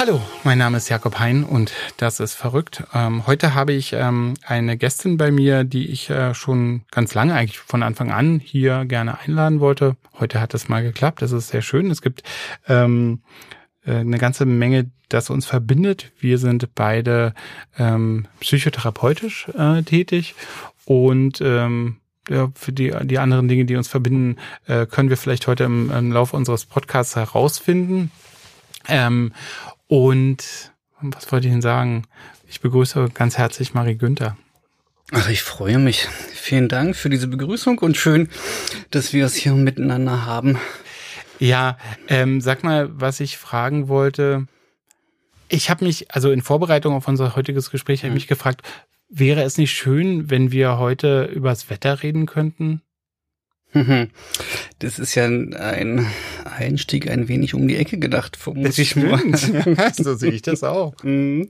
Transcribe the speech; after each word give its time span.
Hallo, 0.00 0.18
mein 0.44 0.56
Name 0.56 0.78
ist 0.78 0.88
Jakob 0.88 1.18
Hein 1.18 1.44
und 1.44 1.74
das 1.98 2.20
ist 2.20 2.32
verrückt. 2.32 2.84
Ähm, 2.94 3.26
heute 3.26 3.54
habe 3.54 3.74
ich 3.74 3.92
ähm, 3.92 4.32
eine 4.46 4.78
Gästin 4.78 5.18
bei 5.18 5.30
mir, 5.30 5.62
die 5.62 5.90
ich 5.90 6.08
äh, 6.08 6.32
schon 6.32 6.86
ganz 6.90 7.12
lange, 7.12 7.34
eigentlich 7.34 7.58
von 7.58 7.82
Anfang 7.82 8.10
an 8.10 8.40
hier 8.40 8.86
gerne 8.86 9.18
einladen 9.18 9.60
wollte. 9.60 9.98
Heute 10.18 10.40
hat 10.40 10.54
es 10.54 10.70
mal 10.70 10.82
geklappt. 10.82 11.20
Das 11.20 11.32
ist 11.32 11.48
sehr 11.48 11.60
schön. 11.60 11.90
Es 11.90 12.00
gibt 12.00 12.22
ähm, 12.66 13.20
äh, 13.84 13.96
eine 13.96 14.16
ganze 14.16 14.46
Menge, 14.46 14.90
das 15.10 15.28
uns 15.28 15.44
verbindet. 15.44 16.12
Wir 16.18 16.38
sind 16.38 16.74
beide 16.74 17.34
ähm, 17.76 18.26
psychotherapeutisch 18.40 19.48
äh, 19.50 19.82
tätig 19.82 20.34
und 20.86 21.42
ähm, 21.42 21.98
ja, 22.26 22.48
für 22.54 22.72
die, 22.72 22.90
die 23.02 23.18
anderen 23.18 23.48
Dinge, 23.48 23.66
die 23.66 23.76
uns 23.76 23.88
verbinden, 23.88 24.38
äh, 24.66 24.86
können 24.86 25.10
wir 25.10 25.18
vielleicht 25.18 25.46
heute 25.46 25.64
im, 25.64 25.90
im 25.90 26.10
Laufe 26.10 26.36
unseres 26.36 26.64
Podcasts 26.64 27.16
herausfinden. 27.16 28.10
Ähm, 28.88 29.32
und 29.90 30.70
was 31.00 31.32
wollte 31.32 31.48
ich 31.48 31.52
Ihnen 31.52 31.62
sagen? 31.62 32.04
Ich 32.48 32.60
begrüße 32.60 33.08
ganz 33.12 33.38
herzlich 33.38 33.74
Marie 33.74 33.96
Günther. 33.96 34.36
Ach, 35.10 35.28
ich 35.28 35.42
freue 35.42 35.78
mich. 35.78 36.06
Vielen 36.32 36.68
Dank 36.68 36.94
für 36.94 37.10
diese 37.10 37.26
Begrüßung 37.26 37.78
und 37.80 37.96
schön, 37.96 38.28
dass 38.92 39.12
wir 39.12 39.26
es 39.26 39.34
hier 39.34 39.52
miteinander 39.52 40.24
haben. 40.24 40.58
Ja, 41.40 41.76
ähm, 42.06 42.40
sag 42.40 42.62
mal, 42.62 42.88
was 42.92 43.18
ich 43.18 43.36
fragen 43.36 43.88
wollte. 43.88 44.46
Ich 45.48 45.70
habe 45.70 45.84
mich, 45.84 46.14
also 46.14 46.30
in 46.30 46.42
Vorbereitung 46.42 46.94
auf 46.94 47.08
unser 47.08 47.34
heutiges 47.34 47.72
Gespräch, 47.72 48.02
habe 48.02 48.10
ich 48.10 48.14
mich 48.14 48.28
gefragt, 48.28 48.62
wäre 49.08 49.42
es 49.42 49.58
nicht 49.58 49.72
schön, 49.72 50.30
wenn 50.30 50.52
wir 50.52 50.78
heute 50.78 51.24
übers 51.24 51.68
Wetter 51.68 52.04
reden 52.04 52.26
könnten? 52.26 52.82
Das 54.78 54.98
ist 54.98 55.14
ja 55.14 55.26
ein 55.26 56.06
Einstieg 56.44 57.10
ein 57.10 57.28
wenig 57.28 57.54
um 57.54 57.68
die 57.68 57.76
Ecke 57.76 57.98
gedacht, 57.98 58.36
vermute 58.36 58.82
ich 58.82 58.96
mal. 58.96 59.20
so 59.96 60.14
sehe 60.14 60.32
ich 60.32 60.42
das 60.42 60.64
auch. 60.64 60.94
Mhm. 61.02 61.48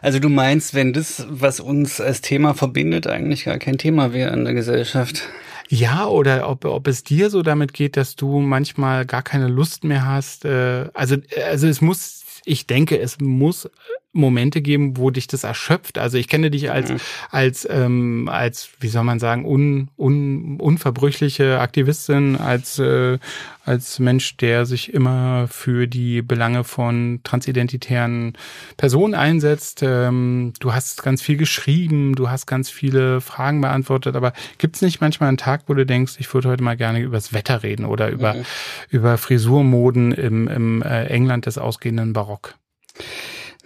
Also 0.00 0.18
du 0.18 0.28
meinst, 0.28 0.74
wenn 0.74 0.92
das, 0.92 1.26
was 1.28 1.60
uns 1.60 2.00
als 2.00 2.20
Thema 2.20 2.54
verbindet, 2.54 3.06
eigentlich 3.06 3.44
gar 3.44 3.58
kein 3.58 3.78
Thema 3.78 4.12
wäre 4.12 4.32
in 4.34 4.44
der 4.44 4.54
Gesellschaft? 4.54 5.22
Ja, 5.68 6.06
oder 6.06 6.48
ob, 6.48 6.64
ob 6.66 6.86
es 6.88 7.04
dir 7.04 7.30
so 7.30 7.42
damit 7.42 7.72
geht, 7.72 7.96
dass 7.96 8.16
du 8.16 8.40
manchmal 8.40 9.06
gar 9.06 9.22
keine 9.22 9.48
Lust 9.48 9.82
mehr 9.84 10.06
hast. 10.06 10.44
Äh, 10.44 10.88
also, 10.92 11.16
also 11.46 11.66
es 11.66 11.80
muss 11.80 12.24
ich 12.44 12.66
denke, 12.66 12.98
es 12.98 13.20
muss 13.20 13.70
Momente 14.14 14.62
geben, 14.62 14.96
wo 14.96 15.10
dich 15.10 15.26
das 15.26 15.44
erschöpft. 15.44 15.98
Also 15.98 16.16
ich 16.16 16.28
kenne 16.28 16.50
dich 16.50 16.70
als, 16.70 16.90
mhm. 16.90 16.96
als, 17.30 17.68
ähm, 17.68 18.28
als, 18.30 18.70
wie 18.80 18.88
soll 18.88 19.04
man 19.04 19.18
sagen, 19.18 19.44
un, 19.44 19.88
un, 19.98 20.58
unverbrüchliche 20.60 21.58
Aktivistin, 21.60 22.36
als, 22.36 22.78
äh, 22.78 23.18
als 23.64 23.98
Mensch, 23.98 24.36
der 24.36 24.66
sich 24.66 24.94
immer 24.94 25.48
für 25.48 25.88
die 25.88 26.22
Belange 26.22 26.62
von 26.62 27.20
transidentitären 27.24 28.34
Personen 28.76 29.14
einsetzt. 29.14 29.82
Ähm, 29.82 30.52
du 30.60 30.72
hast 30.72 31.02
ganz 31.02 31.20
viel 31.20 31.36
geschrieben, 31.36 32.14
du 32.14 32.30
hast 32.30 32.46
ganz 32.46 32.70
viele 32.70 33.20
Fragen 33.20 33.60
beantwortet, 33.60 34.14
aber 34.14 34.32
gibt 34.58 34.76
es 34.76 34.82
nicht 34.82 35.00
manchmal 35.00 35.28
einen 35.28 35.38
Tag, 35.38 35.62
wo 35.66 35.74
du 35.74 35.84
denkst, 35.84 36.14
ich 36.18 36.32
würde 36.32 36.50
heute 36.50 36.62
mal 36.62 36.76
gerne 36.76 37.00
übers 37.00 37.32
Wetter 37.32 37.64
reden 37.64 37.84
oder 37.84 38.10
über, 38.10 38.34
mhm. 38.34 38.44
über 38.90 39.18
Frisurmoden 39.18 40.12
im, 40.12 40.46
im 40.46 40.82
äh, 40.82 41.06
England 41.06 41.46
des 41.46 41.58
ausgehenden 41.58 42.12
Barock? 42.12 42.54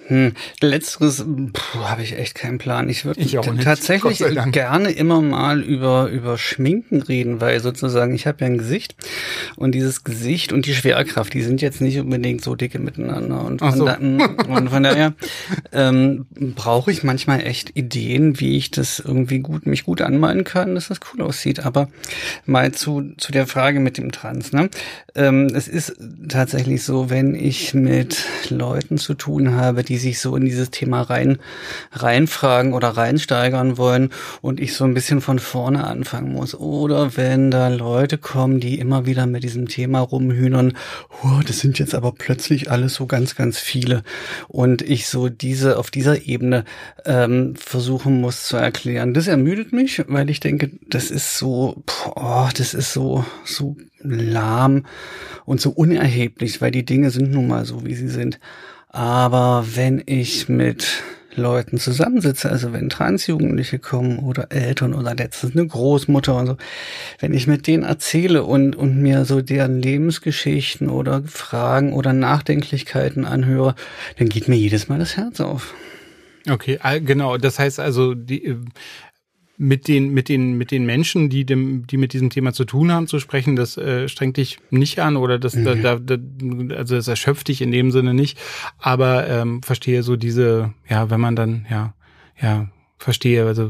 Hm, 0.09 0.33
letzteres 0.63 1.25
habe 1.83 2.03
ich 2.03 2.19
echt 2.19 2.35
keinen 2.35 2.57
Plan. 2.57 2.89
Ich 2.89 3.05
würde 3.05 3.21
tatsächlich 3.63 4.25
gerne 4.53 4.91
immer 4.91 5.21
mal 5.21 5.61
über 5.61 6.09
über 6.09 6.39
Schminken 6.39 7.03
reden, 7.03 7.43
weil 7.43 7.61
sozusagen 7.61 8.15
ich 8.15 8.27
habe 8.27 8.39
ja 8.41 8.47
ein 8.47 8.57
Gesicht 8.57 8.97
und 9.57 9.73
dieses 9.75 10.05
Gesicht 10.05 10.53
und 10.55 10.65
die 10.65 10.75
Schwerkraft, 10.75 11.35
die 11.35 11.43
sind 11.43 11.61
jetzt 11.61 11.83
nicht 11.83 12.01
unbedingt 12.01 12.43
so 12.43 12.55
dicke 12.55 12.79
miteinander 12.79 13.45
und 13.45 13.59
von, 13.59 13.77
so. 13.77 13.85
da, 13.85 13.97
und 13.97 14.71
von 14.71 14.83
daher 14.83 15.13
ähm, 15.73 16.27
brauche 16.31 16.91
ich 16.91 17.03
manchmal 17.03 17.43
echt 17.47 17.77
Ideen, 17.77 18.41
wie 18.41 18.57
ich 18.57 18.71
das 18.71 19.01
irgendwie 19.01 19.41
gut 19.41 19.67
mich 19.67 19.85
gut 19.85 20.01
anmalen 20.01 20.45
kann, 20.45 20.75
dass 20.75 20.89
das 20.89 21.01
cool 21.13 21.23
aussieht. 21.23 21.61
Aber 21.67 21.89
mal 22.47 22.73
zu 22.73 23.13
zu 23.19 23.31
der 23.31 23.47
Frage 23.47 23.79
mit 23.79 23.99
dem 23.99 24.11
Trans. 24.11 24.53
Ne? 24.53 24.71
Ähm, 25.15 25.49
es 25.55 25.69
ist 25.69 25.97
tatsächlich 26.29 26.83
so, 26.83 27.11
wenn 27.11 27.35
ich 27.35 27.75
mit 27.75 28.25
Leuten 28.49 28.97
zu 28.97 29.13
tun 29.13 29.55
habe, 29.55 29.83
die 29.83 29.98
sich 29.99 30.21
so 30.21 30.37
in 30.37 30.45
dieses 30.45 30.71
Thema 30.71 31.03
rein, 31.03 31.39
reinfragen 31.93 32.73
oder 32.73 32.91
reinsteigern 32.91 33.77
wollen 33.77 34.11
und 34.41 34.61
ich 34.61 34.75
so 34.75 34.85
ein 34.85 34.95
bisschen 34.95 35.21
von 35.21 35.39
vorne 35.39 35.85
anfangen 35.85 36.33
muss. 36.33 36.55
Oder 36.55 37.17
wenn 37.17 37.51
da 37.51 37.69
Leute 37.69 38.19
kommen, 38.19 38.61
die 38.61 38.79
immer 38.79 39.07
wieder 39.07 39.27
mit 39.27 39.45
diesem 39.45 39.69
Thema 39.69 40.01
rumhühnern, 40.01 40.75
oh, 41.23 41.41
das 41.47 41.61
sind 41.61 41.79
jetzt 41.79 41.95
aber 41.95 42.13
plötzlich 42.13 42.71
alles 42.71 42.95
so 42.95 43.07
ganz, 43.07 43.37
ganz 43.37 43.59
viele. 43.59 44.03
Und 44.49 44.83
ich 44.83 45.09
so 45.09 45.29
diese, 45.29 45.79
auf 45.79 45.91
dieser 45.91 46.27
Ebene 46.27 46.65
ähm, 47.05 47.55
versuchen 47.57 48.21
muss 48.21 48.45
zu 48.45 48.57
erklären. 48.57 49.15
Das 49.15 49.27
ermüdet 49.27 49.73
mich, 49.73 50.03
weil 50.09 50.31
ich 50.31 50.41
denke, 50.41 50.71
das 50.89 51.11
ist 51.11 51.39
so, 51.39 51.83
oh, 52.15 52.49
das 52.57 52.75
ist 52.75 52.93
so, 52.93 53.25
so 53.45 53.77
lahm 54.01 54.85
und 55.45 55.61
so 55.61 55.71
unerheblich, 55.71 56.61
weil 56.61 56.71
die 56.71 56.85
Dinge 56.85 57.11
sind 57.11 57.33
nun 57.33 57.49
mal 57.49 57.65
so, 57.65 57.85
wie 57.85 57.95
sie 57.95 58.09
sind. 58.09 58.39
Aber 58.89 59.65
wenn 59.75 60.03
ich 60.07 60.49
mit 60.49 61.03
Leuten 61.35 61.79
zusammensitze, 61.79 62.51
also 62.51 62.73
wenn 62.73 62.91
Transjugendliche 62.91 63.79
kommen 63.79 64.19
oder 64.19 64.49
Eltern 64.51 64.93
oder 64.93 65.15
letztens 65.15 65.55
eine 65.55 65.67
Großmutter 65.67 66.37
und 66.37 66.47
so, 66.47 66.57
wenn 67.21 67.33
ich 67.33 67.47
mit 67.47 67.67
denen 67.67 67.85
erzähle 67.85 68.45
und, 68.45 68.77
und 68.77 69.01
mir 69.01 69.25
so 69.25 69.41
deren 69.41 69.81
Lebensgeschichten 69.81 70.89
oder 70.89 71.23
Fragen 71.25 71.93
oder 71.93 72.13
Nachdenklichkeiten 72.13 73.25
anhöre, 73.25 73.75
dann 74.19 74.29
geht 74.29 74.49
mir 74.49 74.57
jedes 74.57 74.89
Mal 74.89 74.99
das 74.99 75.17
Herz 75.17 75.41
auf. 75.41 75.75
Okay, 76.49 76.79
genau. 77.01 77.37
Das 77.37 77.59
heißt 77.59 77.79
also, 77.81 78.15
die, 78.15 78.57
mit 79.59 79.89
den, 79.89 80.15
mit 80.15 80.29
den, 80.29 80.57
mit 80.57 80.71
den 80.71 80.87
Menschen, 80.87 81.29
die 81.29 81.45
dem, 81.45 81.87
die 81.87 81.97
mit 81.97 82.13
diesem 82.13 82.31
Thema 82.31 82.53
zu 82.53 82.65
tun 82.65 82.93
haben, 82.93 83.09
zu 83.09 83.19
sprechen, 83.19 83.57
das 83.57 83.77
äh, 83.77 84.09
strengt 84.09 84.37
dich 84.37 84.59
nicht 84.71 85.01
an 85.01 85.17
oder 85.17 85.41
das, 85.41 85.57
mhm. 85.57 85.83
da, 85.83 85.97
da, 85.97 86.17
also 86.77 86.95
das 86.95 87.09
erschöpft 87.09 87.49
dich 87.49 87.61
in 87.61 87.73
dem 87.73 87.91
Sinne 87.91 88.15
nicht. 88.15 88.39
Aber 88.79 89.29
ähm, 89.29 89.61
verstehe 89.63 90.05
so 90.05 90.15
diese, 90.15 90.73
ja, 90.89 91.11
wenn 91.11 91.21
man 91.21 91.35
dann, 91.35 91.67
ja, 91.69 91.95
ja, 92.41 92.69
verstehe, 92.99 93.45
also 93.47 93.69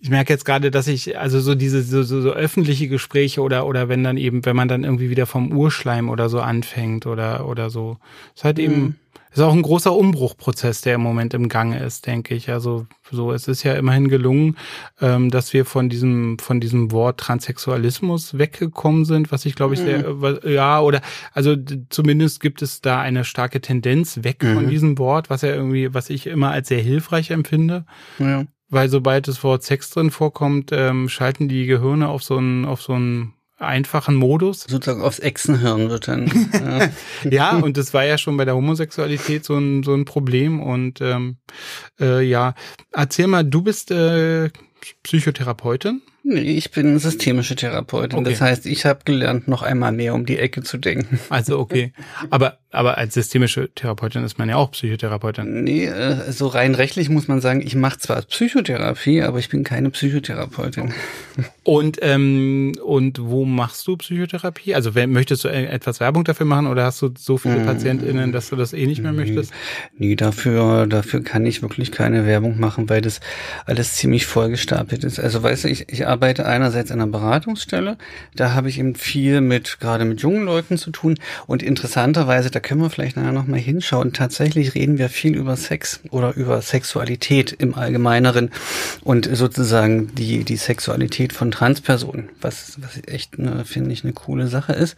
ich 0.00 0.10
merke 0.10 0.32
jetzt 0.32 0.44
gerade, 0.44 0.70
dass 0.70 0.88
ich 0.88 1.18
also 1.18 1.40
so 1.40 1.54
diese 1.54 1.82
so, 1.82 2.02
so, 2.02 2.20
so 2.20 2.32
öffentliche 2.32 2.88
Gespräche 2.88 3.40
oder 3.42 3.66
oder 3.66 3.88
wenn 3.88 4.04
dann 4.04 4.16
eben, 4.16 4.44
wenn 4.44 4.54
man 4.54 4.68
dann 4.68 4.84
irgendwie 4.84 5.10
wieder 5.10 5.26
vom 5.26 5.56
Urschleim 5.56 6.08
oder 6.08 6.28
so 6.28 6.40
anfängt 6.40 7.06
oder 7.06 7.48
oder 7.48 7.68
so, 7.70 7.98
ist 8.34 8.44
halt 8.44 8.58
mhm. 8.58 8.64
eben 8.64 8.98
ist 9.32 9.40
auch 9.40 9.52
ein 9.52 9.62
großer 9.62 9.94
Umbruchprozess, 9.94 10.80
der 10.80 10.94
im 10.94 11.02
Moment 11.02 11.34
im 11.34 11.48
Gange 11.48 11.80
ist, 11.80 12.06
denke 12.06 12.34
ich. 12.34 12.50
Also 12.50 12.86
so, 13.10 13.32
es 13.32 13.48
ist 13.48 13.62
ja 13.62 13.74
immerhin 13.74 14.08
gelungen, 14.08 14.56
ähm, 15.00 15.30
dass 15.30 15.52
wir 15.52 15.64
von 15.64 15.88
diesem 15.88 16.38
von 16.38 16.60
diesem 16.60 16.92
Wort 16.92 17.20
Transsexualismus 17.20 18.38
weggekommen 18.38 19.04
sind, 19.04 19.30
was 19.32 19.44
ich 19.44 19.54
glaube 19.54 19.74
ich 19.74 19.80
sehr, 19.80 20.08
mhm. 20.08 20.38
ja 20.44 20.80
oder 20.80 21.00
also 21.32 21.56
zumindest 21.90 22.40
gibt 22.40 22.62
es 22.62 22.80
da 22.80 23.00
eine 23.00 23.24
starke 23.24 23.60
Tendenz 23.60 24.22
weg 24.22 24.42
mhm. 24.42 24.54
von 24.54 24.68
diesem 24.68 24.98
Wort, 24.98 25.30
was 25.30 25.42
ja 25.42 25.50
irgendwie, 25.50 25.92
was 25.94 26.10
ich 26.10 26.26
immer 26.26 26.50
als 26.50 26.68
sehr 26.68 26.82
hilfreich 26.82 27.30
empfinde. 27.30 27.84
Ja. 28.18 28.44
Weil 28.70 28.90
sobald 28.90 29.28
das 29.28 29.42
Wort 29.44 29.62
Sex 29.62 29.90
drin 29.90 30.10
vorkommt, 30.10 30.70
ähm, 30.72 31.08
schalten 31.08 31.48
die 31.48 31.64
Gehirne 31.64 32.08
auf 32.08 32.22
so 32.22 32.36
einen 32.36 32.66
auf 32.66 32.82
so 32.82 32.92
einen 32.92 33.32
einfachen 33.58 34.14
Modus. 34.14 34.62
Sozusagen 34.68 35.02
aufs 35.02 35.18
Echsenhirn 35.18 35.90
wird 35.90 36.08
dann. 36.08 36.26
ja. 37.24 37.30
ja, 37.30 37.56
und 37.56 37.76
das 37.76 37.92
war 37.92 38.04
ja 38.04 38.18
schon 38.18 38.36
bei 38.36 38.44
der 38.44 38.54
Homosexualität 38.54 39.44
so 39.44 39.56
ein, 39.56 39.82
so 39.82 39.94
ein 39.94 40.04
Problem. 40.04 40.60
Und 40.60 41.00
ähm, 41.00 41.36
äh, 42.00 42.22
ja, 42.22 42.54
erzähl 42.92 43.26
mal, 43.26 43.44
du 43.44 43.62
bist 43.62 43.90
äh, 43.90 44.50
Psychotherapeutin? 45.02 46.02
Nee, 46.22 46.40
ich 46.40 46.70
bin 46.72 46.98
systemische 46.98 47.56
Therapeutin. 47.56 48.18
Okay. 48.18 48.30
Das 48.30 48.40
heißt, 48.40 48.66
ich 48.66 48.84
habe 48.84 49.00
gelernt, 49.04 49.48
noch 49.48 49.62
einmal 49.62 49.92
mehr 49.92 50.14
um 50.14 50.26
die 50.26 50.38
Ecke 50.38 50.62
zu 50.62 50.76
denken. 50.76 51.18
Also 51.30 51.58
okay. 51.58 51.92
Aber 52.28 52.58
aber 52.70 52.98
als 52.98 53.14
systemische 53.14 53.70
Therapeutin 53.74 54.24
ist 54.24 54.38
man 54.38 54.48
ja 54.48 54.56
auch 54.56 54.72
Psychotherapeutin. 54.72 55.64
Nee, 55.64 55.86
äh, 55.86 56.30
so 56.32 56.48
rein 56.48 56.74
rechtlich 56.74 57.08
muss 57.08 57.26
man 57.26 57.40
sagen, 57.40 57.62
ich 57.62 57.74
mache 57.74 57.98
zwar 57.98 58.20
Psychotherapie, 58.22 59.22
aber 59.22 59.38
ich 59.38 59.48
bin 59.48 59.64
keine 59.64 59.90
Psychotherapeutin. 59.90 60.92
Und 61.64 61.98
ähm, 62.00 62.72
und 62.82 63.20
wo 63.20 63.44
machst 63.44 63.86
du 63.86 63.96
Psychotherapie? 63.96 64.74
Also 64.74 64.92
möchtest 64.94 65.44
du 65.44 65.48
etwas 65.48 66.00
Werbung 66.00 66.24
dafür 66.24 66.46
machen 66.46 66.66
oder 66.66 66.84
hast 66.84 67.02
du 67.02 67.10
so 67.16 67.36
viele 67.36 67.60
PatientInnen, 67.60 68.32
dass 68.32 68.48
du 68.48 68.56
das 68.56 68.72
eh 68.72 68.86
nicht 68.86 69.02
mehr 69.02 69.12
möchtest? 69.12 69.52
Nee, 69.98 70.16
dafür, 70.16 70.86
dafür 70.86 71.22
kann 71.22 71.44
ich 71.44 71.60
wirklich 71.60 71.92
keine 71.92 72.24
Werbung 72.24 72.58
machen, 72.58 72.88
weil 72.88 73.02
das 73.02 73.20
alles 73.66 73.94
ziemlich 73.94 74.26
vollgestapelt 74.26 75.04
ist. 75.04 75.20
Also 75.20 75.42
weißt 75.42 75.64
du, 75.64 75.68
ich, 75.68 75.90
ich 75.90 76.06
arbeite 76.06 76.46
einerseits 76.46 76.90
in 76.90 77.00
einer 77.00 77.10
Beratungsstelle, 77.10 77.98
da 78.34 78.54
habe 78.54 78.70
ich 78.70 78.78
eben 78.78 78.94
viel 78.94 79.42
mit, 79.42 79.78
gerade 79.78 80.06
mit 80.06 80.22
jungen 80.22 80.44
Leuten 80.44 80.78
zu 80.78 80.90
tun 80.90 81.18
und 81.46 81.62
interessanterweise, 81.62 82.50
da 82.58 82.60
können 82.60 82.80
wir 82.80 82.90
vielleicht 82.90 83.16
nachher 83.16 83.30
nochmal 83.30 83.60
hinschauen, 83.60 84.12
tatsächlich 84.12 84.74
reden 84.74 84.98
wir 84.98 85.08
viel 85.08 85.36
über 85.36 85.54
Sex 85.56 86.00
oder 86.10 86.34
über 86.34 86.60
Sexualität 86.60 87.52
im 87.52 87.76
Allgemeineren 87.76 88.50
und 89.04 89.28
sozusagen 89.32 90.12
die, 90.16 90.42
die 90.42 90.56
Sexualität 90.56 91.32
von 91.32 91.52
Transpersonen, 91.52 92.30
was, 92.40 92.76
was 92.80 93.00
echt, 93.06 93.36
finde 93.64 93.92
ich, 93.92 94.02
eine 94.02 94.12
coole 94.12 94.48
Sache 94.48 94.72
ist. 94.72 94.96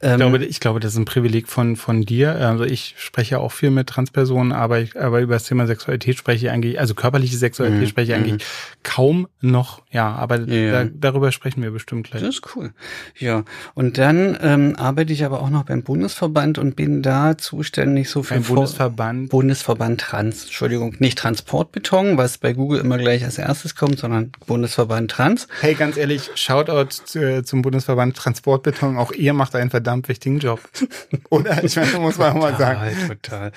Ähm, 0.00 0.12
ich, 0.12 0.18
glaube, 0.18 0.44
ich 0.46 0.60
glaube, 0.60 0.80
das 0.80 0.92
ist 0.92 0.98
ein 0.98 1.04
Privileg 1.04 1.48
von, 1.48 1.76
von 1.76 2.00
dir. 2.00 2.36
Also 2.36 2.64
ich 2.64 2.94
spreche 2.96 3.40
auch 3.40 3.52
viel 3.52 3.70
mit 3.70 3.88
Transpersonen, 3.88 4.52
aber, 4.52 4.80
ich, 4.80 4.98
aber 4.98 5.20
über 5.20 5.34
das 5.34 5.44
Thema 5.44 5.66
Sexualität 5.66 6.16
spreche 6.16 6.46
ich 6.46 6.50
eigentlich, 6.50 6.80
also 6.80 6.94
körperliche 6.94 7.36
Sexualität 7.36 7.82
mhm. 7.82 7.88
spreche 7.88 8.12
ich 8.12 8.18
eigentlich 8.18 8.42
mhm. 8.42 8.82
kaum 8.84 9.28
noch. 9.42 9.82
Ja, 9.90 10.14
aber 10.14 10.40
ja. 10.40 10.84
Da, 10.84 10.90
darüber 10.94 11.30
sprechen 11.30 11.62
wir 11.62 11.72
bestimmt 11.72 12.08
gleich. 12.08 12.22
Das 12.22 12.36
ist 12.36 12.56
cool. 12.56 12.72
Ja, 13.18 13.44
und 13.74 13.98
dann 13.98 14.38
ähm, 14.40 14.76
arbeite 14.78 15.12
ich 15.12 15.26
aber 15.26 15.42
auch 15.42 15.50
noch 15.50 15.64
beim 15.64 15.82
Bundesverband 15.82 16.56
und 16.58 16.76
bin 16.86 17.02
da 17.02 17.36
zuständig 17.36 18.08
so 18.08 18.22
für 18.22 18.34
beim 18.34 18.44
Bundesverband. 18.44 19.28
Bundesverband 19.30 20.00
Trans, 20.00 20.44
Entschuldigung, 20.44 20.94
nicht 21.00 21.18
Transportbeton, 21.18 22.16
was 22.16 22.38
bei 22.38 22.52
Google 22.52 22.78
immer 22.78 22.96
gleich 22.96 23.24
als 23.24 23.38
erstes 23.38 23.74
kommt, 23.74 23.98
sondern 23.98 24.30
Bundesverband 24.46 25.10
Trans. 25.10 25.48
Hey, 25.60 25.74
ganz 25.74 25.96
ehrlich, 25.96 26.30
Shoutout 26.36 26.90
zu, 26.90 27.42
zum 27.42 27.62
Bundesverband 27.62 28.16
Transportbeton. 28.16 28.98
Auch 28.98 29.10
ihr 29.10 29.32
macht 29.32 29.56
einen 29.56 29.70
verdammt 29.70 30.08
wichtigen 30.08 30.38
Job. 30.38 30.60
Oder? 31.30 31.64
Ich 31.64 31.74
meine, 31.74 31.98
muss 31.98 32.18
man 32.18 32.34
auch 32.34 32.40
mal 32.40 32.56
sagen. 32.56 32.80
Total. 33.08 33.50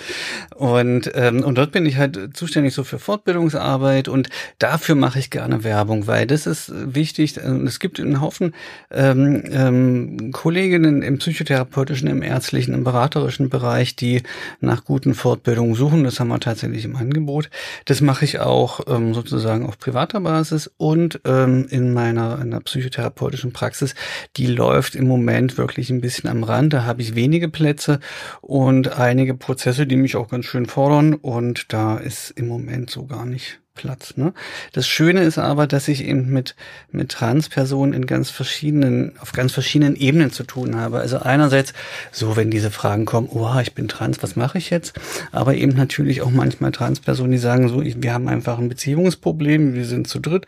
Und, 0.56 1.12
ähm, 1.14 1.44
und 1.44 1.56
dort 1.56 1.72
bin 1.72 1.86
ich 1.86 1.98
halt 1.98 2.36
zuständig 2.36 2.74
so 2.74 2.84
für 2.84 2.98
Fortbildungsarbeit 2.98 4.08
und 4.08 4.30
dafür 4.58 4.96
mache 4.96 5.20
ich 5.20 5.30
gerne 5.30 5.64
Werbung, 5.64 6.08
weil 6.08 6.26
das 6.26 6.48
ist 6.48 6.72
wichtig. 6.74 7.38
Es 7.38 7.80
gibt 7.80 8.00
einen 8.00 8.22
Haufen 8.22 8.56
ähm, 8.90 9.44
ähm, 9.52 10.31
Kolleginnen 10.31 11.04
im 11.04 11.20
psychotherapeutischen, 11.20 12.08
im 12.08 12.24
ärztlichen, 12.24 12.74
im 12.74 12.84
beraterischen 13.19 13.50
Bereich, 13.50 13.95
die 13.95 14.24
nach 14.62 14.86
guten 14.86 15.13
Fortbildungen 15.13 15.75
suchen. 15.75 16.04
Das 16.04 16.19
haben 16.19 16.30
wir 16.30 16.39
tatsächlich 16.39 16.86
im 16.86 16.95
Angebot. 16.95 17.50
Das 17.86 18.01
mache 18.01 18.25
ich 18.25 18.39
auch 18.39 18.81
ähm, 18.88 19.13
sozusagen 19.13 19.66
auf 19.66 19.77
privater 19.77 20.21
Basis 20.21 20.71
und 20.77 21.19
ähm, 21.25 21.68
in 21.69 21.94
meiner, 21.94 22.39
in 22.42 22.57
psychotherapeutischen 22.60 23.51
Praxis, 23.51 23.95
die 24.38 24.48
läuft 24.48 24.95
im 24.95 25.07
Moment 25.07 25.57
wirklich 25.57 25.89
ein 25.89 26.01
bisschen 26.01 26.30
am 26.30 26.44
Rand. 26.44 26.74
Da 26.74 26.86
habe 26.86 27.01
ich 27.01 27.16
wenige 27.16 27.50
Plätze 27.50 28.00
und 28.42 28.98
einige 28.98 29.33
Prozesse, 29.33 29.86
die 29.86 29.98
mich 29.98 30.16
auch 30.16 30.30
ganz 30.30 30.45
schön 30.45 30.66
fordern. 30.66 31.13
Und 31.13 31.74
da 31.74 31.98
ist 31.98 32.31
im 32.31 32.48
Moment 32.48 32.89
so 32.89 33.06
gar 33.06 33.25
nicht 33.25 33.60
Platz. 33.80 34.18
Ne? 34.18 34.34
Das 34.74 34.88
Schöne 34.88 35.22
ist 35.22 35.38
aber, 35.38 35.66
dass 35.66 35.88
ich 35.88 36.04
eben 36.04 36.30
mit, 36.30 36.56
mit 36.92 37.10
Transpersonen 37.10 37.94
in 37.94 38.08
ganz 38.08 38.30
verschiedenen, 38.30 39.14
auf 39.20 39.31
ganz 39.31 39.54
verschiedenen 39.54 39.96
Ebenen 39.96 40.31
zu 40.31 40.44
tun 40.44 40.76
habe. 40.76 41.00
Also 41.00 41.20
einerseits 41.20 41.74
so, 42.12 42.36
wenn 42.36 42.52
diese 42.52 42.72
Fragen 42.72 43.06
kommen, 43.06 43.30
oh, 43.31 43.58
ich 43.62 43.74
bin 43.74 43.88
trans, 43.88 44.22
was 44.22 44.36
mache 44.36 44.58
ich 44.58 44.70
jetzt? 44.70 45.00
Aber 45.31 45.56
eben 45.56 45.74
natürlich 45.78 46.22
auch 46.22 46.30
manchmal 46.30 46.72
Transpersonen, 46.72 47.31
die 47.31 47.38
sagen 47.38 47.70
so, 47.70 47.81
ich, 47.81 48.04
wir 48.04 48.14
haben 48.14 48.28
einfach 48.28 48.60
ein 48.60 48.68
Beziehungsproblem, 48.68 49.74
wir 49.76 49.86
sind 49.86 50.08
zu 50.08 50.20
dritt 50.20 50.46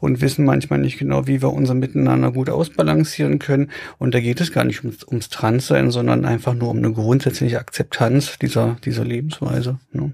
und 0.00 0.22
wissen 0.22 0.46
manchmal 0.46 0.78
nicht 0.78 0.98
genau, 0.98 1.26
wie 1.26 1.42
wir 1.42 1.52
unser 1.52 1.74
Miteinander 1.74 2.32
gut 2.32 2.48
ausbalancieren 2.48 3.38
können. 3.38 3.70
Und 3.98 4.14
da 4.14 4.20
geht 4.20 4.40
es 4.40 4.52
gar 4.52 4.64
nicht 4.64 4.82
ums, 4.82 5.04
ums 5.04 5.28
Transsein, 5.28 5.90
sondern 5.90 6.24
einfach 6.24 6.54
nur 6.54 6.70
um 6.70 6.78
eine 6.78 6.92
grundsätzliche 6.92 7.58
Akzeptanz 7.58 8.38
dieser, 8.38 8.78
dieser 8.84 9.04
Lebensweise. 9.04 9.78
Ne? 9.92 10.12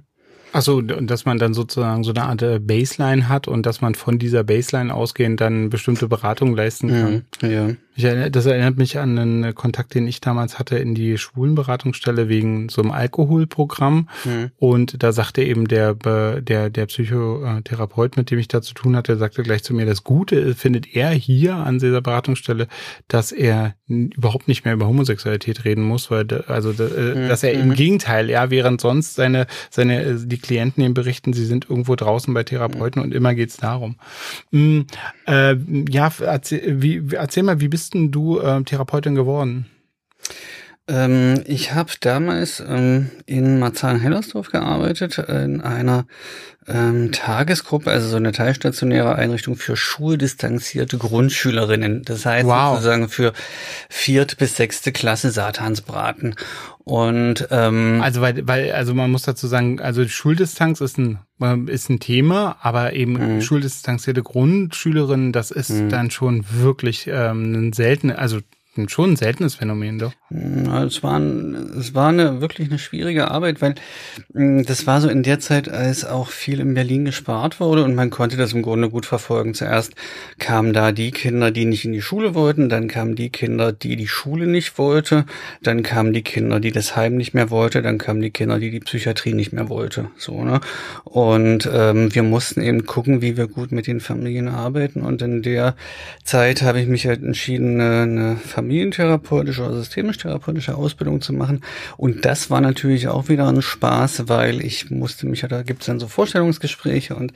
Achso, 0.52 0.78
und 0.78 1.08
dass 1.10 1.24
man 1.24 1.38
dann 1.38 1.54
sozusagen 1.54 2.04
so 2.04 2.12
eine 2.12 2.24
Art 2.24 2.42
äh, 2.42 2.58
Baseline 2.58 3.28
hat 3.28 3.48
und 3.48 3.66
dass 3.66 3.80
man 3.80 3.94
von 3.94 4.18
dieser 4.18 4.44
Baseline 4.44 4.94
ausgehend 4.94 5.40
dann 5.40 5.70
bestimmte 5.70 6.08
Beratung 6.08 6.54
leisten 6.54 6.88
kann. 6.88 7.24
Ja, 7.42 7.48
ja. 7.48 7.74
Ich, 7.96 8.04
das 8.30 8.46
erinnert 8.46 8.76
mich 8.76 8.98
an 8.98 9.18
einen 9.18 9.54
Kontakt, 9.54 9.94
den 9.94 10.06
ich 10.06 10.20
damals 10.20 10.58
hatte 10.58 10.76
in 10.76 10.94
die 10.94 11.16
Schwulenberatungsstelle 11.16 12.28
wegen 12.28 12.68
so 12.68 12.82
einem 12.82 12.90
Alkoholprogramm. 12.90 14.08
Mhm. 14.24 14.50
Und 14.58 15.02
da 15.02 15.12
sagte 15.12 15.42
eben 15.42 15.66
der, 15.66 15.94
der, 15.94 16.70
der 16.70 16.86
Psychotherapeut, 16.86 18.16
mit 18.16 18.30
dem 18.30 18.38
ich 18.38 18.48
da 18.48 18.60
zu 18.60 18.74
tun 18.74 18.96
hatte, 18.96 19.16
sagte 19.16 19.42
gleich 19.42 19.64
zu 19.64 19.74
mir, 19.74 19.86
das 19.86 20.04
Gute 20.04 20.54
findet 20.54 20.94
er 20.94 21.10
hier 21.10 21.56
an 21.56 21.78
dieser 21.78 22.02
Beratungsstelle, 22.02 22.68
dass 23.08 23.32
er 23.32 23.74
überhaupt 23.88 24.48
nicht 24.48 24.64
mehr 24.64 24.74
über 24.74 24.86
Homosexualität 24.86 25.64
reden 25.64 25.82
muss, 25.82 26.10
weil, 26.10 26.26
also, 26.48 26.70
mhm. 26.70 27.28
dass 27.28 27.42
er 27.42 27.52
im 27.52 27.68
mhm. 27.68 27.74
Gegenteil, 27.74 28.28
ja, 28.28 28.50
während 28.50 28.80
sonst 28.80 29.14
seine, 29.14 29.46
seine, 29.70 30.02
äh, 30.02 30.16
die 30.18 30.38
Klienten 30.38 30.82
ihm 30.82 30.94
berichten, 30.94 31.32
sie 31.32 31.46
sind 31.46 31.70
irgendwo 31.70 31.94
draußen 31.94 32.34
bei 32.34 32.42
Therapeuten 32.42 33.00
und 33.00 33.14
immer 33.14 33.34
geht's 33.34 33.56
darum. 33.56 33.96
Mhm. 34.50 34.86
Äh, 35.26 35.56
ja, 35.88 36.10
erzähl, 36.20 36.82
wie, 36.82 37.02
erzähl 37.12 37.42
mal, 37.42 37.60
wie 37.60 37.68
bist 37.68 37.85
bist 37.86 37.94
denn 37.94 38.10
du 38.10 38.40
äh, 38.40 38.64
Therapeutin 38.64 39.14
geworden? 39.14 39.66
Ähm, 40.88 41.42
ich 41.46 41.74
habe 41.74 41.90
damals 42.00 42.60
ähm, 42.60 43.10
in 43.26 43.58
Marzahn-Hellersdorf 43.58 44.50
gearbeitet, 44.50 45.18
in 45.18 45.60
einer 45.60 46.06
ähm, 46.68 47.10
Tagesgruppe, 47.12 47.90
also 47.90 48.08
so 48.08 48.16
eine 48.16 48.32
teilstationäre 48.32 49.14
Einrichtung 49.16 49.56
für 49.56 49.76
schuldistanzierte 49.76 50.98
Grundschülerinnen. 50.98 52.02
Das 52.02 52.24
heißt 52.24 52.46
wow. 52.46 52.74
sozusagen 52.74 53.08
für 53.08 53.32
vierte 53.88 54.36
bis 54.36 54.56
sechste 54.56 54.92
Klasse 54.92 55.30
Satansbraten. 55.30 56.34
Und 56.84 57.48
ähm, 57.50 58.00
also 58.00 58.20
weil, 58.20 58.46
weil, 58.46 58.70
also 58.72 58.94
man 58.94 59.10
muss 59.10 59.22
dazu 59.22 59.48
sagen, 59.48 59.80
also 59.80 60.06
Schuldistanz 60.06 60.80
ist 60.80 60.98
ein 60.98 61.18
ist 61.66 61.90
ein 61.90 62.00
Thema, 62.00 62.56
aber 62.62 62.94
eben 62.94 63.36
mhm. 63.36 63.40
schuldistanzierte 63.42 64.22
Grundschülerinnen, 64.22 65.32
das 65.32 65.50
ist 65.50 65.70
mhm. 65.70 65.90
dann 65.90 66.10
schon 66.10 66.46
wirklich 66.48 67.08
ähm, 67.12 67.52
ein 67.52 67.72
seltenes, 67.74 68.16
also 68.16 68.38
schon 68.88 69.12
ein 69.12 69.16
seltenes 69.16 69.56
Phänomen, 69.56 69.98
doch. 69.98 70.12
Ja, 70.30 70.84
es 70.84 71.02
war, 71.02 71.20
es 71.20 71.94
war 71.94 72.08
eine 72.08 72.40
wirklich 72.40 72.68
eine 72.68 72.78
schwierige 72.78 73.30
Arbeit, 73.30 73.62
weil 73.62 73.74
mm, 74.32 74.62
das 74.62 74.86
war 74.86 75.00
so 75.00 75.08
in 75.08 75.22
der 75.22 75.40
Zeit, 75.40 75.68
als 75.68 76.04
auch 76.04 76.30
viel 76.30 76.60
in 76.60 76.74
Berlin 76.74 77.04
gespart 77.04 77.60
wurde 77.60 77.84
und 77.84 77.94
man 77.94 78.10
konnte 78.10 78.36
das 78.36 78.52
im 78.52 78.62
Grunde 78.62 78.90
gut 78.90 79.06
verfolgen. 79.06 79.54
Zuerst 79.54 79.94
kamen 80.38 80.72
da 80.72 80.92
die 80.92 81.10
Kinder, 81.10 81.50
die 81.50 81.64
nicht 81.64 81.84
in 81.84 81.92
die 81.92 82.02
Schule 82.02 82.34
wollten, 82.34 82.68
dann 82.68 82.88
kamen 82.88 83.14
die 83.14 83.30
Kinder, 83.30 83.72
die 83.72 83.96
die 83.96 84.08
Schule 84.08 84.46
nicht 84.46 84.78
wollte, 84.78 85.26
dann 85.62 85.82
kamen 85.82 86.12
die 86.12 86.22
Kinder, 86.22 86.60
die 86.60 86.72
das 86.72 86.96
Heim 86.96 87.16
nicht 87.16 87.34
mehr 87.34 87.50
wollte, 87.50 87.82
dann 87.82 87.98
kamen 87.98 88.20
die 88.20 88.30
Kinder, 88.30 88.58
die 88.58 88.70
die 88.70 88.80
Psychiatrie 88.80 89.34
nicht 89.34 89.52
mehr 89.52 89.68
wollte. 89.68 90.08
So 90.16 90.42
ne. 90.44 90.60
Und 91.04 91.68
ähm, 91.72 92.14
wir 92.14 92.22
mussten 92.22 92.60
eben 92.62 92.86
gucken, 92.86 93.22
wie 93.22 93.36
wir 93.36 93.46
gut 93.46 93.72
mit 93.72 93.86
den 93.86 94.00
Familien 94.00 94.48
arbeiten. 94.48 95.02
Und 95.02 95.22
in 95.22 95.42
der 95.42 95.74
Zeit 96.24 96.62
habe 96.62 96.80
ich 96.80 96.88
mich 96.88 97.06
halt 97.06 97.22
entschieden, 97.22 97.80
eine, 97.80 98.02
eine 98.02 98.36
familientherapeutische 98.66 99.62
oder 99.62 99.76
systemisch-therapeutische 99.76 100.76
Ausbildung 100.76 101.20
zu 101.20 101.32
machen. 101.32 101.62
Und 101.96 102.24
das 102.24 102.50
war 102.50 102.60
natürlich 102.60 103.06
auch 103.06 103.28
wieder 103.28 103.46
ein 103.46 103.62
Spaß, 103.62 104.28
weil 104.28 104.60
ich 104.64 104.90
musste 104.90 105.26
mich, 105.26 105.42
da 105.48 105.62
gibt 105.62 105.82
es 105.82 105.86
dann 105.86 106.00
so 106.00 106.08
Vorstellungsgespräche 106.08 107.14
und 107.14 107.32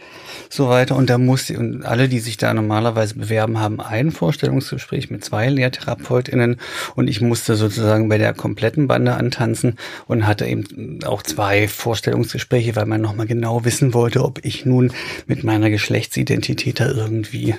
so 0.48 0.68
weiter. 0.68 0.96
Und 0.96 1.08
da 1.08 1.18
musste, 1.18 1.56
und 1.56 1.84
alle, 1.84 2.08
die 2.08 2.18
sich 2.18 2.36
da 2.36 2.52
normalerweise 2.52 3.14
bewerben, 3.14 3.60
haben 3.60 3.80
ein 3.80 4.10
Vorstellungsgespräch 4.10 5.10
mit 5.10 5.24
zwei 5.24 5.48
LehrtherapeutInnen 5.48 6.56
und 6.96 7.08
ich 7.08 7.20
musste 7.20 7.54
sozusagen 7.54 8.08
bei 8.08 8.18
der 8.18 8.34
kompletten 8.34 8.88
Bande 8.88 9.14
antanzen 9.14 9.76
und 10.06 10.26
hatte 10.26 10.46
eben 10.46 10.98
auch 11.04 11.22
zwei 11.22 11.68
Vorstellungsgespräche, 11.68 12.74
weil 12.74 12.86
man 12.86 13.00
nochmal 13.00 13.26
genau 13.26 13.64
wissen 13.64 13.94
wollte, 13.94 14.24
ob 14.24 14.44
ich 14.44 14.66
nun 14.66 14.92
mit 15.26 15.44
meiner 15.44 15.70
Geschlechtsidentität 15.70 16.80
da 16.80 16.90
irgendwie 16.90 17.54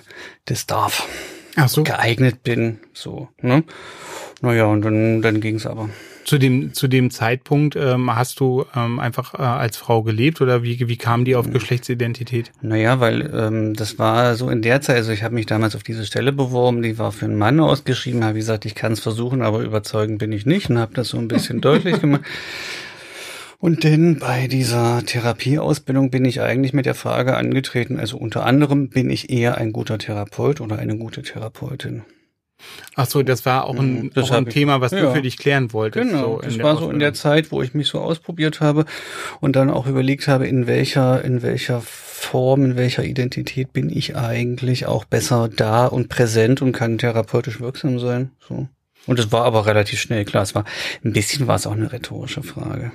das 0.46 0.66
darf. 0.66 1.08
Ach 1.56 1.70
so. 1.70 1.84
geeignet 1.84 2.44
bin. 2.44 2.80
So, 2.94 3.30
ne? 3.42 3.64
Naja, 4.42 4.66
und 4.66 4.82
dann, 4.82 5.22
dann 5.22 5.42
ging 5.42 5.56
es 5.56 5.66
aber. 5.66 5.90
Zu 6.24 6.38
dem, 6.38 6.74
zu 6.74 6.88
dem 6.88 7.10
Zeitpunkt 7.10 7.76
ähm, 7.76 8.16
hast 8.16 8.40
du 8.40 8.66
ähm, 8.76 9.00
einfach 9.00 9.34
äh, 9.34 9.38
als 9.42 9.78
Frau 9.78 10.04
gelebt 10.04 10.40
oder 10.40 10.64
wie, 10.64 10.88
wie 10.88 10.98
kam 10.98 11.26
die 11.26 11.36
auf 11.36 11.48
mhm. 11.48 11.54
Geschlechtsidentität? 11.54 12.52
Naja, 12.62 13.00
weil 13.00 13.32
ähm, 13.36 13.74
das 13.74 13.98
war 13.98 14.36
so 14.36 14.50
in 14.50 14.62
der 14.62 14.82
Zeit, 14.82 14.98
also 14.98 15.12
ich 15.12 15.24
habe 15.24 15.34
mich 15.34 15.48
damals 15.48 15.76
auf 15.76 15.84
diese 15.84 16.06
Stelle 16.06 16.32
beworben, 16.32 16.84
die 16.84 17.00
war 17.00 17.12
für 17.12 17.26
einen 17.26 17.38
Mann 17.38 17.60
ausgeschrieben, 17.60 18.24
habe 18.24 18.36
gesagt, 18.36 18.66
ich 18.66 18.76
kann 18.76 18.94
es 18.94 19.00
versuchen, 19.00 19.42
aber 19.42 19.60
überzeugend 19.62 20.20
bin 20.20 20.32
ich 20.32 20.46
nicht 20.46 20.70
und 20.70 20.78
habe 20.78 20.94
das 20.94 21.10
so 21.10 21.18
ein 21.18 21.28
bisschen 21.28 21.60
deutlich 21.62 22.00
gemacht. 22.00 22.22
Und 23.62 23.84
denn 23.84 24.18
bei 24.18 24.48
dieser 24.48 25.04
Therapieausbildung 25.06 26.10
bin 26.10 26.26
ich 26.26 26.42
eigentlich 26.42 26.74
mit 26.74 26.88
der 26.88 26.96
Frage 26.96 27.38
angetreten, 27.38 28.00
also 28.00 28.18
unter 28.18 28.44
anderem 28.44 28.90
bin 28.90 29.12
ich 29.12 29.30
eher 29.30 29.60
ein 29.60 29.72
guter 29.72 30.00
Therapeut 30.00 30.62
oder 30.62 30.80
eine 30.80 30.98
gute 30.98 31.22
Therapeutin. 31.22 32.02
Ach 32.96 33.06
so, 33.06 33.22
das 33.22 33.46
war 33.46 33.66
auch 33.66 33.78
ein, 33.78 34.06
mhm, 34.06 34.12
auch 34.16 34.32
ein 34.32 34.48
Thema, 34.48 34.82
was 34.82 34.94
ja. 34.94 35.02
du 35.02 35.14
für 35.14 35.22
dich 35.22 35.38
klären 35.38 35.74
wolltest. 35.74 36.10
Genau, 36.10 36.38
so 36.38 36.42
das 36.42 36.58
war 36.58 36.78
so 36.78 36.90
in 36.90 36.98
der 36.98 37.14
Zeit, 37.14 37.52
wo 37.52 37.62
ich 37.62 37.76
mich 37.76 37.88
so 37.88 38.00
ausprobiert 38.00 38.62
habe 38.62 38.86
und 39.42 39.56
dann 39.56 39.70
auch 39.70 39.86
überlegt 39.86 40.28
habe, 40.28 40.48
in 40.48 40.66
welcher, 40.66 41.24
in 41.24 41.44
welcher 41.44 41.82
Form, 41.82 42.66
in 42.66 42.78
welcher 42.78 43.04
Identität 43.04 43.74
bin 43.74 43.96
ich 43.96 44.16
eigentlich 44.16 44.88
auch 44.88 45.06
besser 45.06 45.50
da 45.56 45.86
und 45.86 46.10
präsent 46.10 46.64
und 46.64 46.72
kann 46.72 46.98
therapeutisch 46.98 47.60
wirksam 47.60 48.00
sein. 48.00 48.32
So. 48.40 48.68
Und 49.06 49.20
es 49.20 49.32
war 49.32 49.46
aber 49.46 49.68
relativ 49.68 50.00
schnell 50.00 50.26
klar. 50.26 50.42
Es 50.42 50.56
war 50.56 50.66
ein 51.04 51.14
bisschen 51.14 51.46
war 51.46 51.58
es 51.58 51.68
auch 51.68 51.74
eine 51.74 51.92
rhetorische 51.92 52.42
Frage. 52.42 52.92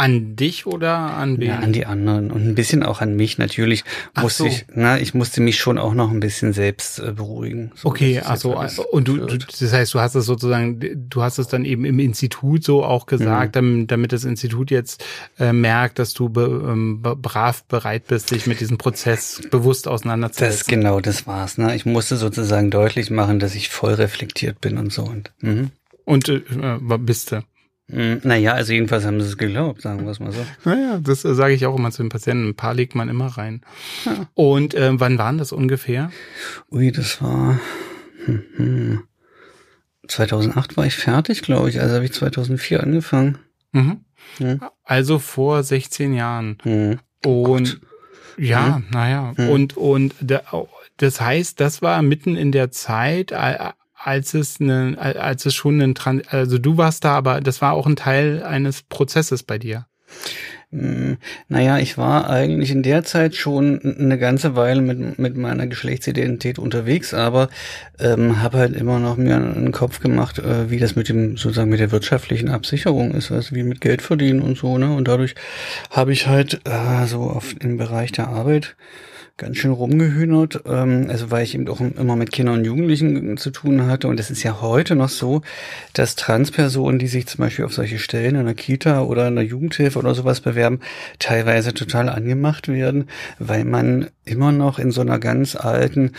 An 0.00 0.34
dich 0.34 0.64
oder 0.64 0.96
an 0.96 1.38
wen? 1.38 1.48
Ja, 1.48 1.58
an 1.58 1.74
die 1.74 1.84
anderen 1.84 2.30
und 2.30 2.46
ein 2.46 2.54
bisschen 2.54 2.82
auch 2.82 3.02
an 3.02 3.16
mich. 3.16 3.36
Natürlich 3.36 3.84
musste 4.18 4.44
so. 4.44 4.48
ich, 4.48 4.64
na, 4.74 4.98
ich 4.98 5.12
musste 5.12 5.42
mich 5.42 5.58
schon 5.58 5.76
auch 5.76 5.92
noch 5.92 6.10
ein 6.10 6.20
bisschen 6.20 6.54
selbst 6.54 7.00
äh, 7.00 7.12
beruhigen. 7.12 7.72
So, 7.74 7.90
okay, 7.90 8.18
also 8.20 8.58
und 8.92 9.08
du, 9.08 9.18
du, 9.18 9.36
das 9.36 9.72
heißt, 9.72 9.92
du 9.92 10.00
hast 10.00 10.14
es 10.14 10.24
sozusagen, 10.24 10.80
du 10.80 11.22
hast 11.22 11.36
es 11.36 11.48
dann 11.48 11.66
eben 11.66 11.84
im 11.84 11.98
Institut 11.98 12.64
so 12.64 12.82
auch 12.82 13.04
gesagt, 13.04 13.56
mhm. 13.56 13.88
damit, 13.88 14.14
das 14.14 14.24
Institut 14.24 14.70
jetzt 14.70 15.04
äh, 15.38 15.52
merkt, 15.52 15.98
dass 15.98 16.14
du 16.14 16.30
be, 16.30 16.44
ähm, 16.66 17.02
brav 17.02 17.64
bereit 17.64 18.06
bist, 18.06 18.30
dich 18.30 18.46
mit 18.46 18.60
diesem 18.60 18.78
Prozess 18.78 19.42
bewusst 19.50 19.86
auseinanderzusetzen. 19.86 20.56
Das 20.56 20.66
genau, 20.66 21.00
das 21.00 21.26
war's. 21.26 21.58
Ne? 21.58 21.76
Ich 21.76 21.84
musste 21.84 22.16
sozusagen 22.16 22.70
deutlich 22.70 23.10
machen, 23.10 23.38
dass 23.38 23.54
ich 23.54 23.68
voll 23.68 23.92
reflektiert 23.92 24.62
bin 24.62 24.78
und 24.78 24.94
so 24.94 25.02
und. 25.02 25.30
Mhm. 25.40 25.72
Und 26.06 26.28
äh, 26.28 26.40
bist 26.98 27.32
du? 27.32 27.42
Hm, 27.90 28.20
naja, 28.22 28.52
also 28.52 28.72
jedenfalls 28.72 29.04
haben 29.04 29.20
sie 29.20 29.26
es 29.26 29.36
geglaubt, 29.36 29.82
sagen 29.82 30.04
wir 30.04 30.10
es 30.10 30.20
mal 30.20 30.32
so. 30.32 30.44
Naja, 30.64 30.98
das 31.02 31.24
äh, 31.24 31.34
sage 31.34 31.54
ich 31.54 31.66
auch 31.66 31.76
immer 31.76 31.90
zu 31.90 32.02
den 32.02 32.08
Patienten. 32.08 32.50
Ein 32.50 32.54
paar 32.54 32.74
legt 32.74 32.94
man 32.94 33.08
immer 33.08 33.26
rein. 33.26 33.62
Ja. 34.04 34.28
Und 34.34 34.74
äh, 34.74 34.90
wann 34.92 35.18
waren 35.18 35.38
das 35.38 35.52
ungefähr? 35.52 36.10
Ui, 36.70 36.92
das 36.92 37.20
war 37.22 37.60
hm, 38.24 38.42
hm. 38.56 39.02
2008 40.08 40.76
war 40.76 40.86
ich 40.86 40.96
fertig, 40.96 41.42
glaube 41.42 41.68
ich. 41.70 41.80
Also 41.80 41.94
habe 41.94 42.04
ich 42.04 42.12
2004 42.12 42.82
angefangen. 42.82 43.38
Mhm. 43.72 44.04
Hm. 44.38 44.60
Also 44.84 45.18
vor 45.18 45.62
16 45.62 46.14
Jahren. 46.14 46.58
Hm. 46.62 46.98
Und 47.24 47.80
oh 47.82 47.86
ja, 48.36 48.76
hm. 48.76 48.84
naja. 48.90 49.32
Und, 49.36 49.76
und 49.76 50.14
das 50.96 51.20
heißt, 51.20 51.60
das 51.60 51.82
war 51.82 52.02
mitten 52.02 52.36
in 52.36 52.52
der 52.52 52.70
Zeit, 52.70 53.32
als 54.02 54.34
es 54.34 54.60
eine, 54.60 54.96
als 54.98 55.46
es 55.46 55.54
schon 55.54 55.80
ein, 55.80 55.94
also 56.28 56.58
du 56.58 56.76
warst 56.76 57.04
da, 57.04 57.12
aber 57.12 57.40
das 57.40 57.60
war 57.60 57.72
auch 57.74 57.86
ein 57.86 57.96
Teil 57.96 58.42
eines 58.42 58.82
Prozesses 58.82 59.42
bei 59.42 59.58
dir. 59.58 59.86
Hm, 60.72 61.18
naja, 61.48 61.78
ich 61.78 61.98
war 61.98 62.30
eigentlich 62.30 62.70
in 62.70 62.84
der 62.84 63.02
Zeit 63.02 63.34
schon 63.34 63.80
eine 63.98 64.18
ganze 64.18 64.54
Weile 64.54 64.80
mit, 64.80 65.18
mit 65.18 65.36
meiner 65.36 65.66
Geschlechtsidentität 65.66 66.60
unterwegs, 66.60 67.12
aber 67.12 67.48
ähm, 67.98 68.40
habe 68.40 68.58
halt 68.58 68.76
immer 68.76 69.00
noch 69.00 69.16
mir 69.16 69.34
einen 69.34 69.72
Kopf 69.72 70.00
gemacht, 70.00 70.38
äh, 70.38 70.70
wie 70.70 70.78
das 70.78 70.94
mit 70.94 71.08
dem 71.08 71.36
sozusagen 71.36 71.70
mit 71.70 71.80
der 71.80 71.90
wirtschaftlichen 71.90 72.50
Absicherung 72.50 73.12
ist, 73.12 73.32
also 73.32 73.54
wie 73.56 73.64
mit 73.64 73.80
Geld 73.80 74.00
verdienen 74.00 74.40
und 74.42 74.56
so, 74.56 74.78
ne? 74.78 74.94
Und 74.94 75.08
dadurch 75.08 75.34
habe 75.90 76.12
ich 76.12 76.28
halt 76.28 76.60
äh, 76.64 77.06
so 77.06 77.22
auf 77.22 77.54
im 77.58 77.76
Bereich 77.76 78.12
der 78.12 78.28
Arbeit 78.28 78.76
ganz 79.40 79.56
schön 79.56 79.72
rumgehühnert, 79.72 80.62
ähm, 80.66 81.06
also 81.08 81.30
weil 81.30 81.42
ich 81.42 81.54
eben 81.54 81.66
auch 81.68 81.80
immer 81.80 82.14
mit 82.14 82.30
Kindern 82.30 82.58
und 82.58 82.64
Jugendlichen 82.64 83.36
zu 83.38 83.50
tun 83.50 83.86
hatte. 83.86 84.06
Und 84.06 84.20
es 84.20 84.30
ist 84.30 84.42
ja 84.42 84.60
heute 84.60 84.94
noch 84.94 85.08
so, 85.08 85.40
dass 85.94 86.14
Transpersonen, 86.14 86.98
die 86.98 87.08
sich 87.08 87.26
zum 87.26 87.38
Beispiel 87.42 87.64
auf 87.64 87.72
solche 87.72 87.98
Stellen 87.98 88.36
in 88.36 88.44
der 88.44 88.54
Kita 88.54 89.02
oder 89.02 89.26
in 89.28 89.34
der 89.34 89.44
Jugendhilfe 89.44 89.98
oder 89.98 90.14
sowas 90.14 90.40
bewerben, 90.40 90.80
teilweise 91.18 91.74
total 91.74 92.08
angemacht 92.10 92.68
werden, 92.68 93.08
weil 93.38 93.64
man 93.64 94.10
immer 94.30 94.52
noch 94.52 94.78
in 94.78 94.90
so 94.90 95.00
einer 95.00 95.18
ganz 95.18 95.56
alten 95.56 96.12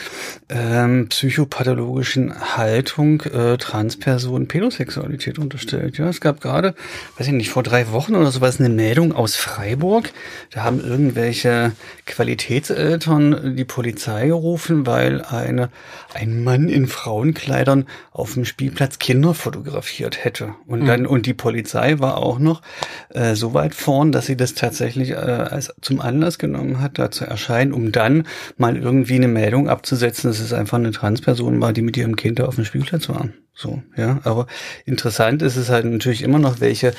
ähm, 0.50 1.08
psychopathologischen 1.10 2.34
Haltung 2.58 3.22
äh, 3.22 3.58
Transpersonen 3.58 4.48
Pädosexualität 4.48 5.40
unterstellt. 5.40 5.98
Ja, 5.98 6.10
es 6.10 6.22
gab 6.22 6.42
gerade, 6.42 6.76
weiß 7.18 7.28
ich 7.28 7.34
nicht, 7.34 7.50
vor 7.50 7.64
drei 7.64 7.92
Wochen 7.92 8.16
oder 8.16 8.32
sowas 8.32 8.60
eine 8.60 8.70
Meldung 8.70 9.14
aus 9.14 9.36
Freiburg. 9.36 10.12
Da 10.52 10.64
haben 10.64 10.80
irgendwelche 10.84 11.72
Qualitätseltern 12.06 13.12
Eltern 13.12 13.56
die 13.56 13.66
Polizei 13.66 14.28
gerufen, 14.28 14.86
weil 14.86 15.22
eine, 15.22 15.70
ein 16.14 16.44
Mann 16.44 16.70
in 16.70 16.88
Frauenkleidern 16.88 17.86
auf 18.12 18.34
dem 18.34 18.46
Spielplatz 18.46 19.00
Kinder 19.00 19.34
fotografiert 19.34 20.24
hätte. 20.24 20.56
Und 20.68 20.82
mhm. 20.82 20.86
dann, 20.86 21.06
und 21.06 21.26
die 21.26 21.34
Polizei 21.34 22.00
war 22.00 22.18
auch 22.18 22.40
noch 22.40 22.62
äh, 23.10 23.36
so 23.36 23.54
weit 23.54 23.76
vorn, 23.76 24.12
dass 24.12 24.26
sie 24.26 24.38
das 24.38 24.54
tatsächlich 24.54 25.12
äh, 25.12 25.16
als 25.16 25.74
zum 25.82 26.02
Anlass 26.02 26.38
genommen 26.38 26.82
hat, 26.82 27.00
da 27.00 27.12
zu 27.12 27.26
erscheinen, 27.26 27.74
um 27.74 27.92
dann 28.02 28.28
mal 28.58 28.78
irgendwie 28.78 29.16
eine 29.16 29.28
Meldung 29.28 29.70
abzusetzen, 29.70 30.30
dass 30.30 30.40
es 30.40 30.54
einfach 30.54 30.78
eine 30.78 30.92
Transperson 30.92 31.62
war, 31.62 31.74
die 31.74 31.82
mit 31.82 31.98
ihrem 31.98 32.16
Kind 32.16 32.42
auf 32.42 32.56
dem 32.56 32.66
Spielplatz 32.66 33.10
war. 33.10 33.30
So, 33.54 33.84
ja, 33.96 34.20
aber 34.24 34.48
interessant 34.86 35.42
ist 35.42 35.56
es 35.56 35.70
halt 35.70 35.86
natürlich 35.86 36.24
immer 36.24 36.40
noch, 36.40 36.62
welche, 36.62 36.94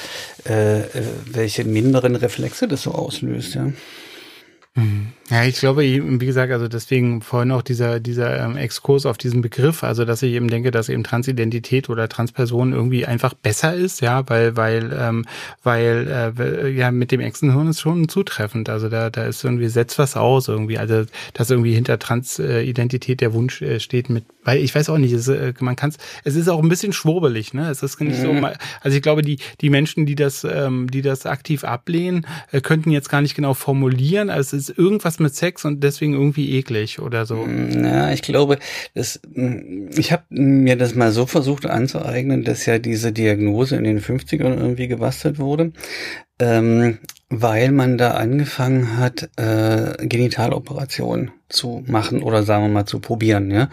äh, 0.49 0.80
äh 0.80 0.87
welche 1.26 1.64
minderen 1.64 2.14
Reflexe 2.14 2.68
das 2.68 2.82
so 2.82 2.92
auslöst, 2.92 3.54
ja. 3.54 3.73
Mhm. 4.75 5.12
Ja, 5.33 5.45
ich 5.45 5.57
glaube, 5.57 5.81
wie 5.83 6.27
gesagt, 6.27 6.53
also 6.53 6.69
deswegen 6.69 7.23
vorhin 7.23 7.53
auch 7.53 7.62
dieser, 7.62 8.01
dieser 8.01 8.39
ähm, 8.45 8.59
Exkurs 8.59 9.07
auf 9.07 9.17
diesen 9.17 9.41
Begriff, 9.41 9.83
also 9.83 10.05
dass 10.05 10.23
ich 10.23 10.35
eben 10.35 10.49
denke, 10.49 10.71
dass 10.71 10.91
eben 10.91 11.05
Transidentität 11.05 11.89
oder 11.89 12.07
Transperson 12.07 12.75
irgendwie 12.75 13.07
einfach 13.07 13.33
besser 13.33 13.73
ist, 13.73 14.03
ja, 14.03 14.29
weil, 14.29 14.59
weil, 14.59 14.95
ähm, 14.95 15.25
weil, 15.62 16.35
äh, 16.39 16.69
ja, 16.69 16.91
mit 16.91 17.12
dem 17.12 17.21
Echsenhirn 17.21 17.69
ist 17.69 17.81
schon 17.81 18.11
zutreffend. 18.11 18.69
Also 18.69 18.91
da, 18.91 19.09
da 19.09 19.25
ist 19.25 19.43
irgendwie, 19.43 19.69
setzt 19.69 19.99
was 19.99 20.19
aus 20.19 20.49
irgendwie, 20.49 20.77
also 20.77 21.05
dass 21.33 21.49
irgendwie 21.49 21.73
hinter 21.73 21.99
Transidentität 21.99 23.23
der 23.23 23.33
Wunsch 23.33 23.62
äh, 23.62 23.81
steht 23.81 24.11
mit, 24.11 24.27
weil 24.45 24.59
ich 24.59 24.75
weiß 24.75 24.91
auch 24.91 24.99
nicht, 24.99 25.15
es, 25.15 25.29
äh, 25.29 25.55
man 25.61 25.77
kann 25.77 25.89
es, 25.89 25.97
es 26.25 26.37
ist 26.37 26.49
auch 26.51 26.62
ein 26.62 26.69
bisschen 26.69 26.93
schwurbelig, 26.93 27.55
ne? 27.55 27.71
Es 27.71 27.83
ist 27.83 27.99
nicht 28.03 28.19
mhm. 28.19 28.41
so, 28.41 28.49
also 28.83 28.95
ich 28.95 29.03
glaube, 29.03 29.23
die, 29.23 29.39
die 29.62 29.71
Menschen, 29.71 30.05
die 30.05 30.15
das, 30.15 30.45
ähm, 30.45 30.91
die 30.91 31.01
das 31.01 31.25
aktiv 31.25 31.65
ablehnen, 31.65 32.27
äh, 32.51 32.61
könnten 32.61 32.91
jetzt 32.91 33.09
gar 33.09 33.23
nicht 33.23 33.35
genau 33.35 33.55
formulieren, 33.55 34.29
also 34.29 34.59
es 34.59 34.69
ist 34.69 34.79
irgendwas 34.79 35.22
mit 35.23 35.35
Sex 35.35 35.64
und 35.64 35.83
deswegen 35.83 36.12
irgendwie 36.12 36.57
eklig 36.57 37.00
oder 37.00 37.26
so. 37.26 37.37
Mm, 37.37 37.85
ja, 37.85 38.12
ich 38.12 38.23
glaube, 38.23 38.59
das, 38.95 39.21
mm, 39.35 39.88
ich 39.97 40.12
habe 40.12 40.25
mir 40.31 40.76
das 40.76 40.95
mal 40.95 41.12
so 41.12 41.26
versucht 41.26 41.67
anzueignen, 41.67 42.45
dass 42.45 42.67
ja 42.67 42.79
diese 42.79 43.12
Diagnose 43.12 43.76
in 43.76 43.85
den 43.85 44.00
50ern 44.00 44.59
irgendwie 44.59 44.88
gebastelt 44.88 45.38
wurde. 45.38 45.73
Ähm, 46.38 46.99
weil 47.35 47.73
man 47.73 47.97
da 47.97 48.12
angefangen 48.12 48.99
hat, 48.99 49.31
äh, 49.37 50.07
Genitaloperationen 50.07 51.31
zu 51.49 51.83
machen 51.87 52.23
oder 52.23 52.43
sagen 52.43 52.64
wir 52.64 52.69
mal 52.69 52.87
zu 52.87 53.00
probieren, 53.00 53.50
ja. 53.50 53.71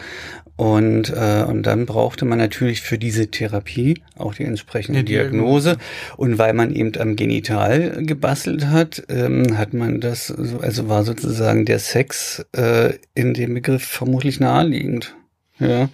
Und, 0.59 1.13
äh, 1.15 1.45
und 1.47 1.63
dann 1.63 1.85
brauchte 1.85 2.25
man 2.25 2.37
natürlich 2.37 2.81
für 2.81 2.97
diese 2.97 3.27
Therapie 3.27 4.01
auch 4.17 4.33
die 4.33 4.43
entsprechende 4.43 5.05
Diagnose. 5.05 5.77
Und 6.17 6.37
weil 6.37 6.51
man 6.51 6.75
eben 6.75 6.91
am 6.97 7.15
Genital 7.15 8.03
gebastelt 8.03 8.65
hat, 8.65 9.01
ähm, 9.07 9.57
hat 9.57 9.73
man 9.73 10.01
das, 10.01 10.27
so, 10.27 10.59
also 10.59 10.89
war 10.89 11.05
sozusagen 11.05 11.63
der 11.63 11.79
Sex 11.79 12.45
äh, 12.51 12.95
in 13.15 13.33
dem 13.33 13.53
Begriff 13.53 13.85
vermutlich 13.85 14.41
naheliegend. 14.41 15.15
Ja. 15.59 15.87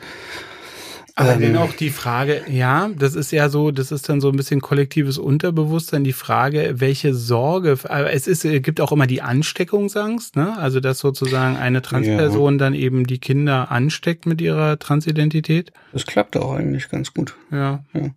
Aber 1.18 1.34
ähm, 1.34 1.42
dann 1.42 1.58
auch 1.58 1.72
die 1.72 1.92
Frage, 1.92 2.44
ja, 2.50 2.90
das 2.98 3.16
ist 3.16 3.32
ja 3.32 3.48
so, 3.48 3.72
das 3.72 3.94
ist 3.94 4.10
dann 4.10 4.20
so 4.20 4.30
ein 4.30 4.36
bisschen 4.36 4.60
kollektives 4.60 5.18
Unterbewusstsein, 5.18 6.04
die 6.04 6.12
Frage, 6.12 6.74
welche 6.76 7.14
Sorge, 7.14 7.80
es 8.12 8.28
ist, 8.28 8.44
es 8.44 8.62
gibt 8.62 8.82
auch 8.82 8.92
immer 8.92 9.08
die 9.08 9.22
Ansteckungsangst, 9.22 10.36
ne? 10.36 10.58
Also, 10.58 10.82
dass 10.82 11.00
sozusagen 11.00 11.56
eine 11.56 11.82
Transperson 11.82 12.56
ja. 12.56 12.60
dann 12.60 12.74
eben 12.74 13.08
die 13.08 13.20
Kinder 13.20 13.72
ansteckt 13.72 14.26
mit 14.26 14.42
ihrer 14.42 14.78
Transidentität. 14.78 15.72
Das 15.94 16.06
klappt 16.06 16.36
auch 16.36 16.54
eigentlich 16.54 16.90
ganz 16.90 17.14
gut. 17.14 17.36
Ja. 17.50 17.86
ja. 17.94 18.10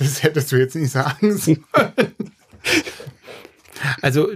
Das 0.00 0.24
hättest 0.24 0.50
du 0.50 0.56
jetzt 0.56 0.74
nicht 0.74 0.90
sagen 0.90 1.36
sollen. 1.36 1.64
Also, 4.02 4.28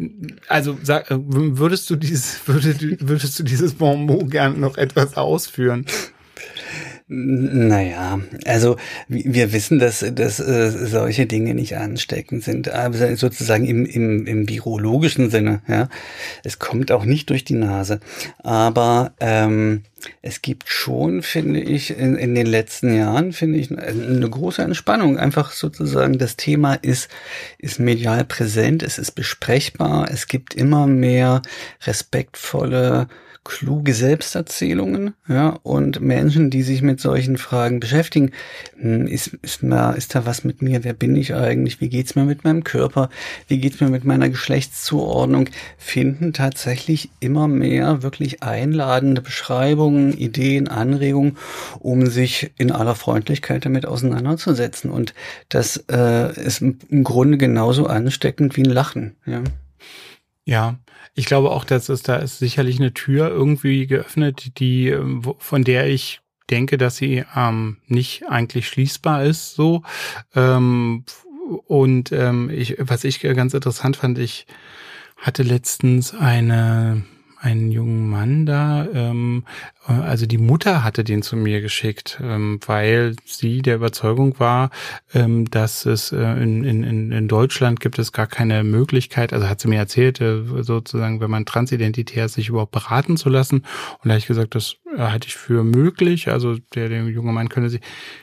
also 0.49 0.79
sag, 0.85 1.07
würdest 1.11 1.91
du 1.91 1.97
dieses, 1.97 2.41
würdest, 2.47 2.81
würdest 3.09 3.39
du 3.41 3.43
dieses 3.43 3.75
Bonbon 3.75 4.31
gern 4.31 4.61
noch 4.61 4.77
etwas 4.77 5.17
ausführen? 5.17 5.85
Naja, 7.11 8.21
also 8.45 8.77
wir 9.09 9.55
wissen, 9.55 9.79
dass, 9.79 10.05
dass 10.13 10.41
äh, 10.41 10.71
solche 10.71 11.25
Dinge 11.25 11.55
nicht 11.55 11.75
ansteckend 11.75 12.45
sind, 12.45 12.69
aber 12.69 13.17
sozusagen 13.17 13.65
im, 13.65 13.87
im, 13.87 14.27
im 14.27 14.47
virologischen 14.47 15.31
Sinne. 15.31 15.63
Ja, 15.67 15.89
es 16.45 16.59
kommt 16.59 16.93
auch 16.93 17.07
nicht 17.07 17.31
durch 17.31 17.45
die 17.45 17.55
Nase, 17.55 18.01
aber 18.41 19.15
ähm, 19.21 19.85
es 20.21 20.43
gibt 20.43 20.69
schon, 20.69 21.23
finde 21.23 21.61
ich, 21.61 21.97
in, 21.97 22.15
in 22.15 22.35
den 22.35 22.47
letzten 22.47 22.95
Jahren 22.95 23.33
finde 23.33 23.59
ich 23.59 23.71
eine 23.71 24.29
große 24.29 24.61
Entspannung. 24.61 25.17
Einfach 25.19 25.53
sozusagen 25.53 26.19
das 26.19 26.37
Thema 26.37 26.75
ist 26.75 27.09
ist 27.57 27.81
medial 27.81 28.27
präsent, 28.27 28.83
es 28.83 28.99
ist 28.99 29.13
besprechbar, 29.13 30.11
es 30.13 30.27
gibt 30.27 30.53
immer 30.53 30.87
mehr 30.87 31.41
respektvolle 31.87 33.09
kluge 33.49 33.95
Selbsterzählungen, 33.95 35.15
ja, 35.27 35.59
und 35.63 36.01
Menschen, 36.01 36.51
die 36.51 36.63
sich 36.63 36.83
mit 36.83 36.98
solchen 37.01 37.39
Fragen 37.39 37.81
beschäftigen. 37.81 38.33
Hm, 38.79 39.07
ist, 39.07 39.29
ist, 39.43 39.63
mal, 39.63 39.93
ist 39.93 40.15
da 40.15 40.27
was 40.27 40.45
mit 40.45 40.63
mir? 40.63 40.85
Wer 40.85 40.93
bin 40.93 41.17
ich 41.17 41.35
eigentlich? 41.35 41.81
Wie 41.81 41.89
geht's 41.89 42.15
mir 42.15 42.25
mit 42.25 42.45
meinem 42.45 42.65
Körper? 42.65 43.11
Wie 43.47 43.59
geht's 43.59 43.81
mir 43.81 43.89
mit 43.89 44.05
meiner 44.05 44.29
Geschlechtszuordnung? 44.29 45.51
Finden 45.77 46.33
tatsächlich 46.33 47.11
immer 47.21 47.49
mehr 47.49 48.03
wirklich 48.03 48.43
einladende 48.43 49.21
Beschreibungen 49.21 50.17
Ideen, 50.17 50.69
Anregungen, 50.69 51.37
um 51.79 52.07
sich 52.07 52.53
in 52.59 52.73
aller 52.73 52.95
Freundlichkeit 52.95 53.65
damit 53.65 53.87
auseinanderzusetzen. 53.87 54.91
Und 54.91 55.15
das 55.49 55.85
äh, 55.91 56.33
ist 56.41 56.61
im 56.63 57.05
Grunde 57.05 57.39
genauso 57.39 57.87
ansteckend 57.87 58.57
wie 58.57 58.63
ein 58.63 58.71
Lachen. 58.71 59.17
Ja. 59.27 59.43
Ja, 60.45 60.79
ich 61.15 61.27
glaube 61.27 61.51
auch, 61.51 61.65
dass 61.65 61.91
es 61.91 62.03
da 62.03 62.17
ist 62.17 62.39
sicherlich 62.39 62.79
eine 62.79 62.95
Tür 62.95 63.29
irgendwie 63.29 63.87
geöffnet, 63.87 64.59
die 64.59 64.97
von 65.39 65.63
der 65.63 65.89
ich 65.89 66.21
denke, 66.51 66.79
dass 66.79 66.97
sie 66.97 67.25
ähm, 67.37 67.79
nicht 67.87 68.29
eigentlich 68.29 68.69
schließbar 68.69 69.25
ist. 69.25 69.55
So 69.55 69.83
ähm, 70.35 71.05
und 71.67 72.13
ähm, 72.13 72.51
ich, 72.51 72.77
was 72.79 73.05
ich 73.05 73.21
ganz 73.21 73.55
interessant 73.55 73.97
fand, 73.97 74.19
ich 74.19 74.47
hatte 75.17 75.43
letztens 75.43 76.15
eine 76.15 77.03
einen 77.41 77.71
jungen 77.71 78.11
Mann 78.11 78.47
da, 78.47 78.87
ähm, 78.93 79.45
äh, 79.89 79.93
also 79.93 80.27
die 80.27 80.39
Mutter 80.39 80.85
hatte 80.85 81.05
den 81.05 81.23
zu 81.23 81.37
mir 81.37 81.61
geschickt, 81.61 82.19
ähm, 82.23 82.59
weil 82.67 83.15
sie 83.25 83.63
der 83.63 83.77
Überzeugung 83.77 84.39
war, 84.39 84.71
ähm, 85.15 85.49
dass 85.51 85.87
es 85.87 86.13
äh, 86.13 86.17
in, 86.43 86.65
in, 86.65 87.13
in 87.13 87.29
Deutschland 87.29 87.81
gibt 87.81 87.99
es 87.99 88.13
gar 88.13 88.27
keine 88.27 88.65
Möglichkeit, 88.65 89.33
also 89.33 89.49
hat 89.49 89.61
sie 89.61 89.69
mir 89.69 89.79
erzählt, 89.79 90.21
äh, 90.21 90.43
sozusagen, 90.63 91.21
wenn 91.21 91.31
man 91.31 91.47
transidentitär 91.47 92.25
ist, 92.25 92.35
sich 92.35 92.49
überhaupt 92.49 92.73
beraten 92.73 93.17
zu 93.17 93.29
lassen. 93.29 93.59
Und 93.59 94.05
da 94.05 94.11
habe 94.11 94.19
ich 94.19 94.27
gesagt, 94.27 94.55
das 94.55 94.77
halte 94.97 95.29
ich 95.29 95.37
für 95.37 95.65
möglich. 95.65 96.29
Also 96.29 96.57
der, 96.75 96.89
der 96.89 97.05
junge 97.05 97.33
Mann 97.33 97.49
könnte 97.49 97.71
sich 97.71 97.81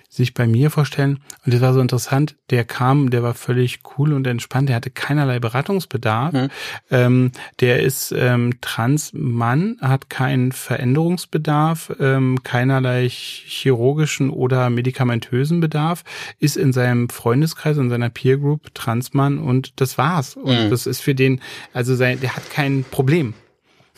sich 0.10 0.34
bei 0.34 0.48
mir 0.48 0.70
vorstellen. 0.70 1.20
Und 1.46 1.54
das 1.54 1.62
war 1.62 1.74
so 1.74 1.80
interessant. 1.80 2.36
Der 2.50 2.64
kam, 2.64 3.10
der 3.10 3.24
war 3.24 3.34
völlig 3.34 3.80
cool 3.98 4.14
und 4.14 4.26
entspannt. 4.28 4.70
Der 4.70 4.76
hatte 4.76 4.90
keinerlei 4.90 5.40
Beratungsbedarf. 5.40 6.34
Mhm. 6.34 6.48
Ähm, 6.92 7.32
der 7.60 7.82
ist 7.82 8.14
ähm, 8.16 8.54
Transmann, 8.62 9.78
hat 9.82 10.10
keinen 10.10 10.52
Veränderungsbedarf, 10.52 11.94
ähm, 12.00 12.44
keinerlei 12.44 13.10
chirurgischen 13.10 14.30
oder 14.30 14.70
medikamentösen 14.70 15.60
Bedarf, 15.60 16.04
ist 16.40 16.58
in 16.58 16.74
seinem 16.74 17.10
Freundeskreis, 17.10 17.78
in 17.78 17.90
seiner 17.90 18.10
Peer 18.10 18.38
Group 18.38 18.74
Transmann 18.74 19.40
und 19.40 19.80
das 19.82 19.98
war's. 19.98 20.36
Und 20.36 20.66
mhm. 20.66 20.70
das 20.70 20.88
ist 20.88 21.02
für 21.02 21.16
den, 21.16 21.42
also 21.74 21.96
sein, 21.96 22.20
der 22.22 22.36
hat 22.36 22.50
kein 22.50 22.86
Problem. 22.90 23.34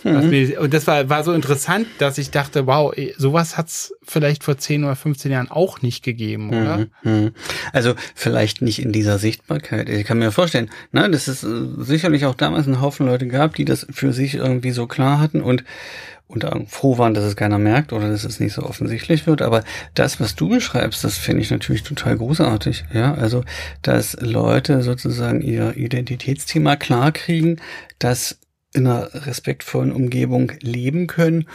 Mhm. 0.04 0.30
Mir, 0.30 0.62
und 0.62 0.74
das 0.74 0.86
war, 0.88 1.10
war 1.10 1.24
so 1.24 1.34
interessant, 1.34 1.88
dass 1.98 2.18
ich 2.18 2.32
dachte, 2.32 2.68
wow, 2.68 2.94
sowas 3.18 3.58
hat's 3.58 3.94
vielleicht 4.04 4.44
vor 4.44 4.58
10 4.58 4.84
oder 4.84 4.96
15 4.96 5.32
Jahren 5.32 5.50
auch 5.50 5.82
nicht 5.82 6.04
gegeben, 6.04 6.50
oder? 6.50 6.78
Mhm. 6.78 6.88
mhm. 7.04 7.32
Also 7.74 7.96
vielleicht 8.16 8.62
nicht 8.62 8.80
in 8.80 8.92
dieser 8.92 9.18
Sichtbarkeit. 9.18 9.90
Ich 9.90 10.06
kann 10.06 10.20
mir 10.20 10.32
vorstellen, 10.32 10.70
ne, 10.92 11.10
dass 11.10 11.28
es 11.28 11.44
äh, 11.44 11.48
sicherlich 11.80 12.26
auch 12.26 12.36
damals 12.36 12.68
einen 12.68 12.82
Haufen 12.82 13.08
Leute 13.08 13.28
gab, 13.28 13.56
die 13.56 13.66
das 13.66 13.88
für 13.90 14.14
sich 14.14 14.36
irgendwie 14.36 14.72
so 14.72 14.88
klar 14.88 15.20
hatten 15.20 15.42
und 15.42 15.64
und 16.28 16.46
froh 16.70 16.98
waren, 16.98 17.14
dass 17.14 17.24
es 17.24 17.38
keiner 17.38 17.58
merkt 17.58 17.94
oder 17.94 18.10
dass 18.10 18.26
es 18.26 18.40
nicht 18.40 18.54
so 18.54 18.64
offensichtlich 18.64 19.28
wird. 19.28 19.42
Aber 19.42 19.64
das, 19.94 20.20
was 20.20 20.36
du 20.36 20.50
beschreibst, 20.50 21.04
das 21.04 21.18
finde 21.18 21.42
ich 21.42 21.52
natürlich 21.52 21.84
total 21.84 22.18
großartig. 22.18 22.84
Ja, 22.94 23.14
also, 23.14 23.46
dass 23.82 24.18
Leute 24.20 24.82
sozusagen 24.82 25.42
ihr 25.42 25.78
Identitätsthema 25.78 26.76
klar 26.76 27.14
kriegen, 27.14 27.62
dass 28.00 28.40
in 28.78 28.88
einer 28.88 29.10
respektvollen 29.26 29.92
Umgebung 29.92 30.52
leben 30.62 31.08
können 31.08 31.48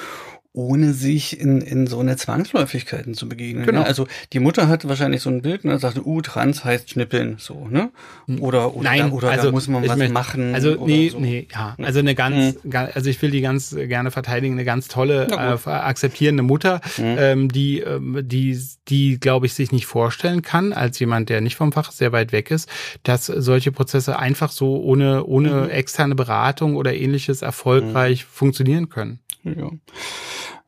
ohne 0.55 0.93
sich 0.93 1.41
in, 1.41 1.63
in 1.63 1.87
so 1.87 1.99
eine 2.01 2.17
Zwangsläufigkeiten 2.17 3.15
zu 3.15 3.27
begegnen. 3.27 3.65
Genau. 3.65 3.81
Ja? 3.81 3.87
Also 3.87 4.07
die 4.35 4.39
Mutter 4.39 4.69
hat 4.69 4.87
wahrscheinlich 4.87 5.23
so 5.23 5.31
ein 5.31 5.41
Bild, 5.41 5.65
ne, 5.65 5.79
sagte, 5.79 6.07
uh, 6.07 6.21
trans 6.21 6.63
heißt 6.63 6.91
schnippeln, 6.91 7.37
so, 7.39 7.67
ne? 7.69 7.91
Oder, 8.39 8.77
oder, 8.77 8.85
Nein, 8.85 8.99
da, 8.99 9.17
oder 9.17 9.31
also, 9.31 9.47
da 9.47 9.51
muss 9.51 9.67
man 9.69 9.89
was 9.89 9.97
möchte, 9.97 10.13
machen. 10.13 10.55
Also 10.55 10.85
nee, 10.85 11.09
so. 11.09 11.19
nee, 11.19 11.49
ja. 11.51 11.75
Also 11.81 12.01
eine 12.01 12.15
ganz, 12.15 12.63
mhm. 12.63 12.71
also 12.75 13.09
ich 13.09 13.23
will 13.23 13.31
die 13.31 13.41
ganz 13.41 13.75
gerne 13.75 14.11
verteidigen, 14.11 14.55
eine 14.55 14.65
ganz 14.65 14.89
tolle, 14.89 15.29
äh, 15.29 15.71
akzeptierende 15.71 16.43
Mutter, 16.43 16.83
mhm. 16.99 17.17
ähm, 17.19 17.49
die, 17.51 17.81
ähm, 17.81 18.21
die, 18.23 18.61
die, 18.89 19.19
glaube 19.19 19.47
ich, 19.47 19.55
sich 19.55 19.73
nicht 19.73 19.87
vorstellen 19.87 20.43
kann, 20.43 20.75
als 20.75 20.99
jemand, 20.99 21.31
der 21.31 21.41
nicht 21.41 21.57
vom 21.57 21.73
Fach 21.73 21.93
sehr 21.93 22.13
weit 22.13 22.33
weg 22.33 22.51
ist, 22.51 22.69
dass 23.05 23.25
solche 23.25 23.73
Prozesse 23.73 24.19
einfach 24.19 24.51
so 24.51 24.83
ohne, 24.83 25.25
ohne 25.25 25.63
mhm. 25.63 25.71
externe 25.71 26.15
Beratung 26.15 26.77
oder 26.77 26.95
ähnliches 26.95 27.41
erfolgreich 27.41 28.25
mhm. 28.25 28.29
funktionieren 28.31 28.89
können. 28.91 29.22
Ja. 29.45 29.71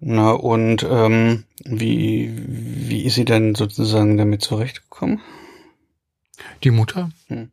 Na, 0.01 0.33
und 0.33 0.87
ähm, 0.89 1.45
wie, 1.65 2.33
wie 2.37 3.05
ist 3.05 3.15
sie 3.15 3.25
denn 3.25 3.55
sozusagen 3.55 4.17
damit 4.17 4.43
zurechtgekommen? 4.43 5.21
Die 6.63 6.71
Mutter? 6.71 7.11
Hm 7.29 7.51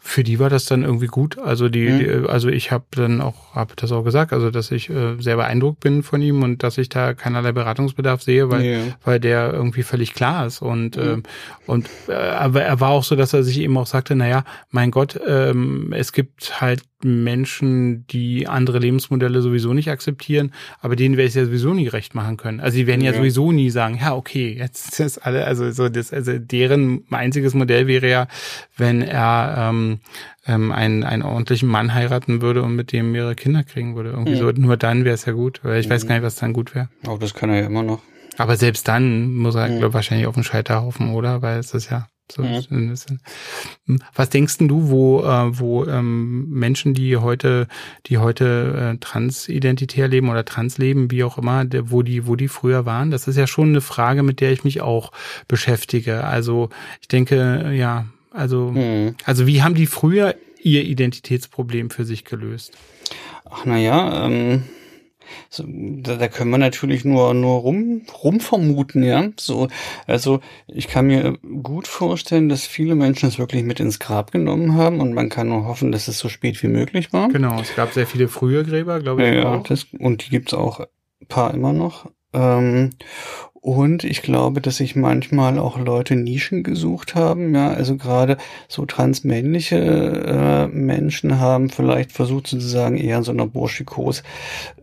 für 0.00 0.24
die 0.24 0.38
war 0.38 0.48
das 0.48 0.64
dann 0.64 0.82
irgendwie 0.82 1.06
gut. 1.06 1.38
Also 1.38 1.68
die, 1.68 1.88
mhm. 1.88 1.98
die 1.98 2.28
also 2.28 2.48
ich 2.48 2.72
habe 2.72 2.84
dann 2.92 3.20
auch, 3.20 3.54
habe 3.54 3.74
das 3.76 3.92
auch 3.92 4.04
gesagt, 4.04 4.32
also 4.32 4.50
dass 4.50 4.70
ich 4.70 4.88
äh, 4.88 5.16
sehr 5.18 5.36
beeindruckt 5.36 5.80
bin 5.80 6.02
von 6.02 6.22
ihm 6.22 6.42
und 6.42 6.62
dass 6.62 6.78
ich 6.78 6.88
da 6.88 7.12
keinerlei 7.12 7.52
Beratungsbedarf 7.52 8.22
sehe, 8.22 8.50
weil 8.50 8.64
ja. 8.64 8.78
weil 9.04 9.20
der 9.20 9.52
irgendwie 9.52 9.82
völlig 9.82 10.14
klar 10.14 10.46
ist 10.46 10.62
und 10.62 10.96
mhm. 10.96 11.02
ähm, 11.02 11.22
und 11.66 11.90
äh, 12.08 12.14
aber 12.14 12.62
er 12.62 12.80
war 12.80 12.90
auch 12.90 13.04
so, 13.04 13.16
dass 13.16 13.34
er 13.34 13.42
sich 13.42 13.58
eben 13.58 13.76
auch 13.76 13.86
sagte, 13.86 14.16
naja, 14.16 14.44
mein 14.70 14.90
Gott, 14.90 15.20
ähm, 15.26 15.92
es 15.92 16.12
gibt 16.12 16.60
halt 16.60 16.82
Menschen, 17.02 18.06
die 18.06 18.48
andere 18.48 18.78
Lebensmodelle 18.78 19.42
sowieso 19.42 19.74
nicht 19.74 19.90
akzeptieren, 19.90 20.52
aber 20.80 20.96
denen 20.96 21.16
werde 21.16 21.28
ich 21.28 21.34
ja 21.34 21.44
sowieso 21.44 21.74
nie 21.74 21.88
recht 21.88 22.14
machen 22.14 22.38
können. 22.38 22.60
Also 22.60 22.78
die 22.78 22.86
werden 22.86 23.02
ja, 23.02 23.12
ja 23.12 23.18
sowieso 23.18 23.52
nie 23.52 23.68
sagen, 23.68 23.98
ja, 24.00 24.14
okay, 24.14 24.56
jetzt 24.58 24.98
ist 24.98 25.18
alle, 25.18 25.44
also 25.44 25.70
so 25.70 25.88
das, 25.90 26.12
also 26.12 26.38
deren 26.38 27.04
einziges 27.10 27.52
Modell 27.52 27.86
wäre 27.86 28.08
ja, 28.08 28.28
wenn 28.76 29.02
er 29.02 29.65
ähm, 29.70 30.00
ähm, 30.46 30.72
einen, 30.72 31.04
einen 31.04 31.22
ordentlichen 31.22 31.68
Mann 31.68 31.94
heiraten 31.94 32.42
würde 32.42 32.62
und 32.62 32.74
mit 32.74 32.92
dem 32.92 33.12
mehrere 33.12 33.34
Kinder 33.34 33.64
kriegen 33.64 33.96
würde. 33.96 34.10
Irgendwie 34.10 34.34
mhm. 34.34 34.38
so, 34.38 34.50
nur 34.52 34.76
dann 34.76 35.04
wäre 35.04 35.14
es 35.14 35.24
ja 35.24 35.32
gut, 35.32 35.60
weil 35.62 35.80
ich 35.80 35.88
mhm. 35.88 35.92
weiß 35.92 36.06
gar 36.06 36.14
nicht, 36.14 36.24
was 36.24 36.36
dann 36.36 36.52
gut 36.52 36.74
wäre. 36.74 36.88
Aber 37.06 37.18
das 37.18 37.34
kann 37.34 37.50
er 37.50 37.60
ja 37.60 37.66
immer 37.66 37.82
noch. 37.82 38.00
Aber 38.38 38.56
selbst 38.56 38.86
dann 38.88 39.34
muss 39.34 39.54
er, 39.54 39.68
mhm. 39.68 39.78
glaube 39.78 39.94
wahrscheinlich 39.94 40.26
auf 40.26 40.34
den 40.34 40.44
Scheiterhaufen, 40.44 41.14
oder? 41.14 41.42
Weil 41.42 41.58
es 41.58 41.72
ist 41.74 41.90
ja 41.90 42.08
so 42.30 42.42
mhm. 42.42 42.94
Hm. 43.86 43.98
Was 44.14 44.30
denkst 44.30 44.58
du, 44.58 44.88
wo, 44.88 45.22
äh, 45.22 45.58
wo 45.58 45.84
ähm, 45.84 46.50
Menschen, 46.50 46.92
die 46.92 47.16
heute, 47.16 47.68
die 48.06 48.18
heute 48.18 48.94
äh, 48.94 48.98
transidentitär 48.98 50.08
leben 50.08 50.28
oder 50.28 50.44
trans 50.44 50.76
leben, 50.78 51.10
wie 51.10 51.22
auch 51.22 51.38
immer, 51.38 51.64
der, 51.64 51.90
wo 51.90 52.02
die, 52.02 52.26
wo 52.26 52.34
die 52.34 52.48
früher 52.48 52.84
waren? 52.84 53.10
Das 53.10 53.28
ist 53.28 53.36
ja 53.36 53.46
schon 53.46 53.68
eine 53.68 53.80
Frage, 53.80 54.22
mit 54.22 54.40
der 54.40 54.52
ich 54.52 54.64
mich 54.64 54.80
auch 54.80 55.12
beschäftige. 55.46 56.24
Also 56.24 56.70
ich 57.00 57.08
denke, 57.08 57.72
ja, 57.72 58.06
also, 58.36 58.70
mhm. 58.72 59.16
also 59.24 59.46
wie 59.46 59.62
haben 59.62 59.74
die 59.74 59.86
früher 59.86 60.34
ihr 60.62 60.84
Identitätsproblem 60.84 61.90
für 61.90 62.04
sich 62.04 62.24
gelöst? 62.24 62.76
Ach 63.48 63.64
na 63.64 63.78
ja, 63.78 64.26
ähm, 64.26 64.64
so, 65.50 65.64
da, 65.66 66.16
da 66.16 66.28
können 66.28 66.50
wir 66.50 66.58
natürlich 66.58 67.04
nur 67.04 67.34
nur 67.34 67.60
rum 67.60 68.02
rum 68.22 68.40
vermuten, 68.40 69.02
ja. 69.02 69.28
So, 69.38 69.68
also 70.06 70.40
ich 70.66 70.88
kann 70.88 71.06
mir 71.06 71.38
gut 71.62 71.86
vorstellen, 71.86 72.48
dass 72.48 72.66
viele 72.66 72.94
Menschen 72.94 73.28
es 73.28 73.38
wirklich 73.38 73.64
mit 73.64 73.80
ins 73.80 73.98
Grab 73.98 74.32
genommen 74.32 74.74
haben 74.74 75.00
und 75.00 75.14
man 75.14 75.28
kann 75.28 75.48
nur 75.48 75.66
hoffen, 75.66 75.92
dass 75.92 76.08
es 76.08 76.18
so 76.18 76.28
spät 76.28 76.62
wie 76.62 76.68
möglich 76.68 77.12
war. 77.12 77.28
Genau, 77.28 77.60
es 77.60 77.74
gab 77.74 77.92
sehr 77.92 78.06
viele 78.06 78.28
frühe 78.28 78.64
Gräber, 78.64 79.00
glaube 79.00 79.22
ich. 79.22 79.28
Ja, 79.28 79.54
ja 79.54 79.62
das, 79.66 79.86
und 79.98 80.26
die 80.26 80.30
gibt's 80.30 80.54
auch 80.54 80.80
ein 80.80 81.28
paar 81.28 81.54
immer 81.54 81.72
noch. 81.72 82.10
Ähm, 82.32 82.90
und 83.66 84.04
ich 84.04 84.22
glaube, 84.22 84.60
dass 84.60 84.76
sich 84.76 84.94
manchmal 84.94 85.58
auch 85.58 85.76
Leute 85.76 86.14
Nischen 86.14 86.62
gesucht 86.62 87.16
haben. 87.16 87.52
Ja, 87.52 87.70
also 87.70 87.96
gerade 87.96 88.36
so 88.68 88.86
transmännliche 88.86 89.76
äh, 89.76 90.66
Menschen 90.68 91.40
haben 91.40 91.68
vielleicht 91.68 92.12
versucht 92.12 92.46
sozusagen 92.46 92.96
eher 92.96 93.18
in 93.18 93.24
so 93.24 93.32
einer 93.32 93.48
Burschikos 93.48 94.22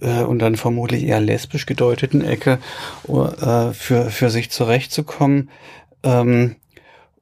äh, 0.02 0.24
und 0.24 0.40
dann 0.40 0.58
vermutlich 0.58 1.06
eher 1.06 1.22
lesbisch 1.22 1.66
gedeuteten 1.66 2.26
Ecke 2.26 2.60
uh, 3.08 3.72
für, 3.72 4.10
für 4.10 4.30
sich 4.30 4.52
zurechtzukommen. 4.52 5.50
Ähm, 6.04 6.58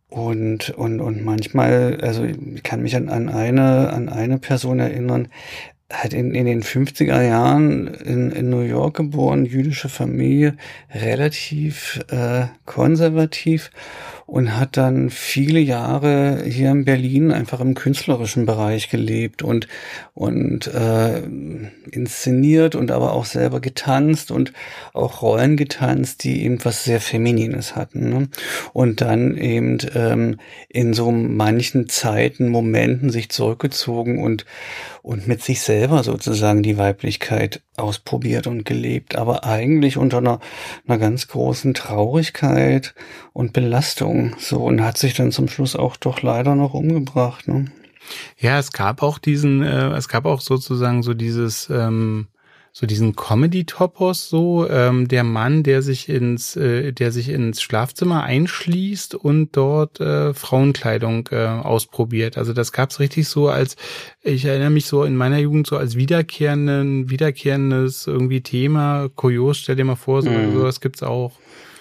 und, 0.10 0.72
und, 0.72 1.00
und 1.00 1.24
manchmal, 1.24 2.00
also 2.02 2.24
ich 2.24 2.64
kann 2.64 2.82
mich 2.82 2.96
an, 2.96 3.08
an 3.08 3.30
eine, 3.30 3.94
an 3.94 4.10
eine 4.10 4.40
Person 4.40 4.80
erinnern, 4.80 5.28
hat 5.92 6.14
in, 6.14 6.34
in 6.34 6.46
den 6.46 6.64
50er 6.64 7.22
Jahren 7.22 7.88
in, 7.88 8.32
in 8.32 8.50
New 8.50 8.62
York 8.62 8.98
geboren, 8.98 9.46
jüdische 9.46 9.90
Familie, 9.90 10.56
relativ 10.94 12.00
äh, 12.10 12.46
konservativ 12.66 13.72
und 14.32 14.58
hat 14.58 14.78
dann 14.78 15.10
viele 15.10 15.60
Jahre 15.60 16.46
hier 16.46 16.72
in 16.72 16.86
Berlin 16.86 17.34
einfach 17.34 17.60
im 17.60 17.74
künstlerischen 17.74 18.46
Bereich 18.46 18.90
gelebt 18.90 19.42
und 19.42 19.68
und 20.14 20.68
äh, 20.68 21.22
inszeniert 21.92 22.76
und 22.76 22.92
aber 22.92 23.12
auch 23.12 23.26
selber 23.26 23.60
getanzt 23.60 24.32
und 24.32 24.54
auch 24.94 25.22
Rollen 25.22 25.58
getanzt, 25.58 26.24
die 26.24 26.46
eben 26.46 26.64
was 26.64 26.86
sehr 26.86 27.02
Feminines 27.02 27.76
hatten. 27.76 28.10
Ne? 28.10 28.30
Und 28.72 29.02
dann 29.02 29.36
eben 29.36 29.80
ähm, 29.96 30.38
in 30.70 30.94
so 30.94 31.12
manchen 31.12 31.90
Zeiten, 31.90 32.48
Momenten 32.48 33.10
sich 33.10 33.30
zurückgezogen 33.30 34.24
und 34.24 34.46
und 35.02 35.28
mit 35.28 35.42
sich 35.42 35.62
selber 35.62 36.04
sozusagen 36.04 36.64
die 36.64 36.78
Weiblichkeit 36.78 37.62
ausprobiert 37.76 38.48
und 38.48 38.66
gelebt, 38.66 39.16
aber 39.16 39.46
eigentlich 39.46 39.98
unter 39.98 40.20
einer, 40.20 40.40
einer 40.88 40.98
ganz 40.98 41.28
großen 41.28 41.74
Traurigkeit 41.74 42.94
und 43.34 43.54
Belastung. 43.54 44.36
So 44.38 44.64
und 44.64 44.84
hat 44.84 44.98
sich 44.98 45.14
dann 45.14 45.32
zum 45.32 45.48
Schluss 45.48 45.76
auch 45.76 45.98
doch 45.98 46.22
leider 46.22 46.56
noch 46.56 46.74
umgebracht. 46.74 47.48
Ne? 47.48 47.72
Ja, 48.38 48.60
es 48.60 48.72
gab 48.72 49.02
auch 49.02 49.18
diesen, 49.18 49.64
äh, 49.64 49.90
es 49.96 50.08
gab 50.08 50.26
auch 50.26 50.42
sozusagen 50.42 51.04
so 51.04 51.14
dieses 51.14 51.70
ähm, 51.70 52.28
so 52.74 52.88
diesen 52.88 53.16
Comedy-Topos 53.16 54.30
so, 54.30 54.68
ähm, 54.70 55.08
der 55.08 55.24
Mann, 55.24 55.64
der 55.64 55.82
sich 55.82 56.08
ins, 56.08 56.56
äh, 56.56 56.94
der 56.94 57.12
sich 57.12 57.30
ins 57.30 57.62
Schlafzimmer 57.62 58.24
einschließt 58.24 59.16
und 59.16 59.58
dort 59.58 60.00
äh, 60.00 60.34
Frauenkleidung 60.34 61.28
äh, 61.32 61.46
ausprobiert. 61.46 62.38
Also 62.38 62.54
das 62.54 62.72
gab's 62.72 63.00
richtig 63.00 63.28
so 63.28 63.50
als, 63.50 63.76
ich 64.22 64.46
erinnere 64.46 64.70
mich 64.70 64.86
so 64.86 65.04
in 65.04 65.18
meiner 65.18 65.40
Jugend 65.40 65.68
so 65.68 65.78
als 65.78 65.96
wiederkehrenden, 65.96 67.10
wiederkehrendes 67.10 68.08
irgendwie 68.08 68.42
Thema. 68.42 69.10
Kurios, 69.16 69.58
stell 69.58 69.76
dir 69.76 69.86
mal 69.86 69.96
vor, 69.96 70.22
so, 70.22 70.30
mhm. 70.30 70.54
sowas 70.54 70.80
gibt's 70.80 71.04
auch. 71.04 71.34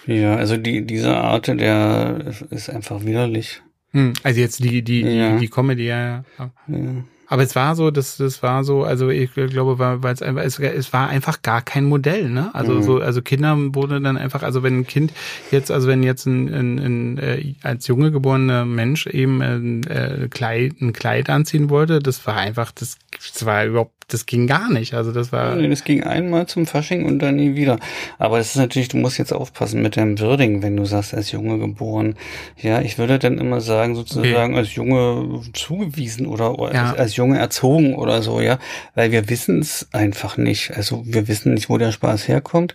Ja, 0.07 0.35
also 0.37 0.57
die, 0.57 0.85
diese 0.85 1.16
Art, 1.16 1.46
der 1.46 2.24
ist 2.50 2.68
einfach 2.68 3.05
widerlich. 3.05 3.62
Hm, 3.92 4.14
also 4.22 4.40
jetzt 4.40 4.62
die, 4.64 4.83
die, 4.83 5.03
ja. 5.03 5.35
die, 5.35 5.40
die 5.40 5.48
Comedy, 5.48 5.87
ja. 5.87 6.24
ja. 6.38 6.50
ja. 6.66 7.05
Aber 7.31 7.45
es 7.45 7.55
war 7.55 7.77
so, 7.77 7.93
das, 7.93 8.16
das 8.16 8.43
war 8.43 8.64
so, 8.64 8.83
also 8.83 9.09
ich 9.09 9.33
glaube, 9.33 9.79
weil, 9.79 10.12
es 10.12 10.21
einfach, 10.21 10.43
es, 10.43 10.59
es 10.59 10.93
war 10.93 11.09
einfach 11.09 11.43
gar 11.43 11.62
kein 11.62 11.85
Modell, 11.85 12.29
ne? 12.29 12.51
Also 12.55 12.75
mhm. 12.75 12.83
so, 12.83 13.01
also 13.01 13.23
Kinder 13.23 13.57
wurde 13.73 14.01
dann 14.01 14.16
einfach, 14.16 14.43
also 14.43 14.64
wenn 14.64 14.81
ein 14.81 14.87
Kind 14.87 15.12
jetzt, 15.53 15.71
also 15.71 15.87
wenn 15.87 16.03
jetzt 16.03 16.27
ein, 16.27 16.53
ein, 16.53 16.79
ein 16.81 17.19
äh, 17.19 17.55
als 17.62 17.87
junge 17.87 18.11
geborener 18.11 18.64
Mensch 18.64 19.07
eben 19.07 19.40
ein, 19.43 19.85
äh, 19.85 20.27
Kleid, 20.29 20.81
ein 20.81 20.93
Kleid 20.93 21.31
anziehen 21.31 21.71
wollte, 21.71 22.01
das 22.01 22.27
war 22.27 22.37
einfach, 22.37 22.73
das, 22.73 22.99
das 23.33 23.44
war 23.44 23.64
überhaupt 23.64 24.00
das 24.12 24.26
ging 24.26 24.46
gar 24.46 24.70
nicht. 24.70 24.94
Also 24.94 25.12
das 25.12 25.33
war. 25.33 25.54
Nee, 25.54 25.68
das 25.68 25.85
ging 25.85 26.02
einmal 26.02 26.46
zum 26.46 26.66
Fasching 26.66 27.04
und 27.04 27.20
dann 27.20 27.37
nie 27.37 27.54
wieder. 27.54 27.78
Aber 28.18 28.38
es 28.38 28.50
ist 28.50 28.56
natürlich, 28.56 28.88
du 28.88 28.96
musst 28.96 29.18
jetzt 29.18 29.33
aufpassen 29.33 29.83
mit 29.83 29.96
dem 29.96 30.18
Würdigen, 30.18 30.62
wenn 30.62 30.76
du 30.76 30.85
sagst, 30.85 31.14
als 31.14 31.33
Junge 31.33 31.59
geboren. 31.59 32.16
Ja, 32.56 32.80
ich 32.80 32.98
würde 32.98 33.18
dann 33.18 33.38
immer 33.38 33.61
sagen, 33.61 33.94
sozusagen 33.94 34.52
okay. 34.52 34.59
als 34.59 34.74
Junge 34.74 35.42
zugewiesen 35.52 36.26
oder 36.26 36.56
ja. 36.72 36.90
als, 36.90 36.98
als 36.98 37.16
Junge 37.16 37.38
erzogen 37.38 37.94
oder 37.94 38.22
so, 38.22 38.40
ja. 38.40 38.59
Weil 38.94 39.12
wir 39.12 39.28
wissen 39.28 39.61
es 39.61 39.88
einfach 39.92 40.37
nicht. 40.37 40.76
Also 40.76 41.02
wir 41.06 41.28
wissen 41.28 41.54
nicht, 41.54 41.70
wo 41.70 41.78
der 41.78 41.92
Spaß 41.92 42.28
herkommt. 42.28 42.74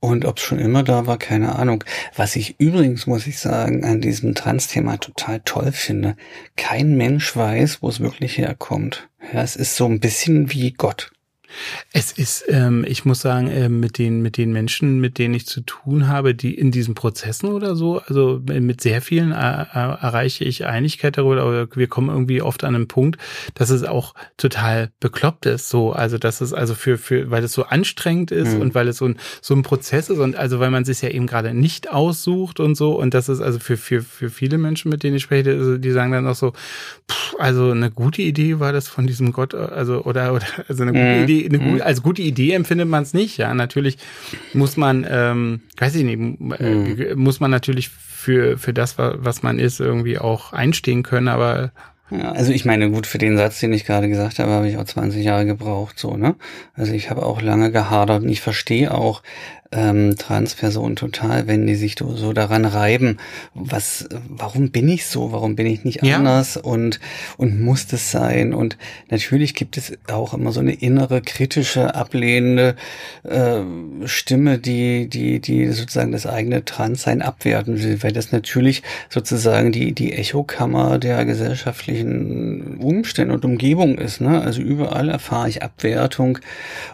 Und 0.00 0.24
ob 0.24 0.38
es 0.38 0.44
schon 0.44 0.58
immer 0.58 0.82
da 0.82 1.06
war, 1.06 1.18
keine 1.18 1.56
Ahnung. 1.56 1.82
Was 2.14 2.36
ich 2.36 2.60
übrigens, 2.60 3.06
muss 3.06 3.26
ich 3.26 3.38
sagen, 3.38 3.84
an 3.84 4.00
diesem 4.00 4.34
Trans-Thema 4.34 4.98
total 4.98 5.40
toll 5.44 5.72
finde. 5.72 6.16
Kein 6.56 6.96
Mensch 6.96 7.34
weiß, 7.34 7.82
wo 7.82 7.88
es 7.88 8.00
wirklich 8.00 8.38
herkommt. 8.38 9.08
Ja, 9.32 9.42
es 9.42 9.56
ist 9.56 9.76
so 9.76 9.86
ein 9.86 10.00
bisschen 10.00 10.52
wie 10.52 10.72
Gott. 10.72 11.10
Es 11.92 12.12
ist, 12.12 12.44
ähm, 12.48 12.84
ich 12.86 13.04
muss 13.04 13.20
sagen, 13.20 13.48
äh, 13.48 13.68
mit 13.68 13.98
den 13.98 14.22
mit 14.22 14.36
den 14.36 14.52
Menschen, 14.52 15.00
mit 15.00 15.18
denen 15.18 15.34
ich 15.34 15.46
zu 15.46 15.60
tun 15.60 16.08
habe, 16.08 16.34
die 16.34 16.54
in 16.54 16.70
diesen 16.70 16.94
Prozessen 16.94 17.50
oder 17.50 17.76
so, 17.76 18.00
also 18.00 18.40
mit 18.44 18.80
sehr 18.80 19.02
vielen 19.02 19.32
äh, 19.32 19.34
äh, 19.34 19.64
erreiche 19.72 20.44
ich 20.44 20.66
Einigkeit 20.66 21.18
darüber, 21.18 21.42
aber 21.42 21.68
wir 21.74 21.86
kommen 21.86 22.08
irgendwie 22.08 22.42
oft 22.42 22.64
an 22.64 22.74
einen 22.74 22.88
Punkt, 22.88 23.20
dass 23.54 23.70
es 23.70 23.84
auch 23.84 24.14
total 24.36 24.90
bekloppt 25.00 25.46
ist, 25.46 25.68
so, 25.68 25.92
also 25.92 26.18
dass 26.18 26.40
es 26.40 26.52
also 26.52 26.74
für 26.74 26.98
für, 26.98 27.30
weil 27.30 27.44
es 27.44 27.52
so 27.52 27.64
anstrengend 27.64 28.30
ist 28.30 28.54
mhm. 28.54 28.60
und 28.60 28.74
weil 28.74 28.88
es 28.88 28.98
so 28.98 29.06
ein 29.06 29.16
so 29.40 29.54
ein 29.54 29.62
Prozess 29.62 30.10
ist 30.10 30.18
und 30.18 30.36
also 30.36 30.60
weil 30.60 30.70
man 30.70 30.84
sich 30.84 31.02
ja 31.02 31.10
eben 31.10 31.26
gerade 31.26 31.54
nicht 31.54 31.90
aussucht 31.90 32.60
und 32.60 32.74
so 32.74 32.98
und 32.98 33.14
das 33.14 33.28
ist 33.28 33.40
also 33.40 33.58
für 33.58 33.76
für 33.76 34.02
für 34.02 34.30
viele 34.30 34.58
Menschen, 34.58 34.90
mit 34.90 35.02
denen 35.02 35.16
ich 35.16 35.22
spreche, 35.22 35.78
die 35.78 35.90
sagen 35.90 36.12
dann 36.12 36.26
auch 36.26 36.34
so, 36.34 36.52
pff, 37.10 37.34
also 37.38 37.70
eine 37.70 37.90
gute 37.90 38.22
Idee 38.22 38.60
war 38.60 38.72
das 38.72 38.88
von 38.88 39.06
diesem 39.06 39.32
Gott, 39.32 39.54
also 39.54 40.02
oder 40.02 40.32
oder 40.34 40.46
also 40.68 40.82
eine 40.82 40.92
gute 40.92 41.04
mhm. 41.04 41.24
Idee 41.24 41.35
eine 41.44 41.58
mhm. 41.58 41.82
als 41.82 42.02
gute 42.02 42.22
Idee 42.22 42.52
empfindet 42.52 42.88
man 42.88 43.02
es 43.02 43.14
nicht. 43.14 43.36
Ja, 43.36 43.52
natürlich 43.54 43.98
muss 44.52 44.76
man, 44.76 45.06
ähm, 45.08 45.60
weiß 45.76 45.94
ich 45.94 46.04
nicht, 46.04 46.18
mhm. 46.18 47.12
muss 47.16 47.40
man 47.40 47.50
natürlich 47.50 47.88
für 47.88 48.58
für 48.58 48.72
das, 48.72 48.96
was 48.98 49.42
man 49.42 49.58
ist, 49.58 49.80
irgendwie 49.80 50.18
auch 50.18 50.52
einstehen 50.52 51.02
können. 51.02 51.28
Aber 51.28 51.72
ja, 52.10 52.32
also 52.32 52.52
ich 52.52 52.64
meine, 52.64 52.90
gut, 52.90 53.06
für 53.06 53.18
den 53.18 53.36
Satz, 53.36 53.58
den 53.58 53.72
ich 53.72 53.84
gerade 53.84 54.08
gesagt 54.08 54.38
habe, 54.38 54.52
habe 54.52 54.68
ich 54.68 54.76
auch 54.76 54.84
20 54.84 55.24
Jahre 55.24 55.44
gebraucht, 55.44 55.98
so, 55.98 56.16
ne? 56.16 56.36
Also 56.74 56.92
ich 56.92 57.10
habe 57.10 57.26
auch 57.26 57.42
lange 57.42 57.72
gehadert 57.72 58.22
und 58.22 58.28
ich 58.28 58.40
verstehe 58.40 58.94
auch, 58.94 59.22
ähm, 59.72 60.16
Transpersonen 60.16 60.96
total, 60.96 61.46
wenn 61.46 61.66
die 61.66 61.74
sich 61.74 61.96
so 61.98 62.32
daran 62.32 62.64
reiben, 62.64 63.18
was, 63.54 64.08
warum 64.28 64.70
bin 64.70 64.88
ich 64.88 65.06
so, 65.06 65.32
warum 65.32 65.56
bin 65.56 65.66
ich 65.66 65.84
nicht 65.84 66.02
ja. 66.02 66.16
anders 66.16 66.56
und, 66.56 67.00
und 67.36 67.60
muss 67.60 67.86
das 67.86 68.10
sein? 68.10 68.54
Und 68.54 68.76
natürlich 69.10 69.54
gibt 69.54 69.76
es 69.76 69.92
auch 70.10 70.34
immer 70.34 70.52
so 70.52 70.60
eine 70.60 70.74
innere, 70.74 71.20
kritische, 71.20 71.94
ablehnende 71.94 72.76
äh, 73.24 73.60
Stimme, 74.04 74.58
die, 74.58 75.08
die, 75.08 75.40
die 75.40 75.68
sozusagen 75.68 76.12
das 76.12 76.26
eigene 76.26 76.64
Transsein 76.64 77.22
abwerten 77.22 77.82
will, 77.82 78.02
weil 78.02 78.12
das 78.12 78.32
natürlich 78.32 78.82
sozusagen 79.08 79.72
die, 79.72 79.92
die 79.92 80.12
Echokammer 80.12 80.98
der 80.98 81.24
gesellschaftlichen 81.24 81.95
Umstände 82.02 83.34
und 83.34 83.44
Umgebung 83.44 83.98
ist. 83.98 84.20
Ne? 84.20 84.40
Also 84.40 84.62
überall 84.62 85.08
erfahre 85.08 85.48
ich 85.48 85.62
Abwertung 85.62 86.38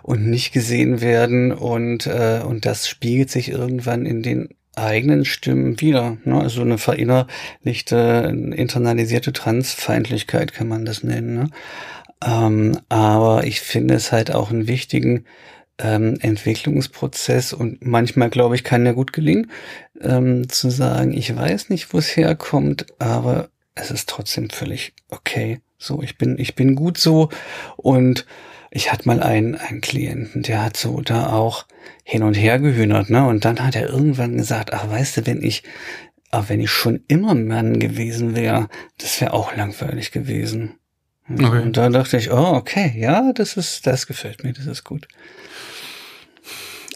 und 0.02 0.26
nicht 0.26 0.52
gesehen 0.52 1.00
werden 1.00 1.52
und, 1.52 2.06
äh, 2.06 2.40
und 2.46 2.66
das 2.66 2.88
spiegelt 2.88 3.30
sich 3.30 3.50
irgendwann 3.50 4.06
in 4.06 4.22
den 4.22 4.48
eigenen 4.74 5.24
Stimmen 5.24 5.80
wieder. 5.80 6.16
Ne? 6.24 6.40
Also 6.40 6.62
eine 6.62 6.78
verinnerlichte, 6.78 8.32
internalisierte 8.54 9.32
Transfeindlichkeit 9.32 10.52
kann 10.52 10.68
man 10.68 10.84
das 10.84 11.02
nennen. 11.02 11.34
Ne? 11.34 11.50
Ähm, 12.24 12.78
aber 12.88 13.44
ich 13.44 13.60
finde 13.60 13.94
es 13.94 14.12
halt 14.12 14.34
auch 14.34 14.50
einen 14.50 14.68
wichtigen 14.68 15.24
ähm, 15.78 16.16
Entwicklungsprozess 16.20 17.52
und 17.52 17.84
manchmal, 17.84 18.30
glaube 18.30 18.54
ich, 18.54 18.64
kann 18.64 18.84
der 18.84 18.94
gut 18.94 19.12
gelingen, 19.12 19.50
ähm, 20.00 20.48
zu 20.48 20.70
sagen, 20.70 21.12
ich 21.12 21.34
weiß 21.34 21.68
nicht, 21.70 21.92
wo 21.92 21.98
es 21.98 22.16
herkommt, 22.16 22.86
aber 22.98 23.48
es 23.74 23.90
ist 23.90 24.08
trotzdem 24.08 24.50
völlig 24.50 24.94
okay. 25.08 25.60
So, 25.78 26.02
ich 26.02 26.16
bin, 26.16 26.38
ich 26.38 26.54
bin 26.54 26.74
gut 26.74 26.98
so 26.98 27.28
und 27.76 28.26
ich 28.70 28.90
hatte 28.90 29.06
mal 29.06 29.22
einen, 29.22 29.54
einen 29.54 29.80
Klienten, 29.80 30.42
der 30.42 30.62
hat 30.62 30.76
so 30.76 31.00
da 31.00 31.30
auch 31.30 31.66
hin 32.04 32.22
und 32.22 32.34
her 32.34 32.58
gehühnert, 32.58 33.10
ne? 33.10 33.26
Und 33.26 33.44
dann 33.44 33.60
hat 33.60 33.76
er 33.76 33.88
irgendwann 33.88 34.36
gesagt, 34.36 34.72
ach, 34.72 34.88
weißt 34.88 35.18
du, 35.18 35.26
wenn 35.26 35.42
ich, 35.42 35.62
ach, 36.30 36.48
wenn 36.48 36.60
ich 36.60 36.70
schon 36.70 37.04
immer 37.08 37.34
Mann 37.34 37.78
gewesen 37.78 38.34
wäre, 38.34 38.68
das 38.98 39.20
wäre 39.20 39.34
auch 39.34 39.54
langweilig 39.54 40.10
gewesen. 40.10 40.78
Okay. 41.30 41.62
Und 41.62 41.76
da 41.76 41.88
dachte 41.88 42.16
ich, 42.16 42.30
oh, 42.30 42.54
okay, 42.54 42.94
ja, 42.96 43.32
das 43.32 43.56
ist, 43.56 43.86
das 43.86 44.06
gefällt 44.06 44.42
mir, 44.42 44.52
das 44.52 44.66
ist 44.66 44.84
gut. 44.84 45.06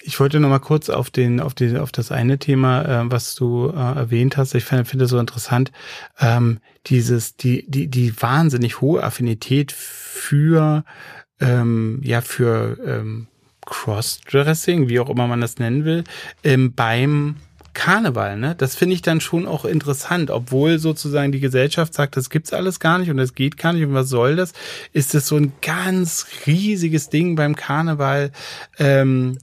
Ich 0.06 0.20
wollte 0.20 0.38
noch 0.38 0.48
mal 0.48 0.60
kurz 0.60 0.88
auf 0.88 1.10
den, 1.10 1.40
auf 1.40 1.54
die, 1.54 1.76
auf 1.76 1.90
das 1.90 2.12
eine 2.12 2.38
Thema, 2.38 2.82
äh, 2.82 3.10
was 3.10 3.34
du 3.34 3.70
äh, 3.70 3.74
erwähnt 3.74 4.36
hast. 4.36 4.54
Ich 4.54 4.64
finde, 4.64 4.84
finde 4.84 5.06
so 5.06 5.18
interessant, 5.18 5.72
ähm, 6.20 6.60
dieses, 6.86 7.36
die, 7.36 7.68
die, 7.68 7.88
die 7.88 8.22
wahnsinnig 8.22 8.80
hohe 8.80 9.02
Affinität 9.02 9.72
für 9.72 10.84
ähm, 11.40 12.00
ja 12.04 12.20
für 12.20 12.78
ähm, 12.86 13.26
Crossdressing, 13.66 14.88
wie 14.88 15.00
auch 15.00 15.10
immer 15.10 15.26
man 15.26 15.40
das 15.40 15.58
nennen 15.58 15.84
will, 15.84 16.04
ähm, 16.44 16.72
beim 16.72 17.36
Karneval, 17.74 18.38
ne? 18.38 18.54
Das 18.56 18.74
finde 18.74 18.94
ich 18.94 19.02
dann 19.02 19.20
schon 19.20 19.46
auch 19.46 19.66
interessant, 19.66 20.30
obwohl 20.30 20.78
sozusagen 20.78 21.30
die 21.30 21.40
Gesellschaft 21.40 21.92
sagt, 21.92 22.16
das 22.16 22.30
gibt's 22.30 22.54
alles 22.54 22.80
gar 22.80 22.98
nicht 22.98 23.10
und 23.10 23.18
das 23.18 23.34
geht 23.34 23.58
gar 23.58 23.74
nicht 23.74 23.84
und 23.84 23.92
was 23.92 24.08
soll 24.08 24.36
das? 24.36 24.54
Ist 24.92 25.14
es 25.14 25.26
so 25.26 25.36
ein 25.36 25.52
ganz 25.60 26.26
riesiges 26.46 27.10
Ding 27.10 27.36
beim 27.36 27.54
Karneval, 27.54 28.30
ähm, 28.78 29.36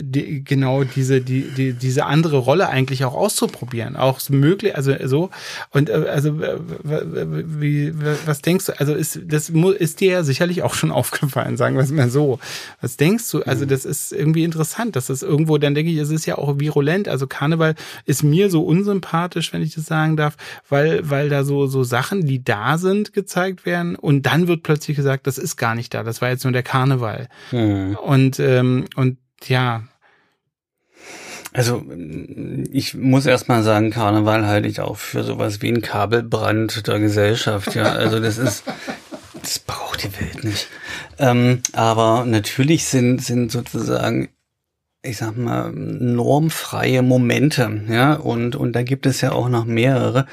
die, 0.00 0.44
genau 0.44 0.84
diese 0.84 1.20
die, 1.20 1.42
die 1.42 1.72
diese 1.72 2.06
andere 2.06 2.38
Rolle 2.38 2.68
eigentlich 2.68 3.04
auch 3.04 3.14
auszuprobieren, 3.14 3.96
auch 3.96 4.20
möglich, 4.30 4.76
also 4.76 4.94
so 5.04 5.30
und 5.70 5.90
äh, 5.90 6.06
also 6.10 6.40
wie 6.40 7.92
was 8.26 8.42
denkst 8.42 8.66
du? 8.66 8.80
Also 8.80 8.94
ist 8.94 9.20
das 9.26 9.50
ist 9.50 10.00
dir 10.00 10.12
ja 10.12 10.22
sicherlich 10.22 10.62
auch 10.62 10.74
schon 10.74 10.90
aufgefallen, 11.00 11.56
sagen 11.56 11.76
wir 11.76 11.82
es 11.82 11.90
mal 11.90 12.10
so. 12.10 12.38
Was 12.80 12.96
denkst 12.96 13.30
du? 13.30 13.42
Also 13.42 13.64
mhm. 13.64 13.68
das 13.68 13.84
ist 13.84 14.12
irgendwie 14.12 14.44
interessant, 14.44 14.96
dass 14.96 15.06
das 15.06 15.22
irgendwo 15.22 15.58
dann 15.58 15.74
denke 15.74 15.90
ich, 15.90 15.98
es 15.98 16.10
ist 16.10 16.26
ja 16.26 16.38
auch 16.38 16.58
virulent. 16.58 17.08
Also 17.08 17.26
Karneval 17.26 17.74
ist 18.06 18.22
mir 18.22 18.50
so 18.50 18.62
unsympathisch, 18.62 19.52
wenn 19.52 19.62
ich 19.62 19.74
das 19.74 19.86
sagen 19.86 20.16
darf, 20.16 20.36
weil 20.68 21.08
weil 21.08 21.28
da 21.28 21.44
so 21.44 21.66
so 21.66 21.82
Sachen, 21.84 22.26
die 22.26 22.42
da 22.42 22.78
sind, 22.78 23.12
gezeigt 23.12 23.66
werden 23.66 23.96
und 23.96 24.26
dann 24.26 24.48
wird 24.48 24.62
plötzlich 24.62 24.96
gesagt, 24.96 25.26
das 25.26 25.38
ist 25.38 25.56
gar 25.56 25.74
nicht 25.74 25.94
da. 25.94 26.02
Das 26.02 26.22
war 26.22 26.30
jetzt 26.30 26.44
nur 26.44 26.52
der 26.52 26.62
Karneval. 26.62 27.28
Mhm. 27.52 27.96
Und 27.96 28.40
ähm, 28.40 28.86
und 28.96 29.18
ja. 29.46 29.82
Also 31.52 31.84
ich 32.70 32.94
muss 32.94 33.26
erstmal 33.26 33.64
sagen, 33.64 33.90
Karneval 33.90 34.46
halte 34.46 34.68
ich 34.68 34.80
auch 34.80 34.96
für 34.96 35.24
sowas 35.24 35.60
wie 35.62 35.72
ein 35.72 35.82
Kabelbrand 35.82 36.86
der 36.86 37.00
Gesellschaft. 37.00 37.74
Ja, 37.74 37.92
also 37.92 38.20
das 38.20 38.38
ist, 38.38 38.64
das 39.42 39.58
braucht 39.58 40.04
die 40.04 40.20
Welt 40.20 40.44
nicht. 40.44 40.68
Ähm, 41.18 41.62
aber 41.72 42.24
natürlich 42.24 42.84
sind 42.84 43.22
sind 43.22 43.50
sozusagen 43.50 44.28
ich 45.02 45.16
sag 45.16 45.36
mal, 45.36 45.72
normfreie 45.72 47.02
Momente, 47.02 47.84
ja, 47.88 48.14
und, 48.14 48.54
und 48.54 48.74
da 48.74 48.82
gibt 48.82 49.06
es 49.06 49.22
ja 49.22 49.32
auch 49.32 49.48
noch 49.48 49.64
mehrere, 49.64 50.26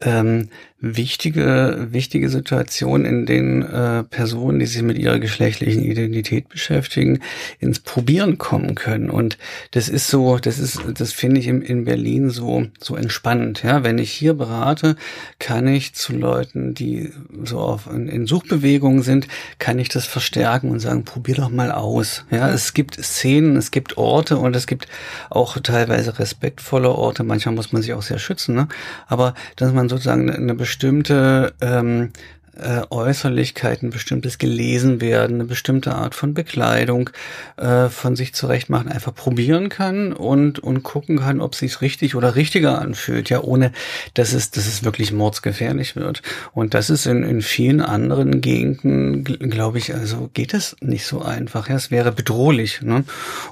ähm, 0.00 0.48
wichtige, 0.84 1.88
wichtige 1.90 2.28
Situation, 2.28 3.04
in 3.04 3.24
denen 3.24 3.62
äh, 3.62 4.04
Personen, 4.04 4.58
die 4.58 4.66
sich 4.66 4.82
mit 4.82 4.98
ihrer 4.98 5.18
geschlechtlichen 5.18 5.82
Identität 5.82 6.48
beschäftigen, 6.48 7.20
ins 7.58 7.80
Probieren 7.80 8.36
kommen 8.36 8.74
können. 8.74 9.08
Und 9.08 9.38
das 9.70 9.88
ist 9.88 10.08
so, 10.08 10.38
das 10.38 10.58
ist, 10.58 10.80
das 10.94 11.12
finde 11.12 11.40
ich 11.40 11.48
in, 11.48 11.62
in 11.62 11.84
Berlin 11.84 12.28
so, 12.28 12.66
so 12.78 12.96
entspannend. 12.96 13.62
Ja, 13.62 13.82
wenn 13.82 13.96
ich 13.98 14.10
hier 14.10 14.34
berate, 14.34 14.96
kann 15.38 15.66
ich 15.66 15.94
zu 15.94 16.14
Leuten, 16.14 16.74
die 16.74 17.10
so 17.44 17.60
auf, 17.60 17.86
in, 17.86 18.08
in 18.08 18.26
Suchbewegungen 18.26 19.02
sind, 19.02 19.26
kann 19.58 19.78
ich 19.78 19.88
das 19.88 20.04
verstärken 20.04 20.70
und 20.70 20.80
sagen, 20.80 21.04
probier 21.04 21.36
doch 21.36 21.50
mal 21.50 21.72
aus. 21.72 22.26
Ja, 22.30 22.50
es 22.50 22.74
gibt 22.74 23.02
Szenen, 23.02 23.56
es 23.56 23.70
gibt 23.70 23.96
Orte 23.96 24.36
und 24.36 24.54
es 24.54 24.66
gibt 24.66 24.88
auch 25.30 25.58
teilweise 25.60 26.18
respektvolle 26.18 26.90
Orte. 26.90 27.24
Manchmal 27.24 27.54
muss 27.54 27.72
man 27.72 27.80
sich 27.80 27.94
auch 27.94 28.02
sehr 28.02 28.18
schützen, 28.18 28.54
ne? 28.54 28.68
Aber 29.06 29.34
dass 29.56 29.72
man 29.72 29.83
sozusagen 29.88 30.30
eine 30.30 30.54
bestimmte 30.54 31.54
ähm, 31.60 32.10
äh, 32.56 32.82
Äußerlichkeiten, 32.90 33.90
bestimmtes 33.90 34.38
gelesen 34.38 35.00
werden, 35.00 35.36
eine 35.36 35.44
bestimmte 35.44 35.94
Art 35.94 36.14
von 36.14 36.34
Bekleidung 36.34 37.10
äh, 37.56 37.88
von 37.88 38.16
sich 38.16 38.34
zurecht 38.34 38.70
machen, 38.70 38.88
einfach 38.88 39.14
probieren 39.14 39.68
kann 39.68 40.12
und 40.12 40.58
und 40.58 40.82
gucken 40.82 41.18
kann, 41.18 41.40
ob 41.40 41.54
sich's 41.54 41.80
richtig 41.80 42.14
oder 42.14 42.36
richtiger 42.36 42.80
anfühlt, 42.80 43.30
ja, 43.30 43.40
ohne 43.42 43.72
dass 44.14 44.32
es 44.32 44.50
dass 44.50 44.66
es 44.66 44.84
wirklich 44.84 45.12
mordsgefährlich 45.12 45.96
wird. 45.96 46.22
Und 46.52 46.74
das 46.74 46.90
ist 46.90 47.06
in, 47.06 47.22
in 47.22 47.42
vielen 47.42 47.80
anderen 47.80 48.40
Gegenden, 48.40 49.24
glaube 49.24 49.78
ich, 49.78 49.94
also 49.94 50.30
geht 50.34 50.54
es 50.54 50.76
nicht 50.80 51.06
so 51.06 51.22
einfach. 51.22 51.68
Ja, 51.68 51.76
es 51.76 51.90
wäre 51.90 52.12
bedrohlich. 52.12 52.82
Ne? 52.82 53.04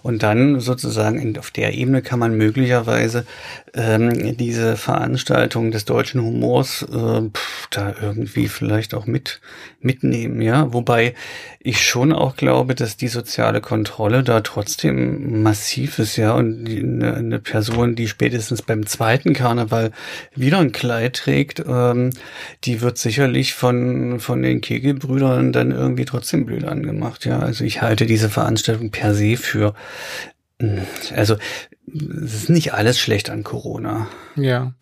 Und 0.02 0.22
dann 0.22 0.60
sozusagen 0.60 1.18
in, 1.18 1.38
auf 1.38 1.50
der 1.50 1.74
Ebene 1.74 2.02
kann 2.02 2.18
man 2.18 2.36
möglicherweise 2.36 3.24
ähm, 3.74 4.36
diese 4.36 4.76
Veranstaltung 4.76 5.70
des 5.70 5.84
deutschen 5.84 6.22
Humors 6.22 6.82
äh, 6.82 7.30
pff, 7.30 7.68
da 7.70 7.94
irgendwie 8.00 8.48
vielleicht 8.48 8.91
auch 8.94 9.07
mit 9.07 9.40
mitnehmen, 9.81 10.40
ja. 10.40 10.72
Wobei 10.72 11.14
ich 11.61 11.81
schon 11.81 12.12
auch 12.12 12.37
glaube, 12.37 12.74
dass 12.74 12.96
die 12.96 13.09
soziale 13.09 13.61
Kontrolle 13.61 14.22
da 14.22 14.40
trotzdem 14.40 15.42
massiv 15.42 15.98
ist, 15.98 16.16
ja. 16.16 16.33
Und 16.33 16.64
die, 16.64 16.81
eine, 16.81 17.14
eine 17.14 17.38
Person, 17.38 17.94
die 17.94 18.09
spätestens 18.09 18.62
beim 18.62 18.87
zweiten 18.87 19.33
Karneval 19.33 19.92
wieder 20.35 20.59
ein 20.59 20.72
Kleid 20.72 21.16
trägt, 21.16 21.62
ähm, 21.66 22.11
die 22.64 22.81
wird 22.81 22.98
sicherlich 22.98 23.55
von 23.55 24.20
von 24.20 24.42
den 24.42 24.61
Kegelbrüdern 24.61 25.52
dann 25.52 25.70
irgendwie 25.70 26.05
trotzdem 26.05 26.46
blöd 26.46 26.64
angemacht, 26.64 27.24
ja. 27.24 27.38
Also 27.38 27.64
ich 27.64 27.83
halte 27.83 28.07
diese 28.07 28.28
Veranstaltung 28.28 28.90
per 28.90 29.14
se 29.14 29.37
für 29.37 29.74
also 31.14 31.37
es 31.94 32.35
ist 32.35 32.50
nicht 32.50 32.72
alles 32.72 32.98
schlecht 32.98 33.31
an 33.31 33.42
Corona. 33.42 34.09
Ja. 34.37 34.72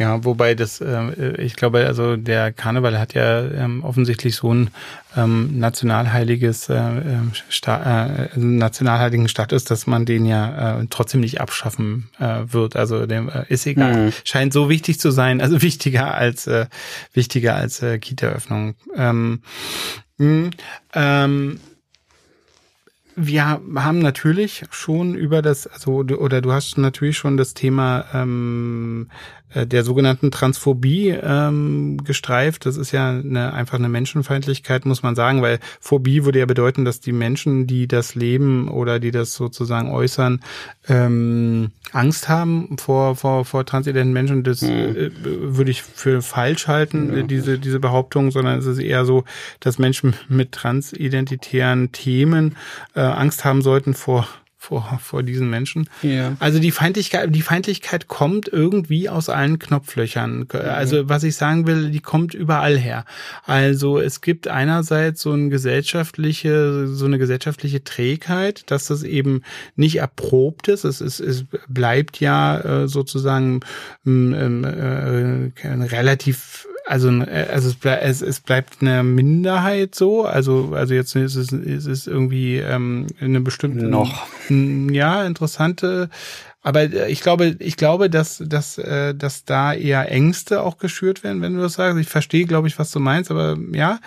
Ja, 0.00 0.24
wobei 0.24 0.54
das, 0.54 0.80
äh, 0.80 1.36
ich 1.42 1.56
glaube, 1.56 1.86
also 1.86 2.16
der 2.16 2.52
Karneval 2.52 2.98
hat 2.98 3.12
ja 3.12 3.42
ähm, 3.42 3.84
offensichtlich 3.84 4.34
so 4.34 4.54
ein 4.54 4.70
ähm, 5.14 5.58
nationalheiliges 5.58 6.70
äh, 6.70 6.74
ähm, 6.74 7.32
Sta 7.50 8.06
äh, 8.06 8.28
nationalheiligen 8.34 9.28
Status, 9.28 9.64
dass 9.64 9.86
man 9.86 10.06
den 10.06 10.24
ja 10.24 10.80
äh, 10.80 10.86
trotzdem 10.88 11.20
nicht 11.20 11.42
abschaffen 11.42 12.08
äh, 12.18 12.44
wird. 12.46 12.76
Also 12.76 13.04
dem 13.04 13.28
äh, 13.28 13.44
ist 13.50 13.66
egal. 13.66 14.06
Mhm. 14.06 14.12
Scheint 14.24 14.54
so 14.54 14.70
wichtig 14.70 14.98
zu 14.98 15.10
sein, 15.10 15.42
also 15.42 15.60
wichtiger 15.62 16.14
als 16.14 16.46
äh, 16.46 16.64
wichtiger 17.12 17.56
als 17.56 17.82
äh, 17.82 17.98
Kita-Öffnung. 17.98 18.76
Ähm, 18.96 19.42
mh, 20.16 20.50
ähm, 20.94 21.60
wir 23.16 23.44
haben 23.44 23.98
natürlich 23.98 24.64
schon 24.70 25.14
über 25.14 25.42
das, 25.42 25.66
also 25.66 25.96
oder 25.96 26.40
du 26.40 26.52
hast 26.52 26.78
natürlich 26.78 27.18
schon 27.18 27.36
das 27.36 27.52
Thema 27.52 28.06
ähm, 28.14 29.08
äh, 29.10 29.39
der 29.54 29.84
sogenannten 29.84 30.30
Transphobie 30.30 31.08
ähm, 31.10 31.98
gestreift. 32.04 32.66
Das 32.66 32.76
ist 32.76 32.92
ja 32.92 33.10
eine, 33.10 33.52
einfach 33.52 33.78
eine 33.78 33.88
Menschenfeindlichkeit, 33.88 34.86
muss 34.86 35.02
man 35.02 35.14
sagen, 35.14 35.42
weil 35.42 35.58
Phobie 35.80 36.24
würde 36.24 36.38
ja 36.38 36.46
bedeuten, 36.46 36.84
dass 36.84 37.00
die 37.00 37.12
Menschen, 37.12 37.66
die 37.66 37.88
das 37.88 38.14
leben 38.14 38.68
oder 38.68 39.00
die 39.00 39.10
das 39.10 39.34
sozusagen 39.34 39.90
äußern, 39.90 40.40
ähm, 40.88 41.72
Angst 41.92 42.28
haben 42.28 42.76
vor, 42.78 43.16
vor, 43.16 43.44
vor 43.44 43.66
transidenten 43.66 44.12
Menschen. 44.12 44.44
Das 44.44 44.62
mhm. 44.62 44.68
äh, 44.68 45.10
würde 45.24 45.70
ich 45.70 45.82
für 45.82 46.22
falsch 46.22 46.68
halten, 46.68 47.16
ja. 47.16 47.22
diese, 47.22 47.58
diese 47.58 47.80
Behauptung, 47.80 48.30
sondern 48.30 48.58
es 48.58 48.66
ist 48.66 48.78
eher 48.78 49.04
so, 49.04 49.24
dass 49.58 49.78
Menschen 49.78 50.14
mit 50.28 50.52
transidentitären 50.52 51.92
Themen 51.92 52.56
äh, 52.94 53.00
Angst 53.00 53.44
haben 53.44 53.62
sollten 53.62 53.94
vor 53.94 54.28
vor, 54.62 55.00
vor 55.02 55.22
diesen 55.22 55.48
Menschen. 55.48 55.88
Ja. 56.02 56.36
Also 56.38 56.58
die 56.58 56.70
Feindlichkeit, 56.70 57.34
die 57.34 57.40
Feindlichkeit 57.40 58.08
kommt 58.08 58.46
irgendwie 58.46 59.08
aus 59.08 59.30
allen 59.30 59.58
Knopflöchern. 59.58 60.46
Also 60.52 61.08
was 61.08 61.24
ich 61.24 61.34
sagen 61.36 61.66
will, 61.66 61.90
die 61.90 62.00
kommt 62.00 62.34
überall 62.34 62.76
her. 62.76 63.06
Also 63.46 63.98
es 63.98 64.20
gibt 64.20 64.48
einerseits 64.48 65.22
so 65.22 65.32
eine 65.32 65.48
gesellschaftliche, 65.48 66.88
so 66.88 67.06
eine 67.06 67.16
gesellschaftliche 67.16 67.82
Trägheit, 67.84 68.70
dass 68.70 68.84
das 68.84 69.02
eben 69.02 69.42
nicht 69.76 69.96
erprobt 69.96 70.68
ist. 70.68 70.84
Es, 70.84 71.00
ist, 71.00 71.20
es 71.20 71.46
bleibt 71.66 72.20
ja 72.20 72.60
äh, 72.82 72.86
sozusagen 72.86 73.60
ähm, 74.06 74.62
äh, 74.64 75.66
relativ 75.66 76.68
also, 76.90 77.08
äh, 77.08 77.46
also 77.52 77.68
es, 77.68 77.76
ble 77.76 78.00
es, 78.00 78.20
es 78.20 78.40
bleibt 78.40 78.78
eine 78.80 79.04
Minderheit 79.04 79.94
so, 79.94 80.24
also, 80.24 80.72
also 80.74 80.92
jetzt 80.92 81.14
ist 81.14 81.36
es, 81.36 81.52
ist 81.52 81.86
es 81.86 82.08
irgendwie 82.08 82.56
ähm, 82.56 83.06
eine 83.20 83.40
bestimmte 83.40 83.84
noch 83.84 84.26
ja 84.48 85.24
interessante, 85.24 86.10
aber 86.62 86.82
äh, 86.82 87.08
ich 87.08 87.20
glaube, 87.20 87.54
ich 87.60 87.76
glaube, 87.76 88.10
dass, 88.10 88.42
dass, 88.44 88.76
äh, 88.76 89.14
dass 89.14 89.44
da 89.44 89.72
eher 89.72 90.10
Ängste 90.10 90.64
auch 90.64 90.78
geschürt 90.78 91.22
werden, 91.22 91.42
wenn 91.42 91.54
du 91.54 91.60
das 91.60 91.74
sagst. 91.74 91.96
Ich 91.96 92.08
verstehe, 92.08 92.44
glaube 92.44 92.66
ich, 92.66 92.76
was 92.76 92.90
du 92.90 92.98
meinst, 92.98 93.30
aber 93.30 93.56
ja, 93.72 94.00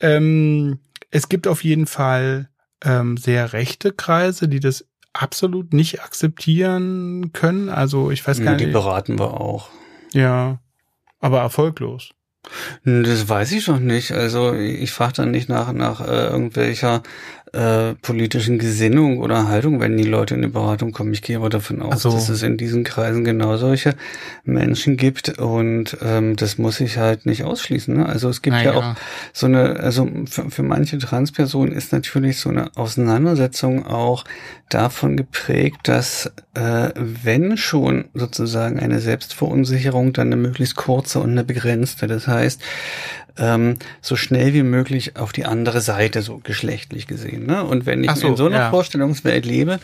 ähm, 0.00 0.78
es 1.10 1.28
gibt 1.28 1.46
auf 1.46 1.62
jeden 1.62 1.86
Fall 1.86 2.48
ähm, 2.82 3.18
sehr 3.18 3.52
rechte 3.52 3.92
Kreise, 3.92 4.48
die 4.48 4.60
das 4.60 4.86
absolut 5.12 5.74
nicht 5.74 6.00
akzeptieren 6.00 7.34
können. 7.34 7.68
Also 7.68 8.10
ich 8.10 8.26
weiß 8.26 8.42
gar 8.42 8.52
nicht. 8.52 8.68
Die 8.68 8.72
beraten 8.72 9.18
wir 9.18 9.38
auch. 9.38 9.68
Ja 10.14 10.58
aber 11.24 11.40
erfolglos. 11.40 12.10
Das 12.84 13.26
weiß 13.26 13.52
ich 13.52 13.66
noch 13.66 13.80
nicht. 13.80 14.12
Also 14.12 14.52
ich 14.52 14.92
frage 14.92 15.14
dann 15.14 15.30
nicht 15.30 15.48
nach 15.48 15.72
nach 15.72 16.02
äh, 16.02 16.26
irgendwelcher 16.26 17.02
äh, 17.54 17.94
politischen 18.02 18.58
Gesinnung 18.58 19.18
oder 19.18 19.48
Haltung, 19.48 19.80
wenn 19.80 19.96
die 19.96 20.04
Leute 20.04 20.34
in 20.34 20.42
die 20.42 20.48
Beratung 20.48 20.92
kommen. 20.92 21.12
Ich 21.12 21.22
gehe 21.22 21.36
aber 21.36 21.48
davon 21.48 21.80
aus, 21.82 22.02
so. 22.02 22.10
dass 22.10 22.28
es 22.28 22.42
in 22.42 22.56
diesen 22.56 22.84
Kreisen 22.84 23.24
genau 23.24 23.56
solche 23.56 23.94
Menschen 24.44 24.96
gibt 24.96 25.38
und 25.38 25.96
ähm, 26.02 26.36
das 26.36 26.58
muss 26.58 26.80
ich 26.80 26.98
halt 26.98 27.26
nicht 27.26 27.44
ausschließen. 27.44 27.96
Ne? 27.96 28.06
Also 28.06 28.28
es 28.28 28.42
gibt 28.42 28.56
naja. 28.56 28.72
ja 28.72 28.78
auch 28.78 28.94
so 29.32 29.46
eine, 29.46 29.80
also 29.80 30.08
für, 30.26 30.50
für 30.50 30.62
manche 30.62 30.98
Transpersonen 30.98 31.72
ist 31.72 31.92
natürlich 31.92 32.38
so 32.38 32.50
eine 32.50 32.70
Auseinandersetzung 32.76 33.86
auch 33.86 34.24
davon 34.68 35.16
geprägt, 35.16 35.82
dass 35.84 36.32
äh, 36.54 36.90
wenn 36.96 37.56
schon 37.56 38.06
sozusagen 38.14 38.78
eine 38.80 39.00
Selbstverunsicherung, 39.00 40.12
dann 40.12 40.28
eine 40.28 40.36
möglichst 40.36 40.76
kurze 40.76 41.20
und 41.20 41.30
eine 41.30 41.44
begrenzte. 41.44 42.06
Das 42.06 42.26
heißt, 42.26 42.60
ähm, 43.38 43.76
so 44.00 44.16
schnell 44.16 44.54
wie 44.54 44.62
möglich 44.62 45.16
auf 45.16 45.32
die 45.32 45.44
andere 45.44 45.80
Seite, 45.80 46.22
so 46.22 46.40
geschlechtlich 46.42 47.06
gesehen. 47.06 47.46
Ne? 47.46 47.64
Und 47.64 47.86
wenn 47.86 48.04
ich 48.04 48.10
so, 48.12 48.28
in 48.28 48.36
so 48.36 48.46
einer 48.46 48.56
ja. 48.56 48.70
Vorstellungswelt 48.70 49.44
lebe, 49.44 49.80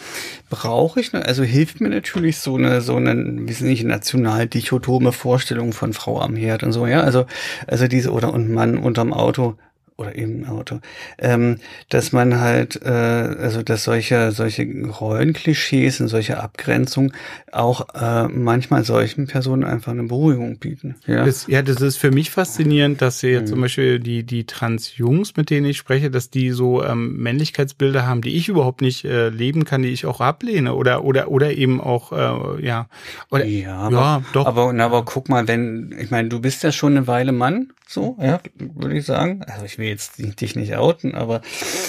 brauche 0.49 1.01
ich, 1.01 1.13
also 1.15 1.43
hilft 1.43 1.81
mir 1.81 1.89
natürlich 1.89 2.39
so 2.39 2.57
eine, 2.57 2.81
so 2.81 2.97
eine, 2.97 3.15
wie 3.49 3.53
sind 3.53 3.69
nicht, 3.69 3.85
national 3.85 4.47
dichotome 4.47 5.13
Vorstellung 5.13 5.73
von 5.73 5.93
Frau 5.93 6.21
am 6.21 6.37
Herd 6.37 6.63
und 6.63 6.73
so, 6.73 6.87
ja. 6.87 7.01
Also, 7.01 7.27
also 7.67 7.89
diese, 7.89 8.13
oder 8.13 8.33
und 8.33 8.51
Mann 8.51 8.79
unterm 8.79 9.13
Auto, 9.13 9.57
oder 10.01 10.15
im 10.15 10.47
Auto, 10.47 10.81
ähm, 11.19 11.59
dass 11.91 12.13
man 12.13 12.41
halt, 12.41 12.81
äh, 12.83 12.89
also 12.89 13.63
dass 13.63 13.85
solche 13.85 14.33
solche 14.33 14.65
Rollenklischees 14.65 16.01
und 16.01 16.09
solche 16.09 16.41
Abgrenzungen 16.41 17.13
auch 17.53 17.95
äh, 17.95 18.27
manchmal 18.29 18.85
solchen 18.85 19.27
Personen 19.27 19.63
einfach 19.63 19.93
eine 19.93 20.05
Beruhigung 20.05 20.59
bieten. 20.59 20.97
Ja, 21.07 21.27
das, 21.27 21.47
ja, 21.47 21.61
das 21.61 21.83
ist 21.83 21.99
für 21.99 22.11
mich 22.11 22.31
faszinierend, 22.31 23.03
dass 23.03 23.21
sie 23.21 23.39
mhm. 23.39 23.47
zum 23.47 23.61
Beispiel 23.61 24.01
die 24.01 24.25
die 24.25 24.45
Trans-Jungs, 24.45 25.37
mit 25.37 25.51
denen 25.51 25.67
ich 25.67 25.77
spreche, 25.77 26.11
dass 26.11 26.31
die 26.31 26.51
so 26.51 26.83
ähm, 26.83 27.19
Männlichkeitsbilder 27.19 28.07
haben, 28.07 28.23
die 28.23 28.37
ich 28.37 28.49
überhaupt 28.49 28.81
nicht 28.81 29.05
äh, 29.05 29.29
leben 29.29 29.65
kann, 29.65 29.83
die 29.83 29.91
ich 29.91 30.07
auch 30.07 30.21
ablehne 30.21 30.75
oder 30.75 31.05
oder 31.05 31.31
oder 31.31 31.53
eben 31.53 31.81
auch 31.81 32.13
äh, 32.13 32.65
ja 32.65 32.89
oder, 33.31 33.45
ja, 33.45 33.77
aber, 33.77 33.97
ja 33.97 34.23
doch. 34.33 34.47
Aber 34.47 34.73
na, 34.73 34.87
aber 34.87 35.05
guck 35.05 35.29
mal, 35.29 35.47
wenn 35.47 35.95
ich 36.01 36.11
meine, 36.11 36.31
du 36.31 36.41
bist 36.41 36.63
ja 36.63 36.73
schon 36.73 36.97
eine 36.97 37.07
Weile 37.07 37.33
Mann 37.33 37.73
so, 37.93 38.17
ja, 38.21 38.41
würde 38.55 38.97
ich 38.97 39.05
sagen. 39.05 39.43
Also 39.49 39.65
ich 39.65 39.77
will 39.77 39.89
jetzt 39.89 40.19
dich 40.19 40.55
nicht 40.55 40.77
outen, 40.77 41.17
aber 41.17 41.41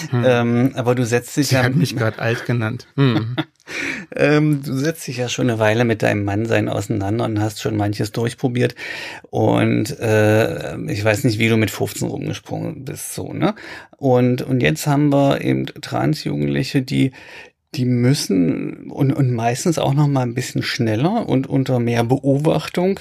hm. 0.09 0.23
ähm, 0.25 0.71
aber 0.73 0.95
du 0.95 1.05
setzt 1.05 1.37
dich 1.37 1.49
Sie 1.49 1.55
ja. 1.55 1.61
hat 1.61 1.75
mich 1.75 1.95
gerade 1.95 2.17
alt 2.17 2.47
genannt. 2.47 2.87
Hm. 2.95 3.35
ähm, 4.15 4.63
du 4.63 4.73
setzt 4.73 5.05
dich 5.07 5.17
ja 5.17 5.29
schon 5.29 5.47
eine 5.47 5.59
Weile 5.59 5.85
mit 5.85 6.01
deinem 6.01 6.23
Mannsein 6.23 6.69
auseinander 6.69 7.25
und 7.25 7.39
hast 7.39 7.61
schon 7.61 7.77
manches 7.77 8.11
durchprobiert. 8.11 8.73
Und 9.29 9.99
äh, 9.99 10.75
ich 10.87 11.05
weiß 11.05 11.23
nicht, 11.23 11.37
wie 11.37 11.49
du 11.49 11.57
mit 11.57 11.69
15 11.69 12.07
rumgesprungen 12.07 12.83
bist, 12.83 13.13
so, 13.13 13.31
ne? 13.31 13.53
Und, 13.97 14.41
und 14.41 14.63
jetzt 14.63 14.87
haben 14.87 15.13
wir 15.13 15.41
eben 15.41 15.67
Transjugendliche, 15.67 16.81
die 16.81 17.11
die 17.75 17.85
müssen 17.85 18.91
und, 18.91 19.13
und 19.13 19.31
meistens 19.31 19.79
auch 19.79 19.93
noch 19.93 20.07
mal 20.07 20.23
ein 20.23 20.33
bisschen 20.33 20.61
schneller 20.61 21.29
und 21.29 21.47
unter 21.47 21.79
mehr 21.79 22.03
Beobachtung 22.03 22.99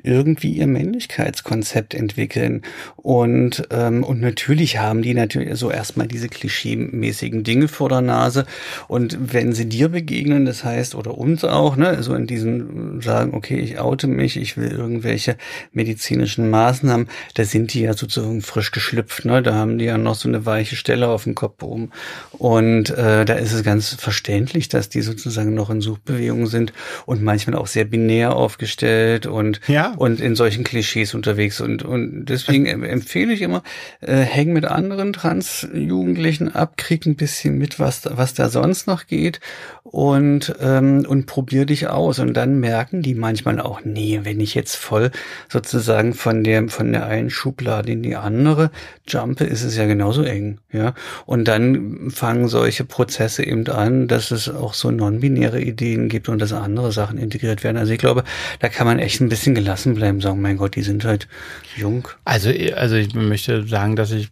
irgendwie 0.00 0.52
ihr 0.52 0.68
Männlichkeitskonzept 0.68 1.92
entwickeln. 1.92 2.62
Und, 2.96 3.66
ähm, 3.70 4.04
und 4.04 4.20
natürlich 4.20 4.78
haben 4.78 5.02
die 5.02 5.14
natürlich 5.14 5.56
so 5.58 5.72
erstmal 5.72 6.06
diese 6.06 6.28
klischeemäßigen 6.28 7.42
Dinge 7.42 7.66
vor 7.66 7.88
der 7.88 8.00
Nase. 8.00 8.46
Und 8.86 9.32
wenn 9.32 9.52
sie 9.54 9.68
dir 9.68 9.88
begegnen, 9.88 10.44
das 10.44 10.62
heißt, 10.62 10.94
oder 10.94 11.18
uns 11.18 11.42
auch, 11.42 11.76
ne, 11.76 12.00
so 12.04 12.14
in 12.14 12.28
diesen 12.28 13.00
sagen, 13.00 13.34
okay, 13.34 13.58
ich 13.58 13.80
oute 13.80 14.06
mich, 14.06 14.36
ich 14.36 14.56
will 14.56 14.70
irgendwelche 14.70 15.36
medizinischen 15.72 16.48
Maßnahmen, 16.48 17.08
da 17.34 17.44
sind 17.44 17.74
die 17.74 17.80
ja 17.80 17.94
sozusagen 17.94 18.40
frisch 18.40 18.70
geschlüpft, 18.70 19.24
ne? 19.24 19.42
Da 19.42 19.54
haben 19.54 19.78
die 19.78 19.86
ja 19.86 19.98
noch 19.98 20.14
so 20.14 20.28
eine 20.28 20.46
weiche 20.46 20.76
Stelle 20.76 21.08
auf 21.08 21.24
dem 21.24 21.34
Kopf 21.34 21.60
oben. 21.64 21.90
Und 22.32 22.90
äh, 22.90 23.24
da 23.24 23.34
ist 23.34 23.52
es 23.52 23.64
ganz 23.64 23.96
verständlich, 24.12 24.68
dass 24.68 24.90
die 24.90 25.00
sozusagen 25.00 25.54
noch 25.54 25.70
in 25.70 25.80
Suchbewegung 25.80 26.46
sind 26.46 26.74
und 27.06 27.22
manchmal 27.22 27.56
auch 27.56 27.66
sehr 27.66 27.86
binär 27.86 28.36
aufgestellt 28.36 29.24
und, 29.24 29.62
ja. 29.68 29.94
und 29.96 30.20
in 30.20 30.36
solchen 30.36 30.64
Klischees 30.64 31.14
unterwegs. 31.14 31.62
Und, 31.62 31.82
und 31.82 32.26
deswegen 32.26 32.66
empfehle 32.66 33.32
ich 33.32 33.40
immer, 33.40 33.62
äh, 34.02 34.16
häng 34.16 34.52
mit 34.52 34.66
anderen 34.66 35.14
Trans-Jugendlichen 35.14 36.54
ab, 36.54 36.76
krieg 36.76 37.06
ein 37.06 37.16
bisschen 37.16 37.56
mit, 37.56 37.80
was, 37.80 38.02
was 38.04 38.34
da 38.34 38.50
sonst 38.50 38.86
noch 38.86 39.06
geht 39.06 39.40
und, 39.82 40.54
ähm, 40.60 41.06
und 41.08 41.24
probier 41.24 41.64
dich 41.64 41.88
aus. 41.88 42.18
Und 42.18 42.34
dann 42.34 42.60
merken 42.60 43.00
die 43.00 43.14
manchmal 43.14 43.60
auch, 43.60 43.80
nee, 43.82 44.20
wenn 44.24 44.40
ich 44.40 44.54
jetzt 44.54 44.76
voll 44.76 45.10
sozusagen 45.48 46.12
von 46.12 46.44
der, 46.44 46.68
von 46.68 46.92
der 46.92 47.06
einen 47.06 47.30
Schublade 47.30 47.90
in 47.90 48.02
die 48.02 48.16
andere 48.16 48.70
jumpe, 49.06 49.44
ist 49.44 49.62
es 49.62 49.74
ja 49.76 49.86
genauso 49.86 50.22
eng, 50.22 50.58
ja. 50.70 50.92
Und 51.24 51.48
dann 51.48 52.10
fangen 52.10 52.48
solche 52.48 52.84
Prozesse 52.84 53.44
eben 53.44 53.66
an, 53.68 54.01
dass 54.08 54.30
es 54.30 54.48
auch 54.48 54.74
so 54.74 54.90
non-binäre 54.90 55.60
Ideen 55.60 56.08
gibt 56.08 56.28
und 56.28 56.40
dass 56.40 56.52
andere 56.52 56.92
Sachen 56.92 57.18
integriert 57.18 57.64
werden. 57.64 57.76
Also 57.76 57.92
ich 57.92 57.98
glaube, 57.98 58.24
da 58.60 58.68
kann 58.68 58.86
man 58.86 58.98
echt 58.98 59.20
ein 59.20 59.28
bisschen 59.28 59.54
gelassen 59.54 59.94
bleiben, 59.94 60.20
sagen, 60.20 60.40
mein 60.40 60.56
Gott, 60.56 60.76
die 60.76 60.82
sind 60.82 61.04
halt 61.04 61.28
jung. 61.76 62.08
Also, 62.24 62.50
also 62.74 62.96
ich 62.96 63.14
möchte 63.14 63.66
sagen, 63.66 63.96
dass 63.96 64.10
ich 64.12 64.28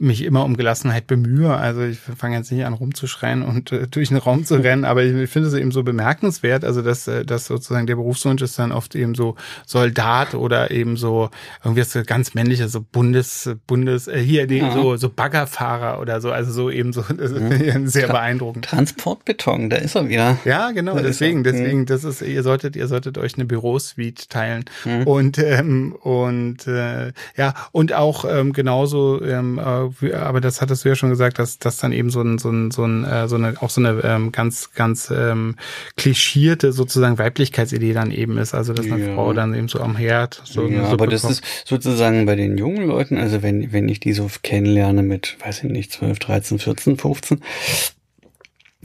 mich 0.00 0.22
immer 0.22 0.44
um 0.44 0.56
Gelassenheit 0.56 1.06
bemühe. 1.06 1.54
Also 1.54 1.82
ich 1.82 1.98
fange 1.98 2.36
jetzt 2.36 2.52
nicht 2.52 2.64
an 2.64 2.74
rumzuschreien 2.74 3.42
und 3.42 3.72
äh, 3.72 3.86
durch 3.88 4.08
den 4.08 4.18
Raum 4.18 4.44
zu 4.44 4.56
rennen, 4.56 4.84
aber 4.84 5.02
ich, 5.04 5.14
ich 5.14 5.30
finde 5.30 5.48
es 5.48 5.54
eben 5.54 5.70
so 5.70 5.82
bemerkenswert, 5.82 6.64
also 6.64 6.82
dass, 6.82 7.08
äh, 7.08 7.24
dass 7.24 7.46
sozusagen 7.46 7.86
der 7.86 7.96
Berufswunsch 7.96 8.42
ist 8.42 8.58
dann 8.58 8.72
oft 8.72 8.94
eben 8.94 9.14
so 9.14 9.36
Soldat 9.66 10.34
oder 10.34 10.70
eben 10.70 10.96
so 10.96 11.30
irgendwie 11.64 11.82
so 11.82 12.02
ganz 12.04 12.34
männliche, 12.34 12.68
so 12.68 12.80
Bundes, 12.80 13.50
Bundes, 13.66 14.08
äh, 14.08 14.20
hier 14.20 14.46
die, 14.46 14.58
ja. 14.58 14.72
so, 14.72 14.96
so 14.96 15.08
Baggerfahrer 15.08 16.00
oder 16.00 16.20
so, 16.20 16.30
also 16.30 16.52
so 16.52 16.70
eben 16.70 16.92
so, 16.92 17.04
ja. 17.18 17.86
sehr 17.86 18.06
Tra 18.06 18.12
beeindruckend. 18.14 18.64
Transportbeton, 18.64 19.70
da 19.70 19.76
ist 19.76 19.94
er 19.94 20.08
wieder. 20.08 20.38
Ja, 20.44 20.70
genau, 20.70 20.94
da 20.94 21.02
deswegen, 21.02 21.44
deswegen, 21.44 21.86
das 21.86 22.04
ist, 22.04 22.22
ihr 22.22 22.42
solltet, 22.42 22.76
ihr 22.76 22.86
solltet 22.86 23.18
euch 23.18 23.34
eine 23.34 23.44
Bürosuite 23.44 24.28
teilen 24.28 24.64
mhm. 24.84 25.02
und, 25.04 25.38
ähm, 25.38 25.92
und, 26.00 26.66
äh, 26.66 27.12
ja, 27.36 27.54
und 27.72 27.92
auch 27.92 28.24
ähm, 28.24 28.52
genauso, 28.52 29.22
ähm, 29.22 29.58
äh, 29.58 29.87
aber 30.14 30.40
das 30.40 30.60
hattest 30.60 30.84
du 30.84 30.88
ja 30.88 30.94
schon 30.94 31.10
gesagt, 31.10 31.38
dass 31.38 31.58
dass 31.58 31.78
dann 31.78 31.92
eben 31.92 32.10
so 32.10 32.20
ein 32.20 32.38
so 32.38 32.50
ein 32.50 32.70
so 32.70 32.84
ein 32.84 33.04
äh, 33.04 33.28
so 33.28 33.36
eine 33.36 33.54
auch 33.60 33.70
so 33.70 33.80
eine 33.80 34.00
ähm, 34.04 34.32
ganz 34.32 34.72
ganz 34.74 35.10
ähm, 35.10 35.56
klischierte 35.96 36.72
sozusagen 36.72 37.18
Weiblichkeitsidee 37.18 37.92
dann 37.92 38.10
eben 38.10 38.38
ist, 38.38 38.54
also 38.54 38.72
dass 38.72 38.86
eine 38.86 39.08
ja. 39.08 39.14
Frau 39.14 39.32
dann 39.32 39.54
eben 39.54 39.68
so 39.68 39.80
am 39.80 39.96
Herd 39.96 40.42
so 40.44 40.66
ja, 40.66 40.84
aber 40.84 41.06
das 41.06 41.24
ist 41.24 41.42
sozusagen 41.64 42.26
bei 42.26 42.36
den 42.36 42.58
jungen 42.58 42.86
Leuten, 42.86 43.18
also 43.18 43.42
wenn 43.42 43.72
wenn 43.72 43.88
ich 43.88 44.00
die 44.00 44.12
so 44.12 44.28
kennenlerne 44.42 45.02
mit, 45.02 45.36
weiß 45.44 45.64
ich 45.64 45.70
nicht, 45.70 45.92
12, 45.92 46.18
13, 46.18 46.58
14, 46.58 46.96
15, 46.96 47.40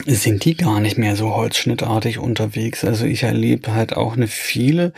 sind 0.06 0.44
die 0.44 0.58
gar 0.58 0.80
nicht 0.80 0.98
mehr 0.98 1.16
so 1.16 1.36
holzschnittartig 1.36 2.18
unterwegs. 2.18 2.84
Also 2.84 3.06
ich 3.06 3.24
erlebe 3.24 3.74
halt 3.74 3.96
auch 3.96 4.16
eine 4.16 4.28
viele, 4.28 4.92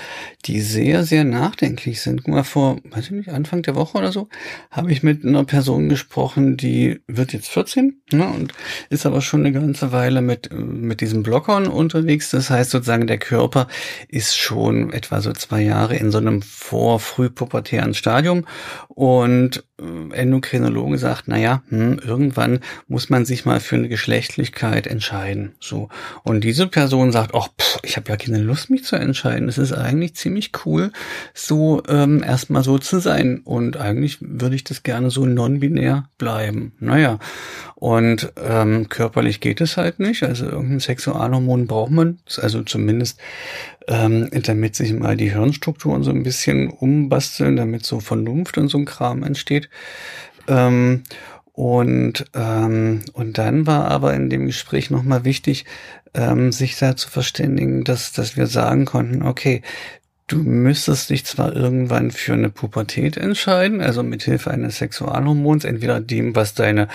die 0.46 0.62
sehr, 0.62 1.04
sehr 1.04 1.26
nachdenklich 1.26 2.02
sind. 2.02 2.24
Guck 2.24 2.34
mal, 2.34 2.44
vor, 2.44 2.78
weiß 2.86 3.06
ich 3.06 3.12
nicht, 3.12 3.30
Anfang 3.30 3.62
der 3.62 3.76
Woche 3.76 3.98
oder 3.98 4.14
so, 4.14 4.30
habe 4.72 4.94
ich 4.94 5.04
mit 5.04 5.26
einer 5.26 5.44
Person 5.44 5.90
gesprochen, 5.90 6.56
die 6.56 7.02
wird 7.08 7.34
jetzt 7.34 7.50
14 7.50 8.02
ne, 8.14 8.26
und 8.26 8.54
ist 8.90 9.06
aber 9.06 9.22
schon 9.22 9.42
eine 9.42 9.52
ganze 9.52 9.92
Weile 9.92 10.22
mit, 10.22 10.50
mit 10.54 11.02
diesem 11.02 11.24
Blockern 11.24 11.68
unterwegs. 11.68 12.30
Das 12.30 12.50
heißt 12.50 12.72
sozusagen, 12.72 13.06
der 13.06 13.18
Körper 13.18 13.68
ist 14.08 14.38
schon 14.38 14.94
etwa 14.94 15.20
so 15.20 15.34
zwei 15.34 15.62
Jahre 15.62 15.98
in 15.98 16.10
so 16.10 16.20
einem 16.20 16.42
vor-frühpubertären 16.42 17.94
Stadium 17.94 18.46
und 18.88 19.66
Endokrinologe 19.78 20.98
sagt, 20.98 21.28
naja, 21.28 21.62
hm, 21.70 22.00
irgendwann 22.00 22.60
muss 22.88 23.10
man 23.10 23.26
sich 23.26 23.46
mal 23.46 23.60
für 23.60 23.76
eine 23.76 23.90
Geschlechtlichkeit 23.90 24.88
entscheiden. 24.88 25.56
So. 25.60 25.90
Und 26.24 26.46
diese 26.46 26.68
Person 26.68 27.12
sagt, 27.12 27.36
ach, 27.36 27.50
pff, 27.60 27.80
ich 27.84 27.98
habe 27.98 28.10
ja 28.10 28.16
keine 28.16 28.40
Lust, 28.40 28.70
mich 28.70 28.86
zu 28.86 28.96
entscheiden. 28.96 29.50
Es 29.50 29.58
ist 29.58 29.74
eigentlich 29.74 30.16
ziemlich 30.16 30.52
cool, 30.66 30.92
so 31.34 31.84
ähm, 31.90 32.24
erstmal 32.24 32.64
so 32.64 32.78
zu 32.78 33.00
sein. 33.00 33.42
Und 33.44 33.76
eigentlich 33.76 34.20
würde 34.22 34.56
ich 34.56 34.64
das 34.64 34.84
gerne 34.84 35.12
so 35.12 35.26
non-binär 35.26 36.10
bleiben. 36.18 36.74
Naja. 36.80 37.20
Und 37.76 38.32
ähm, 38.42 38.88
körperlich 38.88 39.42
geht 39.42 39.60
es 39.60 39.76
halt 39.76 40.00
nicht. 40.00 40.24
Also 40.24 40.46
irgendein 40.46 40.80
Sexualhormon 40.80 41.68
braucht 41.68 41.92
man. 41.92 42.20
Also 42.38 42.64
zumindest 42.64 43.20
ähm, 43.88 44.30
damit 44.32 44.76
sich 44.76 44.93
mal 44.93 45.15
die 45.15 45.32
Hirnstrukturen 45.32 46.04
so 46.04 46.12
ein 46.12 46.24
bisschen 46.24 46.69
umbasteln, 46.69 47.56
damit 47.56 47.86
so 47.86 48.00
Vernunft 48.00 48.58
und 48.58 48.67
so 48.67 48.78
ein 48.78 48.86
Kram 48.86 49.24
entsteht. 49.24 49.69
Ähm, 50.48 51.04
und, 51.54 52.26
ähm, 52.34 53.02
und 53.13 53.38
dann 53.38 53.65
war 53.65 53.86
aber 53.89 54.13
in 54.13 54.30
dem 54.30 54.45
Gespräch 54.45 54.89
nochmal 54.89 55.24
wichtig, 55.24 55.65
ähm, 56.13 56.52
sich 56.52 56.78
da 56.78 56.95
zu 56.95 57.10
verständigen, 57.10 57.84
dass, 57.84 58.12
dass 58.12 58.36
wir 58.36 58.48
sagen 58.48 58.86
konnten, 58.86 59.24
okay, 59.24 59.62
du 60.28 60.38
müsstest 60.38 61.10
dich 61.12 61.26
zwar 61.26 61.56
irgendwann 61.56 62.12
für 62.12 62.34
eine 62.34 62.50
Pubertät 62.50 63.15
entscheiden, 63.15 63.82
also 63.82 64.02
mit 64.04 64.24
Hilfe 64.24 64.52
eines 64.52 64.80
Sexualhormons, 64.80 65.63
entweder 65.65 66.02
dem, 66.02 66.36
was 66.36 66.56
deine, 66.56 66.88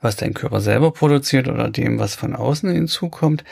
was 0.00 0.16
dein 0.16 0.34
Körper 0.34 0.60
selber 0.60 0.92
produziert 0.92 1.48
oder 1.48 1.70
dem, 1.70 1.98
was 1.98 2.14
von 2.14 2.36
außen 2.36 2.70
hinzukommt, 2.70 3.42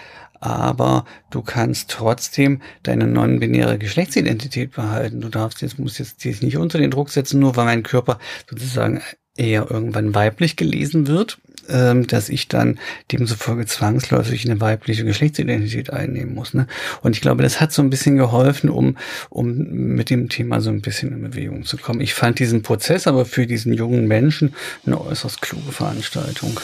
aber 0.43 1.05
du 1.31 1.41
kannst 1.41 1.89
trotzdem 1.89 2.61
deine 2.83 3.07
non-binäre 3.07 3.79
Geschlechtsidentität 3.79 4.73
behalten. 4.73 5.21
Du 5.21 5.29
darfst 5.29 5.63
jetzt, 5.63 5.79
musst 5.79 6.01
jetzt 6.01 6.25
dich 6.25 6.43
nicht 6.43 6.57
unter 6.57 6.79
den 6.79 6.91
Druck 6.91 7.11
setzen, 7.11 7.39
nur 7.39 7.55
weil 7.55 7.65
mein 7.65 7.85
Körper 7.85 8.19
sozusagen 8.51 9.01
eher 9.37 9.71
irgendwann 9.71 10.17
weiblich 10.17 10.57
gelesen 10.57 11.07
wird, 11.07 11.39
ähm, 11.69 12.09
dass 12.09 12.29
ich 12.29 12.49
dann 12.49 12.81
demzufolge 13.13 13.67
zwangsläufig 13.67 14.45
eine 14.45 14.61
weibliche 14.61 15.05
Geschlechtsidentität 15.05 15.93
einnehmen 15.93 16.35
muss. 16.35 16.55
Ne? 16.55 16.67
Und 17.03 17.15
ich 17.15 17.21
glaube, 17.21 17.45
das 17.45 17.61
hat 17.61 17.73
so 17.73 17.81
ein 17.81 17.91
bisschen 17.91 18.17
geholfen, 18.17 18.69
um, 18.69 18.97
um 19.31 19.55
mit 19.55 20.11
dem 20.11 20.29
Thema 20.29 20.61
so 20.61 20.71
ein 20.71 20.83
bisschen 20.83 21.13
in 21.13 21.23
Bewegung 21.23 21.65
zu 21.65 21.77
kommen. 21.77 22.01
Ich 22.01 22.15
fand 22.15 22.41
diesen 22.41 22.63
Prozess 22.63 23.07
aber 23.07 23.27
für 23.27 23.47
diesen 23.47 23.73
jungen 23.73 24.09
Menschen 24.09 24.57
eine 24.85 25.01
äußerst 25.01 25.41
kluge 25.41 25.71
Veranstaltung. 25.71 26.59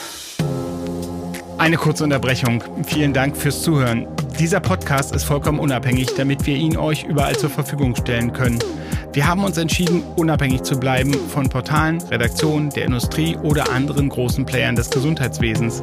Eine 1.59 1.77
kurze 1.77 2.05
Unterbrechung. 2.05 2.63
Vielen 2.87 3.13
Dank 3.13 3.37
fürs 3.37 3.63
Zuhören. 3.63 4.07
Dieser 4.39 4.61
Podcast 4.61 5.13
ist 5.13 5.25
vollkommen 5.25 5.59
unabhängig, 5.59 6.07
damit 6.17 6.47
wir 6.47 6.55
ihn 6.55 6.77
euch 6.77 7.03
überall 7.03 7.37
zur 7.37 7.51
Verfügung 7.51 7.97
stellen 7.97 8.33
können. 8.33 8.61
Wir 9.13 9.27
haben 9.27 9.43
uns 9.43 9.59
entschieden, 9.59 10.05
unabhängig 10.15 10.63
zu 10.63 10.79
bleiben 10.79 11.13
von 11.13 11.49
Portalen, 11.49 12.01
Redaktionen, 12.03 12.71
der 12.71 12.85
Industrie 12.85 13.37
oder 13.43 13.73
anderen 13.73 14.09
großen 14.09 14.47
Playern 14.47 14.77
des 14.77 14.89
Gesundheitswesens. 14.91 15.83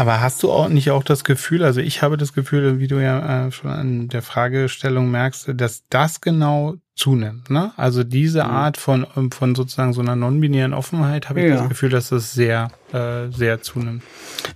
Aber 0.00 0.22
hast 0.22 0.42
du 0.42 0.50
auch 0.50 0.70
nicht 0.70 0.90
auch 0.92 1.02
das 1.02 1.24
Gefühl, 1.24 1.62
also 1.62 1.82
ich 1.82 2.00
habe 2.00 2.16
das 2.16 2.32
Gefühl, 2.32 2.78
wie 2.78 2.86
du 2.86 3.02
ja 3.02 3.48
äh, 3.48 3.52
schon 3.52 3.70
an 3.70 4.08
der 4.08 4.22
Fragestellung 4.22 5.10
merkst, 5.10 5.50
dass 5.52 5.84
das 5.90 6.22
genau 6.22 6.76
zunimmt. 6.94 7.50
Ne? 7.50 7.72
Also 7.76 8.02
diese 8.02 8.42
mhm. 8.44 8.50
Art 8.50 8.78
von, 8.78 9.06
von 9.30 9.54
sozusagen 9.54 9.92
so 9.92 10.00
einer 10.00 10.16
non-binären 10.16 10.72
Offenheit 10.72 11.28
habe 11.28 11.42
ich 11.42 11.50
ja. 11.50 11.56
das 11.56 11.68
Gefühl, 11.68 11.90
dass 11.90 12.08
das 12.08 12.32
sehr 12.32 12.70
äh, 12.92 13.30
sehr 13.30 13.62
zunimmt. 13.62 14.02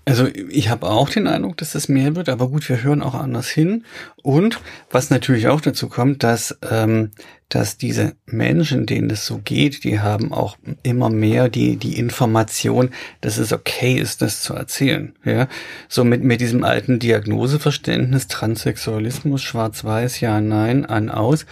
Also 0.04 0.26
ich 0.26 0.68
habe 0.68 0.86
auch 0.86 1.08
den 1.08 1.26
Eindruck, 1.26 1.56
dass 1.56 1.74
es 1.74 1.88
mehr 1.88 2.16
wird, 2.16 2.28
aber 2.28 2.48
gut, 2.48 2.68
wir 2.68 2.82
hören 2.82 3.02
auch 3.02 3.14
anders 3.14 3.48
hin. 3.48 3.84
Und 4.22 4.60
was 4.90 5.10
natürlich 5.10 5.48
auch 5.48 5.60
dazu 5.60 5.88
kommt, 5.88 6.22
dass 6.22 6.56
ähm, 6.70 7.10
dass 7.54 7.76
diese 7.76 8.16
Menschen, 8.26 8.86
denen 8.86 9.08
das 9.08 9.26
so 9.26 9.38
geht, 9.38 9.84
die 9.84 10.00
haben 10.00 10.32
auch 10.32 10.56
immer 10.82 11.08
mehr 11.08 11.48
die, 11.48 11.76
die 11.76 11.98
Information, 11.98 12.90
dass 13.20 13.38
es 13.38 13.52
okay 13.52 13.94
ist, 13.94 14.22
das 14.22 14.42
zu 14.42 14.54
erzählen. 14.54 15.14
Ja, 15.24 15.46
so 15.88 16.02
mit, 16.04 16.24
mit 16.24 16.40
diesem 16.40 16.64
alten 16.64 16.98
Diagnoseverständnis, 16.98 18.26
Transsexualismus, 18.26 19.42
schwarz-weiß, 19.42 20.20
ja, 20.20 20.40
nein, 20.40 20.84
an, 20.84 21.10
aus, 21.10 21.46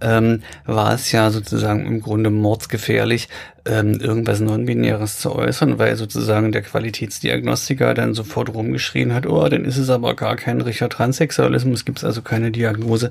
ähm, 0.00 0.42
war 0.64 0.94
es 0.94 1.12
ja 1.12 1.30
sozusagen 1.30 1.86
im 1.86 2.00
Grunde 2.00 2.30
mordsgefährlich, 2.30 3.28
ähm, 3.66 3.94
irgendwas 4.00 4.40
Non-Binäres 4.40 5.18
zu 5.18 5.34
äußern, 5.34 5.78
weil 5.78 5.96
sozusagen 5.96 6.52
der 6.52 6.62
Qualitätsdiagnostiker 6.62 7.94
dann 7.94 8.14
sofort 8.14 8.54
rumgeschrien 8.54 9.14
hat, 9.14 9.26
oh, 9.26 9.48
dann 9.48 9.64
ist 9.64 9.78
es 9.78 9.90
aber 9.90 10.14
gar 10.14 10.36
kein 10.36 10.60
richtiger 10.60 10.88
Transsexualismus, 10.88 11.84
gibt 11.84 11.98
es 11.98 12.04
also 12.04 12.22
keine 12.22 12.50
Diagnose, 12.50 13.10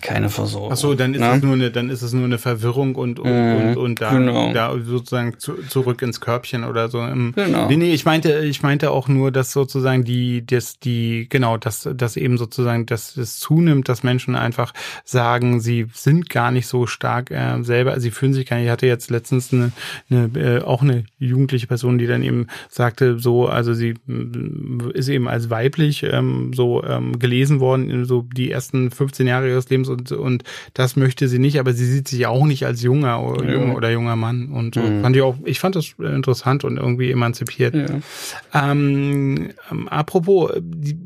keine 0.00 0.30
Versorgung. 0.30 0.72
Ach 0.72 0.76
so, 0.76 0.94
dann 0.94 1.14
ist 1.14 1.20
Na? 1.20 1.36
es 1.36 1.42
nur 1.42 1.54
eine, 1.54 1.70
dann 1.70 1.90
ist 1.90 2.02
es 2.02 2.12
nur 2.12 2.24
eine 2.24 2.38
Verwirrung 2.38 2.94
und 2.94 3.18
und, 3.18 3.32
mhm, 3.32 3.56
und, 3.56 3.76
und 3.76 4.00
da, 4.00 4.10
genau. 4.12 4.52
da 4.52 4.74
sozusagen 4.80 5.38
zu, 5.38 5.54
zurück 5.68 6.02
ins 6.02 6.20
Körbchen 6.20 6.64
oder 6.64 6.88
so. 6.88 6.98
Genau. 6.98 7.68
Nee, 7.68 7.76
nee, 7.76 7.92
ich 7.92 8.04
meinte, 8.04 8.38
ich 8.44 8.62
meinte 8.62 8.90
auch 8.90 9.08
nur, 9.08 9.30
dass 9.32 9.52
sozusagen 9.52 10.04
die, 10.04 10.44
das, 10.44 10.78
die, 10.78 11.26
genau, 11.28 11.56
dass, 11.56 11.88
dass 11.94 12.16
eben 12.16 12.38
sozusagen, 12.38 12.86
dass 12.86 13.16
es 13.16 13.38
zunimmt, 13.38 13.88
dass 13.88 14.02
Menschen 14.02 14.36
einfach 14.36 14.72
sagen, 15.04 15.60
sie 15.60 15.86
sind 15.92 16.30
gar 16.30 16.50
nicht 16.50 16.66
so 16.66 16.86
stark 16.86 17.30
äh, 17.30 17.62
selber, 17.62 17.98
sie 18.00 18.10
fühlen 18.10 18.34
sich 18.34 18.46
gar 18.46 18.56
nicht. 18.56 18.66
Ich 18.66 18.70
hatte 18.70 18.86
jetzt 18.86 19.10
letztens 19.10 19.52
eine, 19.52 19.72
eine, 20.10 20.30
äh, 20.34 20.62
auch 20.62 20.82
eine 20.82 21.04
jugendliche 21.18 21.66
Person, 21.66 21.98
die 21.98 22.06
dann 22.06 22.22
eben 22.22 22.46
sagte, 22.68 23.18
so, 23.18 23.46
also 23.46 23.74
sie 23.74 23.94
äh, 24.08 24.92
ist 24.94 25.08
eben 25.08 25.28
als 25.28 25.50
weiblich 25.50 26.02
ähm, 26.02 26.52
so 26.54 26.82
ähm, 26.84 27.18
gelesen 27.18 27.60
worden, 27.60 28.04
so 28.04 28.22
die 28.22 28.50
ersten 28.50 28.90
15 28.90 29.26
Jahre 29.26 29.48
ihres 29.48 29.68
Lebens 29.68 29.88
und, 29.88 30.12
und 30.12 30.44
das 30.74 30.96
möchte 30.96 31.28
sie 31.28 31.38
nicht, 31.38 31.58
aber 31.58 31.72
sie 31.72 31.86
sieht 31.86 32.08
sich 32.08 32.26
auch 32.26 32.46
nicht 32.46 32.66
als 32.66 32.82
junger 32.82 33.22
oder, 33.22 33.44
ja. 33.44 33.52
junger, 33.52 33.76
oder 33.76 33.90
junger 33.90 34.16
Mann. 34.16 34.48
Und 34.48 34.74
so 34.74 34.80
mhm. 34.80 35.02
fand 35.02 35.16
ich 35.16 35.22
auch, 35.22 35.36
ich 35.44 35.60
fand 35.60 35.76
das 35.76 35.94
interessant 35.98 36.64
und 36.64 36.76
irgendwie 36.76 37.10
emanzipiert. 37.10 37.74
Ja. 37.74 37.86
Ähm, 38.54 39.50
ähm, 39.70 39.88
apropos, 39.88 40.52
die, 40.60 40.96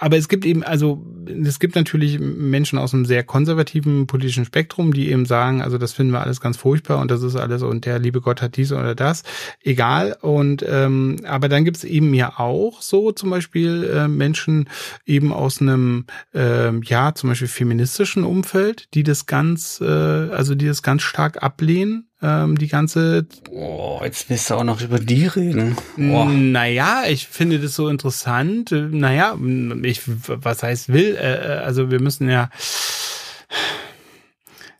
aber 0.00 0.16
es 0.16 0.28
gibt 0.28 0.44
eben, 0.44 0.62
also 0.62 1.04
es 1.26 1.58
gibt 1.58 1.74
natürlich 1.74 2.18
Menschen 2.18 2.78
aus 2.78 2.94
einem 2.94 3.04
sehr 3.04 3.22
konservativen 3.24 4.06
politischen 4.06 4.44
Spektrum, 4.44 4.92
die 4.92 5.10
eben 5.10 5.26
sagen, 5.26 5.62
also 5.62 5.78
das 5.78 5.92
finden 5.92 6.12
wir 6.12 6.20
alles 6.20 6.40
ganz 6.40 6.56
furchtbar 6.56 6.98
und 7.00 7.10
das 7.10 7.22
ist 7.22 7.36
alles 7.36 7.62
und 7.62 7.86
der 7.86 7.98
liebe 7.98 8.20
Gott 8.20 8.29
Gott 8.30 8.42
hat 8.42 8.56
dies 8.56 8.70
oder 8.70 8.94
das, 8.94 9.24
egal. 9.60 10.16
Und 10.20 10.64
ähm, 10.68 11.16
aber 11.26 11.48
dann 11.48 11.64
gibt 11.64 11.78
es 11.78 11.84
eben 11.84 12.14
ja 12.14 12.38
auch 12.38 12.80
so 12.80 13.10
zum 13.10 13.30
Beispiel 13.30 13.90
äh, 13.92 14.06
Menschen 14.06 14.68
eben 15.04 15.32
aus 15.32 15.60
einem 15.60 16.06
äh, 16.32 16.72
ja 16.84 17.12
zum 17.12 17.30
Beispiel 17.30 17.48
feministischen 17.48 18.22
Umfeld, 18.22 18.86
die 18.94 19.02
das 19.02 19.26
ganz, 19.26 19.80
äh, 19.80 19.84
also 19.84 20.54
die 20.54 20.68
das 20.68 20.84
ganz 20.84 21.02
stark 21.02 21.42
ablehnen 21.42 22.06
ähm, 22.22 22.56
die 22.56 22.68
ganze. 22.68 23.26
Oh, 23.50 24.00
jetzt 24.04 24.30
willst 24.30 24.50
du 24.50 24.54
auch 24.54 24.64
noch 24.64 24.80
über 24.80 25.00
die 25.00 25.26
reden. 25.26 25.76
Oh. 25.96 26.24
Naja, 26.24 27.02
ich 27.08 27.26
finde 27.26 27.58
das 27.58 27.74
so 27.74 27.88
interessant. 27.88 28.70
Naja, 28.70 29.36
ich, 29.82 30.02
was 30.04 30.62
heißt 30.62 30.92
will? 30.92 31.16
Äh, 31.16 31.34
äh 31.34 31.58
also 31.58 31.90
wir 31.90 32.00
müssen 32.00 32.28
ja. 32.28 32.50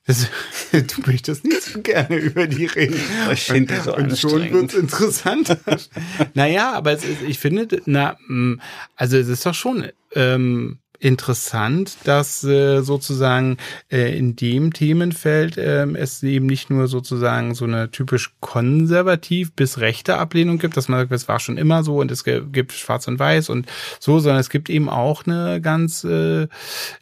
Das, 0.07 0.29
du 0.73 1.03
möchtest 1.07 1.45
nicht 1.45 1.63
so 1.63 1.81
gerne 1.81 2.17
über 2.17 2.47
die 2.47 2.67
reden. 2.67 3.01
Ich 3.33 3.45
finde 3.45 3.75
das 3.75 3.85
so 3.85 3.97
Und 3.97 4.17
schon 4.19 4.51
wird's 4.53 4.75
interessant. 4.75 5.57
naja, 6.35 6.73
aber 6.73 6.93
es 6.93 7.05
ist, 7.05 7.23
ich 7.23 7.39
finde, 7.39 7.81
na, 7.87 8.17
mm, 8.29 8.61
also 8.97 9.17
es 9.17 9.29
ist 9.29 9.45
doch 9.47 9.55
schon 9.55 9.89
ähm, 10.15 10.79
interessant, 11.01 11.97
dass 12.05 12.45
äh, 12.45 12.83
sozusagen 12.83 13.57
äh, 13.91 14.17
in 14.17 14.37
dem 14.37 14.73
Themenfeld 14.73 15.57
äh, 15.57 15.87
es 15.95 16.23
eben 16.23 16.47
nicht 16.47 16.69
nur 16.69 16.87
sozusagen 16.89 17.55
so 17.55 17.65
eine 17.65 17.91
typisch 17.91 18.35
konservativ 18.41 19.53
bis 19.53 19.79
rechte 19.79 20.19
Ablehnung 20.19 20.59
gibt, 20.59 20.77
dass 20.77 20.89
man 20.89 21.01
sagt, 21.01 21.13
es 21.13 21.27
war 21.27 21.41
schon 21.41 21.57
immer 21.57 21.83
so 21.83 22.01
und 22.01 22.11
es 22.11 22.23
gibt 22.25 22.73
schwarz 22.73 23.09
und 23.09 23.19
weiß 23.19 23.49
und 23.49 23.67
so, 23.99 24.19
sondern 24.19 24.41
es 24.41 24.51
gibt 24.51 24.69
eben 24.69 24.91
auch 24.91 25.27
eine 25.27 25.61
ganz, 25.63 26.05
äh, 26.05 26.49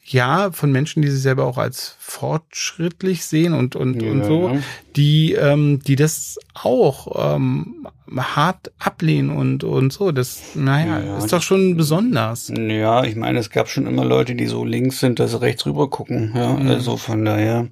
ja, 0.04 0.52
von 0.52 0.70
Menschen, 0.70 1.02
die 1.02 1.08
sich 1.08 1.20
selber 1.20 1.44
auch 1.44 1.58
als 1.58 1.96
fortschrittlich 1.98 3.24
sehen 3.24 3.52
und, 3.52 3.74
und, 3.74 4.00
ja. 4.00 4.10
und 4.12 4.24
so, 4.24 4.58
die, 4.94 5.32
ähm, 5.32 5.80
die 5.80 5.96
das 5.96 6.38
auch 6.54 7.34
ähm, 7.34 7.88
hart 8.16 8.72
ablehnen 8.78 9.30
und, 9.30 9.64
und 9.64 9.92
so. 9.92 10.12
Das, 10.12 10.54
naja, 10.54 11.00
ja, 11.00 11.18
ist 11.18 11.32
doch 11.32 11.42
schon 11.42 11.76
besonders. 11.76 12.52
Ja, 12.56 13.04
ich 13.04 13.16
meine, 13.16 13.38
es 13.38 13.50
gab 13.50 13.68
schon 13.68 13.86
immer 13.86 14.04
Leute, 14.04 14.34
die 14.34 14.46
so 14.46 14.64
links 14.64 15.00
sind, 15.00 15.18
dass 15.18 15.32
sie 15.32 15.40
rechts 15.40 15.66
rüber 15.66 15.90
gucken. 15.90 16.32
Ja, 16.34 16.54
mhm. 16.54 16.68
also 16.68 16.96
von 16.96 17.24
daher 17.24 17.68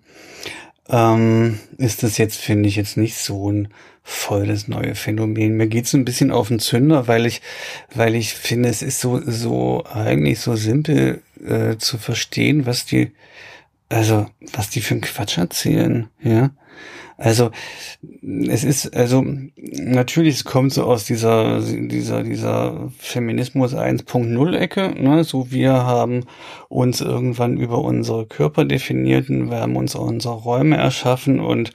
ähm, 0.88 1.58
ist 1.78 2.02
das 2.02 2.18
jetzt, 2.18 2.36
finde 2.36 2.68
ich, 2.68 2.76
jetzt 2.76 2.96
nicht 2.96 3.16
so 3.16 3.50
ein 3.50 3.68
voll 4.08 4.46
das 4.46 4.68
neue 4.68 4.94
Phänomen. 4.94 5.56
Mir 5.56 5.66
geht's 5.66 5.92
ein 5.92 6.04
bisschen 6.04 6.30
auf 6.30 6.46
den 6.46 6.60
Zünder, 6.60 7.08
weil 7.08 7.26
ich, 7.26 7.42
weil 7.92 8.14
ich 8.14 8.34
finde, 8.34 8.68
es 8.68 8.80
ist 8.80 9.00
so, 9.00 9.20
so 9.20 9.84
eigentlich 9.92 10.38
so 10.38 10.54
simpel 10.54 11.22
äh, 11.44 11.76
zu 11.76 11.98
verstehen, 11.98 12.66
was 12.66 12.86
die, 12.86 13.10
also 13.88 14.28
was 14.52 14.70
die 14.70 14.80
für 14.80 14.94
einen 14.94 15.00
Quatsch 15.00 15.38
erzählen, 15.38 16.08
ja. 16.22 16.50
Also 17.18 17.50
es 18.48 18.62
ist 18.62 18.94
also 18.94 19.24
natürlich 19.62 20.34
es 20.36 20.44
kommt 20.44 20.72
so 20.72 20.84
aus 20.84 21.06
dieser 21.06 21.60
dieser 21.62 22.22
dieser 22.22 22.90
Feminismus 22.98 23.74
1.0 23.74 24.56
Ecke, 24.56 24.94
ne, 25.00 25.24
so 25.24 25.50
wir 25.50 25.72
haben 25.72 26.24
uns 26.68 27.00
irgendwann 27.00 27.56
über 27.56 27.78
unsere 27.78 28.26
Körper 28.26 28.66
definiert, 28.66 29.30
wir 29.30 29.60
haben 29.60 29.76
uns 29.76 29.94
unsere 29.94 30.34
Räume 30.34 30.76
erschaffen 30.76 31.40
und 31.40 31.72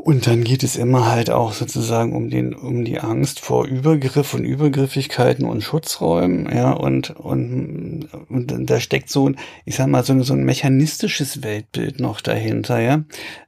und 0.00 0.26
dann 0.26 0.44
geht 0.44 0.62
es 0.62 0.76
immer 0.76 1.10
halt 1.10 1.30
auch 1.30 1.52
sozusagen 1.52 2.14
um 2.14 2.30
den, 2.30 2.54
um 2.54 2.84
die 2.84 3.00
Angst 3.00 3.40
vor 3.40 3.66
Übergriff 3.66 4.34
und 4.34 4.44
Übergriffigkeiten 4.44 5.44
und 5.44 5.62
Schutzräumen, 5.62 6.48
ja, 6.54 6.72
und, 6.72 7.10
und, 7.10 8.08
und 8.28 8.70
da 8.70 8.80
steckt 8.80 9.10
so, 9.10 9.30
ich 9.64 9.76
sag 9.76 9.88
mal, 9.88 10.02
so, 10.04 10.20
so 10.22 10.34
ein 10.34 10.44
mechanistisches 10.44 11.42
Weltbild 11.42 12.00
noch 12.00 12.20
dahinter, 12.20 12.80
ja, 12.80 13.02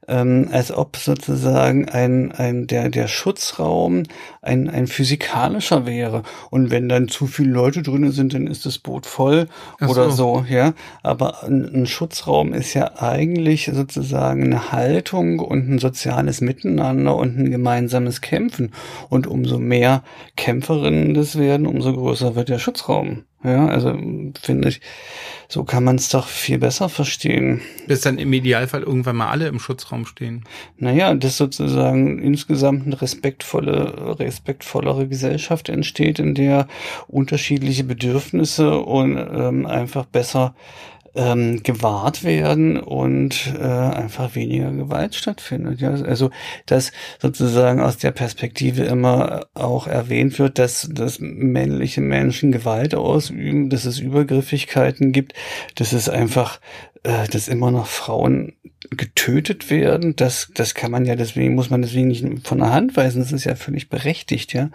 ähm, 0.07 0.49
als 0.51 0.71
ob 0.71 0.97
sozusagen 0.97 1.89
ein, 1.89 2.31
ein, 2.31 2.67
der, 2.67 2.89
der 2.89 3.07
Schutzraum 3.07 4.03
ein, 4.41 4.69
ein 4.69 4.87
physikalischer 4.87 5.85
wäre. 5.85 6.23
Und 6.49 6.71
wenn 6.71 6.89
dann 6.89 7.07
zu 7.07 7.27
viele 7.27 7.51
Leute 7.51 7.81
drinnen 7.81 8.11
sind, 8.11 8.33
dann 8.33 8.47
ist 8.47 8.65
das 8.65 8.77
Boot 8.77 9.05
voll 9.05 9.47
so. 9.79 9.87
oder 9.87 10.11
so, 10.11 10.45
ja. 10.49 10.73
Aber 11.01 11.43
ein, 11.43 11.63
ein 11.73 11.85
Schutzraum 11.85 12.53
ist 12.53 12.73
ja 12.73 13.01
eigentlich 13.01 13.71
sozusagen 13.73 14.43
eine 14.43 14.71
Haltung 14.71 15.39
und 15.39 15.69
ein 15.69 15.79
soziales 15.79 16.41
Miteinander 16.43 17.15
und 17.15 17.37
ein 17.37 17.51
gemeinsames 17.51 18.21
Kämpfen. 18.21 18.71
Und 19.09 19.27
umso 19.27 19.59
mehr 19.59 20.03
Kämpferinnen 20.35 21.13
das 21.13 21.37
werden, 21.37 21.67
umso 21.67 21.93
größer 21.93 22.35
wird 22.35 22.49
der 22.49 22.59
Schutzraum. 22.59 23.23
Ja, 23.43 23.67
also 23.67 23.93
finde 24.41 24.69
ich, 24.69 24.79
so 25.49 25.65
kann 25.65 25.83
man 25.83 25.97
es 25.97 26.07
doch 26.07 26.27
viel 26.27 26.59
besser 26.59 26.87
verstehen. 26.87 27.59
Bis 27.87 27.99
dann 27.99 28.17
im 28.17 28.31
Idealfall 28.31 28.83
irgendwann 28.83 29.17
mal 29.17 29.29
alle 29.29 29.47
im 29.47 29.59
Schutzraum 29.59 30.05
stehen. 30.05 30.45
Naja, 30.77 31.13
dass 31.13 31.35
sozusagen 31.35 32.19
insgesamt 32.19 32.85
eine 32.85 33.01
respektvolle, 33.01 34.17
respektvollere 34.17 35.09
Gesellschaft 35.09 35.67
entsteht, 35.67 36.19
in 36.19 36.35
der 36.35 36.67
unterschiedliche 37.09 37.83
Bedürfnisse 37.83 38.77
und 38.77 39.17
ähm, 39.17 39.65
einfach 39.65 40.05
besser 40.05 40.55
ähm, 41.15 41.61
gewahrt 41.63 42.23
werden 42.23 42.79
und 42.79 43.53
äh, 43.57 43.63
einfach 43.63 44.35
weniger 44.35 44.71
Gewalt 44.71 45.15
stattfindet. 45.15 45.79
Ja, 45.81 45.91
also 45.91 46.31
dass 46.65 46.91
sozusagen 47.21 47.81
aus 47.81 47.97
der 47.97 48.11
Perspektive 48.11 48.83
immer 48.83 49.45
auch 49.53 49.87
erwähnt 49.87 50.39
wird, 50.39 50.57
dass, 50.59 50.89
dass 50.91 51.19
männliche 51.19 52.01
Menschen 52.01 52.51
Gewalt 52.51 52.95
ausüben, 52.95 53.69
dass 53.69 53.85
es 53.85 53.99
Übergriffigkeiten 53.99 55.11
gibt, 55.11 55.33
dass 55.75 55.93
es 55.93 56.09
einfach, 56.09 56.59
äh, 57.03 57.27
dass 57.27 57.47
immer 57.47 57.71
noch 57.71 57.87
Frauen 57.87 58.53
getötet 58.89 59.69
werden. 59.69 60.15
Das, 60.15 60.51
das 60.53 60.73
kann 60.73 60.91
man 60.91 61.05
ja 61.05 61.15
deswegen, 61.15 61.55
muss 61.55 61.69
man 61.69 61.81
deswegen 61.81 62.07
nicht 62.07 62.47
von 62.47 62.59
der 62.59 62.71
Hand 62.71 62.95
weisen. 62.97 63.21
Das 63.21 63.31
ist 63.31 63.43
ja 63.45 63.55
völlig 63.55 63.89
berechtigt, 63.89 64.53
ja. 64.53 64.69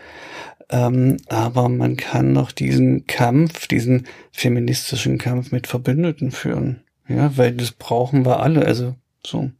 Ähm, 0.70 1.16
aber 1.28 1.68
man 1.68 1.96
kann 1.96 2.32
noch 2.32 2.52
diesen 2.52 3.06
Kampf, 3.06 3.66
diesen 3.66 4.06
feministischen 4.32 5.16
Kampf 5.18 5.50
mit 5.50 5.66
Verbündeten 5.66 6.30
führen. 6.30 6.80
Ja, 7.08 7.36
weil 7.36 7.52
das 7.52 7.72
brauchen 7.72 8.26
wir 8.26 8.40
alle. 8.40 8.66
Also 8.66 8.94
so. 9.24 9.50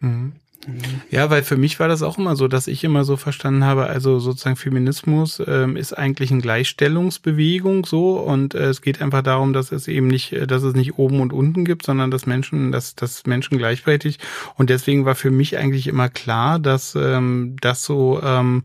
Mhm. 0.00 0.34
Ja, 1.10 1.30
weil 1.30 1.42
für 1.42 1.56
mich 1.56 1.78
war 1.80 1.88
das 1.88 2.02
auch 2.02 2.18
immer 2.18 2.36
so, 2.36 2.48
dass 2.48 2.66
ich 2.66 2.84
immer 2.84 3.04
so 3.04 3.16
verstanden 3.16 3.64
habe, 3.64 3.86
also 3.86 4.18
sozusagen 4.18 4.56
Feminismus 4.56 5.42
ähm, 5.46 5.76
ist 5.76 5.92
eigentlich 5.92 6.30
eine 6.30 6.40
Gleichstellungsbewegung 6.40 7.84
so 7.84 8.18
und 8.18 8.54
äh, 8.54 8.68
es 8.68 8.80
geht 8.80 9.02
einfach 9.02 9.22
darum, 9.22 9.52
dass 9.52 9.72
es 9.72 9.88
eben 9.88 10.06
nicht, 10.06 10.32
äh, 10.32 10.46
dass 10.46 10.62
es 10.62 10.74
nicht 10.74 10.98
oben 10.98 11.20
und 11.20 11.32
unten 11.32 11.64
gibt, 11.64 11.84
sondern 11.84 12.10
dass 12.10 12.26
Menschen, 12.26 12.72
dass, 12.72 12.94
dass 12.94 13.26
Menschen 13.26 13.58
gleichwertig. 13.58 14.18
Und 14.56 14.70
deswegen 14.70 15.04
war 15.04 15.14
für 15.14 15.30
mich 15.30 15.58
eigentlich 15.58 15.86
immer 15.86 16.08
klar, 16.08 16.58
dass 16.58 16.94
ähm, 16.94 17.56
das 17.60 17.84
so 17.84 18.20
ähm, 18.22 18.64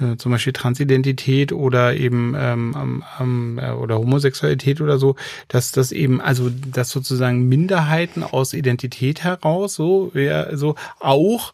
äh, 0.00 0.16
zum 0.16 0.32
Beispiel 0.32 0.52
Transidentität 0.52 1.52
oder 1.52 1.94
eben 1.94 2.34
ähm, 2.36 3.04
ähm, 3.20 3.58
äh, 3.58 3.70
oder 3.72 3.98
Homosexualität 3.98 4.80
oder 4.80 4.98
so, 4.98 5.16
dass 5.48 5.72
das 5.72 5.92
eben, 5.92 6.20
also 6.20 6.50
dass 6.50 6.90
sozusagen 6.90 7.48
Minderheiten 7.48 8.22
aus 8.22 8.54
Identität 8.54 9.22
heraus 9.22 9.74
so, 9.74 10.10
ja, 10.14 10.56
so 10.56 10.74
auch 10.98 11.52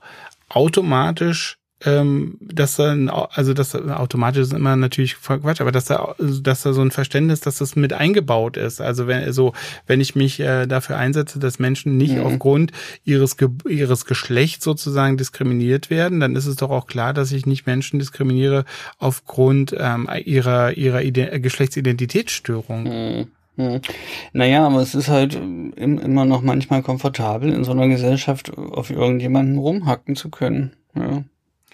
automatisch 0.49 1.59
ähm, 1.85 2.39
dass 2.41 2.77
dann, 2.77 3.11
also 3.11 3.53
das 3.53 3.74
automatisch 3.74 4.43
ist 4.43 4.55
immer 4.55 4.77
natürlich 4.77 5.14
voll 5.16 5.41
Quatsch, 5.41 5.61
aber 5.61 5.72
dass 5.72 5.85
da, 5.85 6.14
dass 6.18 6.62
da 6.62 6.72
so 6.72 6.81
ein 6.81 6.91
Verständnis, 6.91 7.41
dass 7.41 7.59
das 7.59 7.77
mit 7.77 7.93
eingebaut 7.93 8.57
ist. 8.57 8.81
Also 8.81 9.07
wenn 9.07 9.31
so, 9.33 9.53
wenn 9.87 10.01
ich 10.01 10.14
mich 10.14 10.41
äh, 10.41 10.66
dafür 10.66 10.97
einsetze, 10.97 11.39
dass 11.39 11.59
Menschen 11.59 11.99
nicht 11.99 12.16
mhm. 12.16 12.22
aufgrund 12.22 12.72
ihres 13.05 13.37
Ge 13.37 13.51
ihres 13.68 14.07
Geschlechts 14.07 14.64
sozusagen 14.64 15.18
diskriminiert 15.18 15.91
werden, 15.91 16.18
dann 16.18 16.35
ist 16.35 16.47
es 16.47 16.57
doch 16.57 16.70
auch 16.70 16.87
klar, 16.87 17.12
dass 17.12 17.31
ich 17.31 17.45
nicht 17.45 17.66
Menschen 17.66 17.99
diskriminiere 17.99 18.64
aufgrund 18.99 19.74
ähm, 19.79 20.09
ihrer 20.24 20.72
ihrer 20.72 21.03
Ide 21.03 21.41
Geschlechtsidentitätsstörung. 21.41 22.85
Mhm. 22.85 23.27
Hm. 23.57 23.81
Naja, 24.33 24.66
aber 24.66 24.81
es 24.83 24.95
ist 24.95 25.09
halt 25.09 25.35
immer 25.35 26.24
noch 26.27 26.43
manchmal 26.43 26.83
komfortabel, 26.83 27.53
in 27.53 27.64
so 27.64 27.72
einer 27.72 27.89
Gesellschaft 27.89 28.57
auf 28.57 28.91
irgendjemanden 28.91 29.57
rumhacken 29.57 30.14
zu 30.14 30.29
können. 30.29 30.72
Ja. 30.95 31.24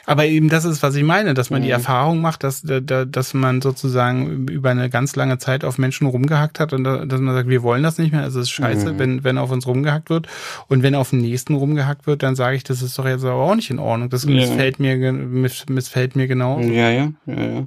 Aber 0.05 0.27
eben 0.27 0.49
das 0.49 0.65
ist, 0.65 0.83
was 0.83 0.97
ich 0.97 1.05
meine, 1.05 1.35
dass 1.35 1.51
man 1.51 1.61
mhm. 1.61 1.67
die 1.67 1.71
Erfahrung 1.71 2.21
macht, 2.21 2.43
dass, 2.45 2.63
dass 2.65 3.35
man 3.35 3.63
sozusagen 3.63 4.49
über 4.49 4.71
eine 4.71 4.91
ganz 4.91 5.15
lange 5.17 5.39
Zeit 5.39 5.65
auf 5.65 5.79
Menschen 5.79 6.07
rumgehackt 6.07 6.61
hat 6.61 6.73
und 6.73 6.85
dass 6.85 7.21
man 7.21 7.35
sagt, 7.35 7.49
wir 7.49 7.63
wollen 7.63 7.83
das 7.83 7.99
nicht 7.99 8.13
mehr. 8.13 8.23
Also 8.23 8.41
es 8.41 8.47
ist 8.47 8.53
scheiße, 8.53 8.95
mhm. 8.95 8.99
wenn, 8.99 9.25
wenn 9.25 9.39
auf 9.39 9.51
uns 9.51 9.67
rumgehackt 9.67 10.11
wird. 10.11 10.27
Und 10.69 10.83
wenn 10.83 10.95
auf 10.95 11.11
den 11.11 11.21
nächsten 11.21 11.55
rumgehackt 11.55 12.07
wird, 12.07 12.23
dann 12.23 12.35
sage 12.35 12.57
ich, 12.57 12.65
das 12.65 12.83
ist 12.83 12.99
doch 12.99 13.07
jetzt 13.07 13.25
aber 13.25 13.35
auch 13.35 13.55
nicht 13.55 13.71
in 13.71 13.79
Ordnung. 13.79 14.11
Das 14.11 14.25
ja. 14.25 14.31
missfällt 14.31 14.81
mir, 14.81 14.97
missfällt 15.13 16.17
mir 16.17 16.27
genau. 16.27 16.61
Ja, 16.61 16.91
ja, 16.91 17.13
ja, 17.27 17.43
ja. 17.43 17.67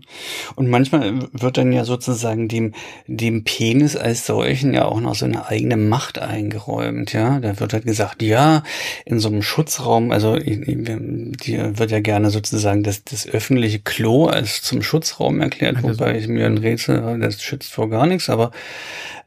Und 0.56 0.70
manchmal 0.70 1.14
wird 1.32 1.58
dann 1.58 1.72
ja 1.72 1.86
sozusagen 1.86 2.48
dem, 2.48 2.74
dem 3.08 3.44
Penis 3.44 3.96
als 3.96 4.26
solchen 4.26 4.74
ja 4.74 4.86
auch 4.86 5.00
noch 5.00 5.16
so 5.16 5.26
eine 5.26 5.48
eigene 5.48 5.78
Macht 5.78 6.20
eingeräumt, 6.20 7.14
ja. 7.14 7.40
Da 7.40 7.60
wird 7.60 7.74
halt 7.74 7.86
gesagt, 7.86 8.22
ja, 8.22 8.64
in 9.06 9.20
so 9.20 9.30
einem 9.30 9.42
Schutzraum, 9.42 10.12
also 10.12 10.36
die 10.36 10.88
wird 10.88 11.92
ja 11.92 12.00
gerne 12.00 12.25
gerne 12.26 12.32
sozusagen 12.32 12.84
das, 12.84 13.04
das 13.04 13.28
öffentliche 13.28 13.80
Klo 13.80 14.26
als 14.28 14.62
zum 14.62 14.82
Schutzraum 14.82 15.42
erklärt, 15.42 15.84
wobei 15.84 16.18
ich 16.18 16.28
mir 16.28 16.46
ein 16.46 16.58
Rätsel, 16.58 17.20
das 17.20 17.42
schützt 17.42 17.72
vor 17.72 17.90
gar 17.90 18.06
nichts, 18.06 18.30
aber 18.30 18.52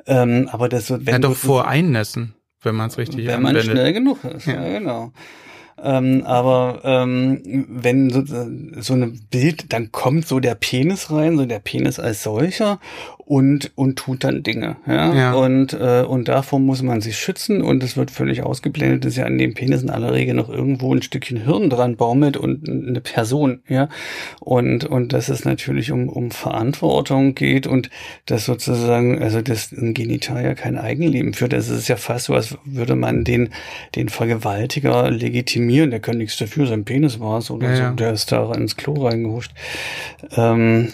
ähm, 0.06 0.48
aber 0.50 0.68
das 0.68 0.90
wird 0.90 1.06
wenn 1.06 1.14
ja, 1.14 1.18
doch 1.18 1.36
vor 1.36 1.68
Einnässen, 1.68 2.34
wenn 2.62 2.74
man 2.74 2.88
es 2.88 2.98
richtig 2.98 3.26
Wenn 3.26 3.42
man 3.42 3.60
schnell 3.60 3.92
genug 3.92 4.24
ist, 4.24 4.46
ja, 4.46 4.54
ja 4.54 4.78
genau. 4.78 5.12
Ähm, 5.80 6.24
aber 6.24 6.80
ähm, 6.82 7.66
wenn 7.68 8.10
so, 8.10 8.24
so 8.80 8.94
ein 8.94 9.20
Bild, 9.30 9.72
dann 9.72 9.92
kommt 9.92 10.26
so 10.26 10.40
der 10.40 10.56
Penis 10.56 11.12
rein, 11.12 11.36
so 11.36 11.46
der 11.46 11.60
Penis 11.60 12.00
als 12.00 12.24
solcher 12.24 12.80
und 13.28 13.72
und 13.74 13.96
tut 13.96 14.24
dann 14.24 14.42
Dinge. 14.42 14.76
Ja? 14.86 15.14
ja. 15.14 15.32
Und 15.34 15.74
äh, 15.74 16.02
und 16.02 16.28
davor 16.28 16.58
muss 16.58 16.82
man 16.82 17.02
sich 17.02 17.18
schützen 17.18 17.60
und 17.60 17.82
es 17.82 17.94
wird 17.94 18.10
völlig 18.10 18.42
ausgeblendet, 18.42 19.04
dass 19.04 19.16
ja 19.16 19.26
an 19.26 19.36
dem 19.36 19.52
Penis 19.52 19.82
in 19.82 19.90
aller 19.90 20.14
Regel 20.14 20.34
noch 20.34 20.48
irgendwo 20.48 20.94
ein 20.94 21.02
Stückchen 21.02 21.36
Hirn 21.36 21.68
dran 21.68 21.96
baumelt 21.96 22.38
und 22.38 22.66
eine 22.66 23.02
Person. 23.02 23.60
Ja. 23.68 23.90
Und 24.40 24.86
und 24.86 25.12
dass 25.12 25.28
es 25.28 25.44
natürlich 25.44 25.92
um 25.92 26.08
um 26.08 26.30
Verantwortung 26.30 27.34
geht 27.34 27.66
und 27.66 27.90
dass 28.24 28.46
sozusagen 28.46 29.22
also 29.22 29.42
das 29.42 29.72
ein 29.72 29.92
Genital 29.92 30.42
ja 30.42 30.54
kein 30.54 30.78
Eigenleben 30.78 31.34
führt. 31.34 31.52
Das 31.52 31.68
ist 31.68 31.86
ja 31.86 31.96
fast 31.96 32.26
so, 32.26 32.34
als 32.34 32.56
würde 32.64 32.96
man 32.96 33.24
den 33.24 33.50
den 33.94 34.08
Vergewaltiger 34.08 35.10
legitimieren. 35.10 35.90
Der 35.90 36.00
kann 36.00 36.16
nichts 36.16 36.38
dafür, 36.38 36.66
sein 36.66 36.86
Penis 36.86 37.20
war 37.20 37.40
es 37.40 37.50
oder 37.50 37.68
ja, 37.68 37.76
so. 37.76 37.82
Ja. 37.82 37.90
Der 37.90 38.12
ist 38.14 38.32
da 38.32 38.50
ins 38.54 38.76
Klo 38.76 38.94
reingehuscht. 39.06 39.52
Ähm, 40.34 40.92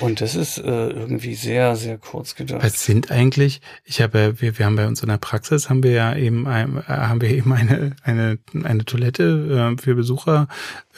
und 0.00 0.20
das 0.20 0.34
ist 0.34 0.58
äh, 0.58 0.88
irgendwie 0.88 1.34
sehr, 1.34 1.76
sehr 1.76 1.98
kurz 1.98 2.34
gedacht. 2.34 2.62
Was 2.62 2.84
sind 2.84 3.10
eigentlich, 3.10 3.60
ich 3.84 4.00
habe, 4.00 4.34
wir, 4.40 4.58
wir 4.58 4.66
haben 4.66 4.76
bei 4.76 4.86
uns 4.86 5.02
in 5.02 5.08
der 5.08 5.18
Praxis, 5.18 5.70
haben 5.70 5.82
wir 5.82 5.92
ja 5.92 6.16
eben, 6.16 6.46
ein, 6.46 6.78
äh, 6.78 6.82
haben 6.82 7.20
wir 7.20 7.30
eben 7.30 7.52
eine, 7.52 7.94
eine, 8.02 8.38
eine 8.62 8.84
Toilette 8.84 9.74
äh, 9.76 9.80
für 9.80 9.94
Besucher 9.94 10.48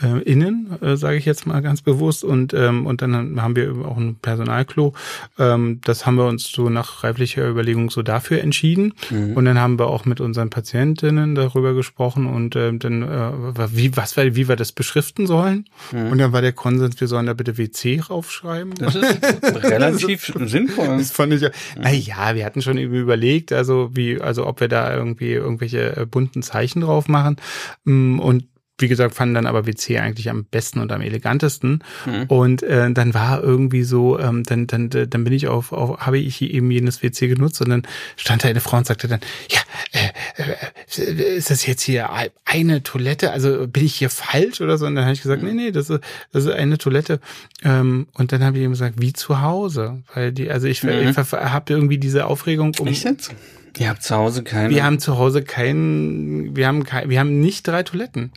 äh, 0.02 0.22
innen, 0.22 0.76
äh, 0.82 0.96
sage 0.96 1.16
ich 1.16 1.24
jetzt 1.24 1.46
mal 1.46 1.60
ganz 1.62 1.82
bewusst. 1.82 2.24
Und, 2.24 2.52
ähm, 2.54 2.86
und 2.86 3.02
dann 3.02 3.40
haben 3.40 3.56
wir 3.56 3.72
auch 3.86 3.96
ein 3.96 4.16
Personalklo. 4.16 4.92
Ähm, 5.38 5.80
das 5.84 6.06
haben 6.06 6.16
wir 6.16 6.26
uns 6.26 6.50
so 6.50 6.68
nach 6.68 7.04
reiflicher 7.04 7.48
Überlegung 7.48 7.90
so 7.90 8.02
dafür 8.02 8.40
entschieden. 8.40 8.94
Mhm. 9.10 9.34
Und 9.34 9.44
dann 9.44 9.58
haben 9.58 9.78
wir 9.78 9.86
auch 9.86 10.04
mit 10.04 10.20
unseren 10.20 10.50
Patientinnen 10.50 11.34
darüber 11.34 11.74
gesprochen 11.74 12.26
und 12.26 12.56
ähm, 12.56 12.78
dann, 12.78 13.02
äh, 13.02 13.76
wie, 13.76 13.96
was, 13.96 14.16
wie 14.16 14.48
wir 14.48 14.56
das 14.56 14.72
beschriften 14.72 15.26
sollen. 15.26 15.66
Mhm. 15.92 16.12
Und 16.12 16.18
dann 16.18 16.32
war 16.32 16.42
der 16.42 16.52
Konsens, 16.52 17.00
wir 17.00 17.08
sollen 17.08 17.26
da 17.26 17.34
bitte 17.34 17.58
WC 17.58 18.00
raufschreiben. 18.00 18.74
Das 18.74 18.85
ist 18.94 19.54
relativ 19.64 20.32
sinnvoll. 20.44 20.98
Das 20.98 21.10
fand 21.10 21.32
ich, 21.32 21.42
ja. 21.42 21.50
na 21.78 21.92
ja, 21.92 22.34
wir 22.34 22.44
hatten 22.44 22.62
schon 22.62 22.78
überlegt, 22.78 23.52
also 23.52 23.90
wie, 23.94 24.20
also 24.20 24.46
ob 24.46 24.60
wir 24.60 24.68
da 24.68 24.94
irgendwie 24.94 25.32
irgendwelche 25.32 25.96
äh, 25.96 26.06
bunten 26.06 26.42
Zeichen 26.42 26.80
drauf 26.80 27.08
machen. 27.08 27.36
Mm, 27.84 28.18
und 28.18 28.44
wie 28.78 28.88
gesagt, 28.88 29.14
fanden 29.14 29.34
dann 29.34 29.46
aber 29.46 29.66
WC 29.66 29.98
eigentlich 29.98 30.28
am 30.28 30.44
besten 30.44 30.80
und 30.80 30.92
am 30.92 31.00
elegantesten. 31.00 31.82
Mhm. 32.04 32.24
Und 32.28 32.62
äh, 32.62 32.90
dann 32.92 33.14
war 33.14 33.42
irgendwie 33.42 33.84
so, 33.84 34.18
ähm, 34.18 34.42
dann, 34.42 34.66
dann, 34.66 34.90
dann 34.90 35.24
bin 35.24 35.32
ich 35.32 35.48
auf, 35.48 35.72
auf 35.72 36.00
habe 36.00 36.18
ich 36.18 36.42
eben 36.42 36.70
jenes 36.70 37.02
WC 37.02 37.28
genutzt 37.28 37.60
und 37.62 37.70
dann 37.70 37.82
stand 38.16 38.44
da 38.44 38.48
eine 38.48 38.60
Frau 38.60 38.76
und 38.76 38.86
sagte 38.86 39.08
dann, 39.08 39.20
ja, 39.48 39.60
äh, 39.92 41.02
äh, 41.02 41.36
ist 41.36 41.50
das 41.50 41.66
jetzt 41.66 41.82
hier 41.82 42.10
eine 42.44 42.82
Toilette? 42.82 43.32
Also 43.32 43.66
bin 43.66 43.84
ich 43.84 43.94
hier 43.94 44.10
falsch 44.10 44.60
oder 44.60 44.76
so? 44.76 44.84
Und 44.86 44.94
dann 44.94 45.04
habe 45.04 45.14
ich 45.14 45.22
gesagt, 45.22 45.42
mhm. 45.42 45.48
nee, 45.48 45.64
nee, 45.64 45.70
das 45.70 45.88
ist, 45.88 46.00
das 46.32 46.44
ist 46.44 46.52
eine 46.52 46.76
Toilette. 46.76 47.20
Ähm, 47.62 48.08
und 48.12 48.32
dann 48.32 48.44
habe 48.44 48.58
ich 48.58 48.64
ihm 48.64 48.72
gesagt, 48.72 49.00
wie 49.00 49.14
zu 49.14 49.40
Hause. 49.40 50.02
Weil 50.14 50.32
die, 50.32 50.50
also 50.50 50.66
ich, 50.66 50.82
mhm. 50.82 50.90
ich 50.90 51.16
habe 51.16 51.72
irgendwie 51.72 51.98
diese 51.98 52.26
Aufregung 52.26 52.72
um. 52.78 52.86
Echt 52.88 53.04
jetzt? 53.04 53.34
Ihr 53.78 53.90
habt 53.90 54.02
zu 54.02 54.16
Hause 54.16 54.42
keine? 54.42 54.70
Wir 54.70 54.84
haben 54.84 54.98
zu 54.98 55.18
Hause 55.18 55.42
keinen, 55.42 56.56
wir 56.56 56.66
haben 56.66 56.84
kein, 56.84 57.10
wir 57.10 57.20
haben 57.20 57.40
nicht 57.40 57.68
drei 57.68 57.82
Toiletten. 57.82 58.32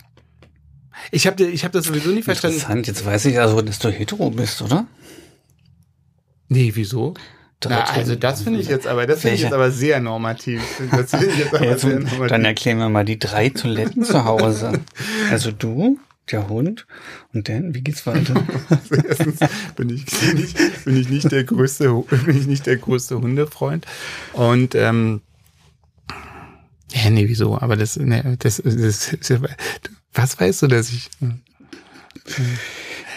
Ich 1.12 1.28
habe 1.28 1.44
ich 1.44 1.66
hab 1.66 1.72
das 1.72 1.86
sowieso 1.86 2.10
nicht 2.10 2.26
verstanden. 2.26 2.58
Interessant, 2.58 2.88
jetzt 2.88 3.06
weiß 3.06 3.26
ich 3.26 3.40
also, 3.40 3.62
dass 3.62 3.80
du 3.80 3.90
hetero 3.90 4.30
bist, 4.30 4.62
oder? 4.62 4.88
Nee, 6.48 6.72
wieso? 6.76 7.14
Na, 7.68 7.84
also 7.84 8.16
das 8.16 8.42
finde 8.44 8.62
ich 8.62 8.70
jetzt 8.70 8.88
aber, 8.88 9.06
das 9.06 9.22
finde 9.22 9.36
ich 9.36 9.42
jetzt 9.42 9.54
aber 9.54 9.70
sehr 9.70 10.00
normativ. 10.00 10.62
Das 10.92 11.12
ich 11.14 11.38
jetzt 11.38 11.54
aber 11.54 11.66
jetzt, 11.66 11.82
sehr 11.82 12.00
normativ. 12.00 12.28
Dann 12.28 12.46
erklären 12.46 12.78
wir 12.78 12.90
mal 12.90 13.04
die 13.04 13.20
drei 13.20 13.50
Toiletten 13.50 14.04
zu 14.04 14.26
Hause. 14.26 14.80
Also 15.30 15.52
du, 15.52 16.00
der 16.32 16.50
Hund 16.50 16.88
und 17.34 17.50
dann, 17.50 17.76
wie 17.76 17.82
geht's 17.82 18.08
weiter? 18.08 18.34
Also 18.70 18.96
erstens 19.08 19.40
bin 19.76 19.90
ich, 19.90 20.06
bin 20.06 20.38
ich, 20.38 20.54
bin 20.86 20.98
ich 20.98 21.10
nicht 21.10 21.32
der 21.32 21.44
größte, 21.44 21.92
bin 22.26 22.38
ich 22.38 22.48
nicht 22.48 22.66
der 22.66 22.78
größte 22.78 23.20
Hundefreund 23.22 23.86
und 24.34 24.74
ähm, 24.76 25.22
ja, 26.92 27.10
nee, 27.12 27.28
wieso? 27.28 27.60
Aber 27.60 27.76
das, 27.76 27.98
nee, 27.98 28.24
das, 28.40 28.62
das, 28.66 29.16
das, 29.22 29.42
was 30.14 30.40
weißt 30.40 30.64
du, 30.64 30.68
dass 30.68 30.92
ich. 30.92 31.10
Hm. 31.20 31.42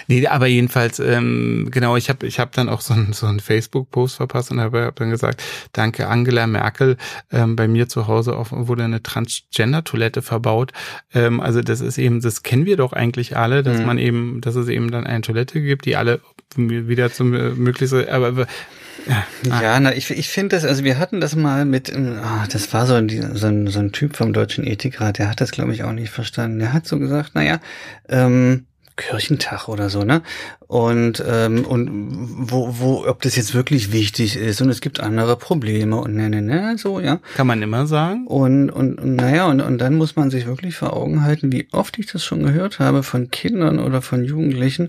Nee, 0.08 0.26
aber 0.26 0.46
jedenfalls, 0.46 0.98
ähm, 0.98 1.68
genau, 1.70 1.96
ich 1.96 2.08
habe 2.08 2.26
ich 2.26 2.38
hab 2.38 2.52
dann 2.52 2.68
auch 2.68 2.80
so 2.80 2.94
einen 2.94 3.12
so 3.12 3.26
einen 3.26 3.40
Facebook-Post 3.40 4.16
verpasst 4.16 4.50
und 4.50 4.60
habe 4.60 4.84
hab 4.84 4.96
dann 4.96 5.10
gesagt, 5.10 5.42
danke 5.72 6.08
Angela 6.08 6.46
Merkel, 6.46 6.96
ähm, 7.30 7.56
bei 7.56 7.68
mir 7.68 7.88
zu 7.88 8.08
Hause 8.08 8.36
auf, 8.36 8.48
wurde 8.50 8.84
eine 8.84 9.02
Transgender-Toilette 9.02 10.22
verbaut. 10.22 10.72
Ähm, 11.14 11.40
also 11.40 11.60
das 11.60 11.80
ist 11.80 11.98
eben, 11.98 12.20
das 12.20 12.42
kennen 12.42 12.66
wir 12.66 12.76
doch 12.76 12.92
eigentlich 12.92 13.36
alle, 13.36 13.62
dass 13.62 13.78
mhm. 13.78 13.86
man 13.86 13.98
eben, 13.98 14.40
dass 14.40 14.54
es 14.54 14.68
eben 14.68 14.90
dann 14.90 15.06
eine 15.06 15.22
Toilette 15.22 15.60
gibt, 15.60 15.86
die 15.86 15.96
alle 15.96 16.20
wieder 16.56 17.12
zum 17.12 17.32
äh, 17.34 17.50
möglichst, 17.50 17.94
aber 17.94 18.46
ja, 19.44 19.80
na, 19.80 19.94
ich, 19.94 20.10
ich 20.10 20.28
finde 20.28 20.56
das, 20.56 20.64
also 20.64 20.84
wir 20.84 20.98
hatten 20.98 21.20
das 21.20 21.34
mal 21.36 21.64
mit, 21.64 21.92
oh, 21.94 22.46
das 22.50 22.72
war 22.72 22.86
so 22.86 22.94
ein, 22.94 23.08
so, 23.34 23.46
ein, 23.46 23.66
so 23.66 23.78
ein 23.78 23.92
Typ 23.92 24.16
vom 24.16 24.32
Deutschen 24.32 24.66
Ethikrat, 24.66 25.18
der 25.18 25.28
hat 25.28 25.40
das, 25.40 25.50
glaube 25.50 25.72
ich, 25.72 25.84
auch 25.84 25.92
nicht 25.92 26.10
verstanden. 26.10 26.58
Der 26.58 26.72
hat 26.72 26.86
so 26.86 26.98
gesagt, 26.98 27.34
naja, 27.34 27.60
ähm, 28.08 28.66
Kirchentag 28.96 29.68
oder 29.68 29.88
so, 29.88 30.04
ne? 30.04 30.22
Und 30.72 31.22
ähm, 31.28 31.66
und 31.66 31.90
wo 32.50 32.76
wo 32.78 33.04
ob 33.06 33.20
das 33.20 33.36
jetzt 33.36 33.54
wirklich 33.54 33.92
wichtig 33.92 34.36
ist. 34.36 34.62
Und 34.62 34.70
es 34.70 34.80
gibt 34.80 35.00
andere 35.00 35.36
Probleme 35.36 35.96
und 35.96 36.14
ne 36.14 36.30
ne 36.30 36.40
ne 36.40 36.76
so 36.78 36.98
ja. 36.98 37.20
Kann 37.36 37.46
man 37.46 37.60
immer 37.60 37.86
sagen. 37.86 38.26
Und 38.26 38.70
und, 38.70 38.94
und 38.94 39.16
naja 39.16 39.48
und 39.48 39.60
und 39.60 39.76
dann 39.76 39.96
muss 39.96 40.16
man 40.16 40.30
sich 40.30 40.46
wirklich 40.46 40.76
vor 40.76 40.96
Augen 40.96 41.24
halten 41.24 41.52
wie 41.52 41.68
oft 41.72 41.98
ich 41.98 42.06
das 42.06 42.24
schon 42.24 42.42
gehört 42.42 42.78
habe 42.78 43.02
von 43.02 43.30
Kindern 43.30 43.80
oder 43.80 44.00
von 44.00 44.24
Jugendlichen 44.24 44.86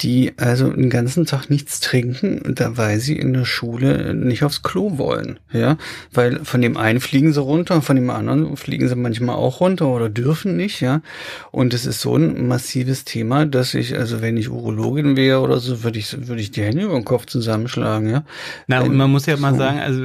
die 0.00 0.32
also 0.38 0.70
den 0.70 0.88
ganzen 0.88 1.26
Tag 1.26 1.50
nichts 1.50 1.80
trinken 1.80 2.54
da 2.54 2.78
weil 2.78 2.98
sie 2.98 3.18
in 3.18 3.34
der 3.34 3.44
Schule 3.44 4.14
nicht 4.14 4.44
aufs 4.44 4.62
Klo 4.62 4.96
wollen 4.96 5.38
ja. 5.52 5.76
Weil 6.10 6.42
von 6.42 6.62
dem 6.62 6.78
einen 6.78 7.00
fliegen 7.00 7.34
sie 7.34 7.42
runter 7.42 7.82
von 7.82 7.96
dem 7.96 8.08
anderen 8.08 8.56
fliegen 8.56 8.88
sie 8.88 8.96
manchmal 8.96 9.36
auch 9.36 9.60
runter 9.60 9.88
oder 9.88 10.08
dürfen 10.08 10.56
nicht 10.56 10.80
ja. 10.80 11.02
Und 11.50 11.74
es 11.74 11.84
ist 11.84 12.00
so 12.00 12.16
ein 12.16 12.48
massives 12.48 13.04
Thema 13.04 13.44
dass 13.44 13.74
ich 13.74 13.94
also 13.94 14.22
wenn 14.22 14.38
ich 14.38 14.48
Urologin 14.48 15.17
wäre 15.18 15.40
oder 15.40 15.58
so, 15.58 15.82
würde 15.82 15.98
ich, 15.98 16.26
würde 16.26 16.40
ich 16.40 16.50
die 16.52 16.62
Hände 16.62 16.84
über 16.84 16.94
den 16.94 17.04
Kopf 17.04 17.26
zusammenschlagen, 17.26 18.08
ja. 18.08 18.24
Na, 18.68 18.80
und 18.80 18.94
man 18.96 19.10
muss 19.10 19.26
ja 19.26 19.36
mal 19.36 19.54
sagen, 19.56 19.80
also, 19.80 20.02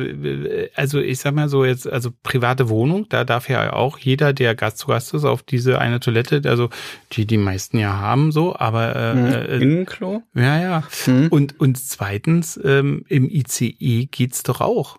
also 0.76 1.00
ich 1.00 1.20
sag 1.20 1.36
mal 1.36 1.48
so 1.48 1.64
jetzt, 1.64 1.88
also 1.88 2.12
private 2.24 2.68
Wohnung, 2.68 3.06
da 3.10 3.24
darf 3.24 3.48
ja 3.48 3.72
auch 3.72 4.00
jeder, 4.00 4.34
der 4.34 4.56
Gast 4.56 4.80
zu 4.80 4.88
Gast 4.88 5.14
ist, 5.14 5.24
auf 5.24 5.44
diese 5.44 5.80
eine 5.80 6.00
Toilette, 6.00 6.42
also 6.46 6.70
die 7.14 7.26
die 7.26 7.38
meisten 7.38 7.78
ja 7.78 7.94
haben 7.94 8.32
so, 8.32 8.56
aber 8.56 8.96
äh, 8.96 9.14
mhm. 9.14 9.26
Äh, 9.34 9.58
Innenklo? 9.58 10.24
Ja, 10.34 10.60
ja. 10.60 10.84
Mhm. 11.06 11.28
Und, 11.30 11.60
und 11.60 11.78
zweitens, 11.78 12.60
ähm, 12.64 13.06
im 13.08 13.30
ICE 13.30 14.08
geht's 14.08 14.44
doch 14.44 14.60
auch. 14.60 14.98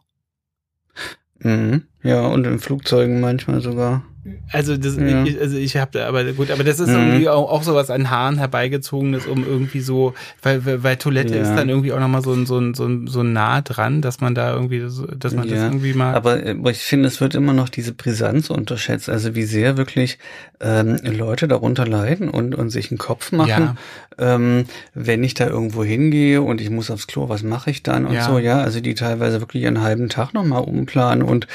Mhm. 1.40 1.82
Ja, 2.02 2.26
und 2.26 2.46
in 2.46 2.60
Flugzeugen 2.60 3.20
manchmal 3.20 3.60
sogar. 3.60 4.04
Also 4.51 4.77
das, 4.77 4.97
ja. 4.97 5.25
ich, 5.25 5.39
also 5.39 5.57
ich 5.57 5.77
habe, 5.77 6.07
aber 6.07 6.25
gut, 6.33 6.51
aber 6.51 6.64
das 6.64 6.81
ist 6.81 6.89
mhm. 6.89 6.95
irgendwie 6.95 7.29
auch, 7.29 7.51
auch 7.51 7.62
sowas 7.62 7.91
an 7.91 8.09
Haaren 8.09 8.39
herbeigezogenes, 8.39 9.27
um 9.27 9.45
irgendwie 9.47 9.81
so, 9.81 10.14
weil, 10.43 10.64
weil, 10.64 10.83
weil 10.83 10.97
Toilette 10.97 11.37
ja. 11.37 11.43
ist 11.43 11.55
dann 11.55 11.68
irgendwie 11.68 11.93
auch 11.93 12.01
nochmal 12.01 12.22
so, 12.22 12.33
ein 12.33 12.47
so, 12.47 12.59
ein 12.59 12.72
so, 12.72 12.87
ein 12.87 13.07
so 13.07 13.22
nah 13.22 13.61
dran, 13.61 14.01
dass 14.01 14.20
man 14.20 14.35
da 14.35 14.55
irgendwie, 14.55 14.81
dass 14.81 15.35
man 15.35 15.49
ja. 15.49 15.55
das 15.55 15.64
irgendwie 15.64 15.93
mal. 15.93 16.14
Aber, 16.14 16.41
aber 16.47 16.70
ich 16.70 16.79
finde, 16.79 17.09
es 17.09 17.20
wird 17.20 17.35
immer 17.35 17.53
noch 17.53 17.68
diese 17.68 17.93
Brisanz 17.93 18.49
unterschätzt, 18.49 19.11
also 19.11 19.35
wie 19.35 19.45
sehr 19.45 19.77
wirklich 19.77 20.18
ähm, 20.61 20.97
Leute 21.03 21.47
darunter 21.47 21.87
leiden 21.87 22.31
und, 22.31 22.55
und 22.55 22.70
sich 22.70 22.91
einen 22.91 22.99
Kopf 22.99 23.31
machen, 23.33 23.77
ähm, 24.18 24.64
wenn 24.95 25.22
ich 25.22 25.35
da 25.35 25.49
irgendwo 25.49 25.85
hingehe 25.85 26.41
und 26.41 26.61
ich 26.61 26.70
muss 26.70 26.91
aufs 26.91 27.07
Klo, 27.07 27.29
was 27.29 27.43
mache 27.43 27.70
ich 27.70 27.83
dann 27.83 28.07
und 28.07 28.20
so, 28.22 28.39
ja, 28.39 28.61
also 28.61 28.81
die 28.81 28.95
teilweise 28.95 29.41
wirklich 29.41 29.66
einen 29.66 29.83
halben 29.83 30.09
Tag 30.09 30.33
nochmal 30.33 30.62
umplanen 30.62 31.22
und 31.22 31.47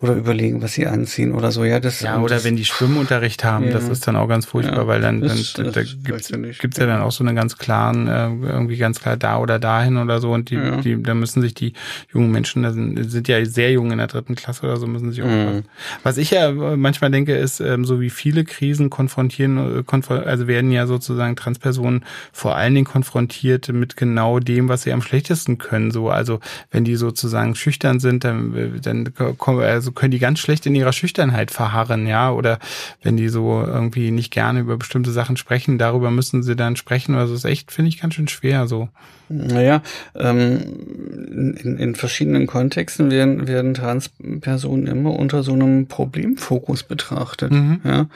oder 0.00 0.14
überlegen, 0.14 0.62
was 0.62 0.72
sie 0.72 0.86
anziehen 0.86 1.32
oder 1.32 1.52
so, 1.52 1.64
ja, 1.64 1.80
das 1.80 2.00
ja, 2.16 2.22
oder 2.22 2.44
wenn 2.44 2.56
die 2.56 2.64
Schwimmunterricht 2.64 3.44
haben, 3.44 3.66
ja. 3.66 3.72
das 3.72 3.88
ist 3.88 4.06
dann 4.06 4.16
auch 4.16 4.28
ganz 4.28 4.46
furchtbar, 4.46 4.82
ja, 4.82 4.86
weil 4.86 5.00
dann, 5.00 5.20
dann 5.20 5.30
das, 5.30 5.52
da 5.54 5.82
gibt's, 5.82 6.32
gibt's 6.60 6.78
ja 6.78 6.86
dann 6.86 7.00
auch 7.00 7.12
so 7.12 7.24
eine 7.24 7.34
ganz 7.34 7.58
klaren, 7.58 8.08
äh, 8.08 8.28
irgendwie 8.48 8.76
ganz 8.76 9.00
klar 9.00 9.16
da 9.16 9.38
oder 9.38 9.58
dahin 9.58 9.96
oder 9.96 10.20
so 10.20 10.32
und 10.32 10.50
die, 10.50 10.56
ja. 10.56 10.80
die, 10.80 11.02
da 11.02 11.14
müssen 11.14 11.42
sich 11.42 11.54
die 11.54 11.72
jungen 12.12 12.30
Menschen, 12.30 12.62
da 12.62 12.72
sind, 12.72 13.10
sind 13.10 13.28
ja 13.28 13.44
sehr 13.44 13.72
jung 13.72 13.90
in 13.90 13.98
der 13.98 14.06
dritten 14.06 14.34
Klasse 14.34 14.66
oder 14.66 14.76
so, 14.76 14.86
müssen 14.86 15.10
sich 15.10 15.22
auch 15.22 15.26
mhm. 15.26 15.64
Was 16.02 16.16
ich 16.16 16.30
ja 16.30 16.50
manchmal 16.52 17.10
denke, 17.10 17.34
ist, 17.34 17.60
ähm, 17.60 17.84
so 17.84 18.00
wie 18.00 18.10
viele 18.10 18.44
Krisen 18.44 18.90
konfrontieren, 18.90 19.84
äh, 19.86 20.14
also 20.24 20.46
werden 20.46 20.70
ja 20.70 20.86
sozusagen 20.86 21.36
Transpersonen 21.36 22.04
vor 22.32 22.56
allen 22.56 22.74
Dingen 22.74 22.86
konfrontiert 22.86 23.68
mit 23.68 23.96
genau 23.96 24.38
dem, 24.38 24.68
was 24.68 24.82
sie 24.82 24.92
am 24.92 25.02
schlechtesten 25.02 25.58
können. 25.58 25.90
So, 25.90 26.10
also 26.10 26.40
wenn 26.70 26.84
die 26.84 26.96
sozusagen 26.96 27.54
schüchtern 27.54 28.00
sind, 28.00 28.24
dann, 28.24 28.80
dann 28.82 29.12
also 29.60 29.92
können 29.92 30.10
die 30.10 30.18
ganz 30.18 30.38
schlecht 30.38 30.66
in 30.66 30.74
ihrer 30.74 30.92
Schüchternheit 30.92 31.50
verharren 31.50 32.03
ja, 32.06 32.30
oder 32.32 32.58
wenn 33.02 33.16
die 33.16 33.28
so 33.28 33.62
irgendwie 33.66 34.10
nicht 34.10 34.32
gerne 34.32 34.60
über 34.60 34.76
bestimmte 34.76 35.10
Sachen 35.10 35.36
sprechen, 35.36 35.78
darüber 35.78 36.10
müssen 36.10 36.42
sie 36.42 36.56
dann 36.56 36.76
sprechen. 36.76 37.14
Also 37.14 37.34
das 37.34 37.44
ist 37.44 37.50
echt, 37.50 37.72
finde 37.72 37.88
ich, 37.88 38.00
ganz 38.00 38.14
schön 38.14 38.28
schwer 38.28 38.66
so. 38.66 38.88
Naja, 39.30 39.82
ähm, 40.14 41.56
in, 41.62 41.78
in 41.78 41.94
verschiedenen 41.94 42.46
Kontexten 42.46 43.10
werden, 43.10 43.48
werden 43.48 43.72
Transpersonen 43.72 44.86
immer 44.86 45.18
unter 45.18 45.42
so 45.42 45.54
einem 45.54 45.86
Problemfokus 45.86 46.82
betrachtet. 46.82 47.50
Mhm. 47.52 47.80
Ja, 47.84 48.06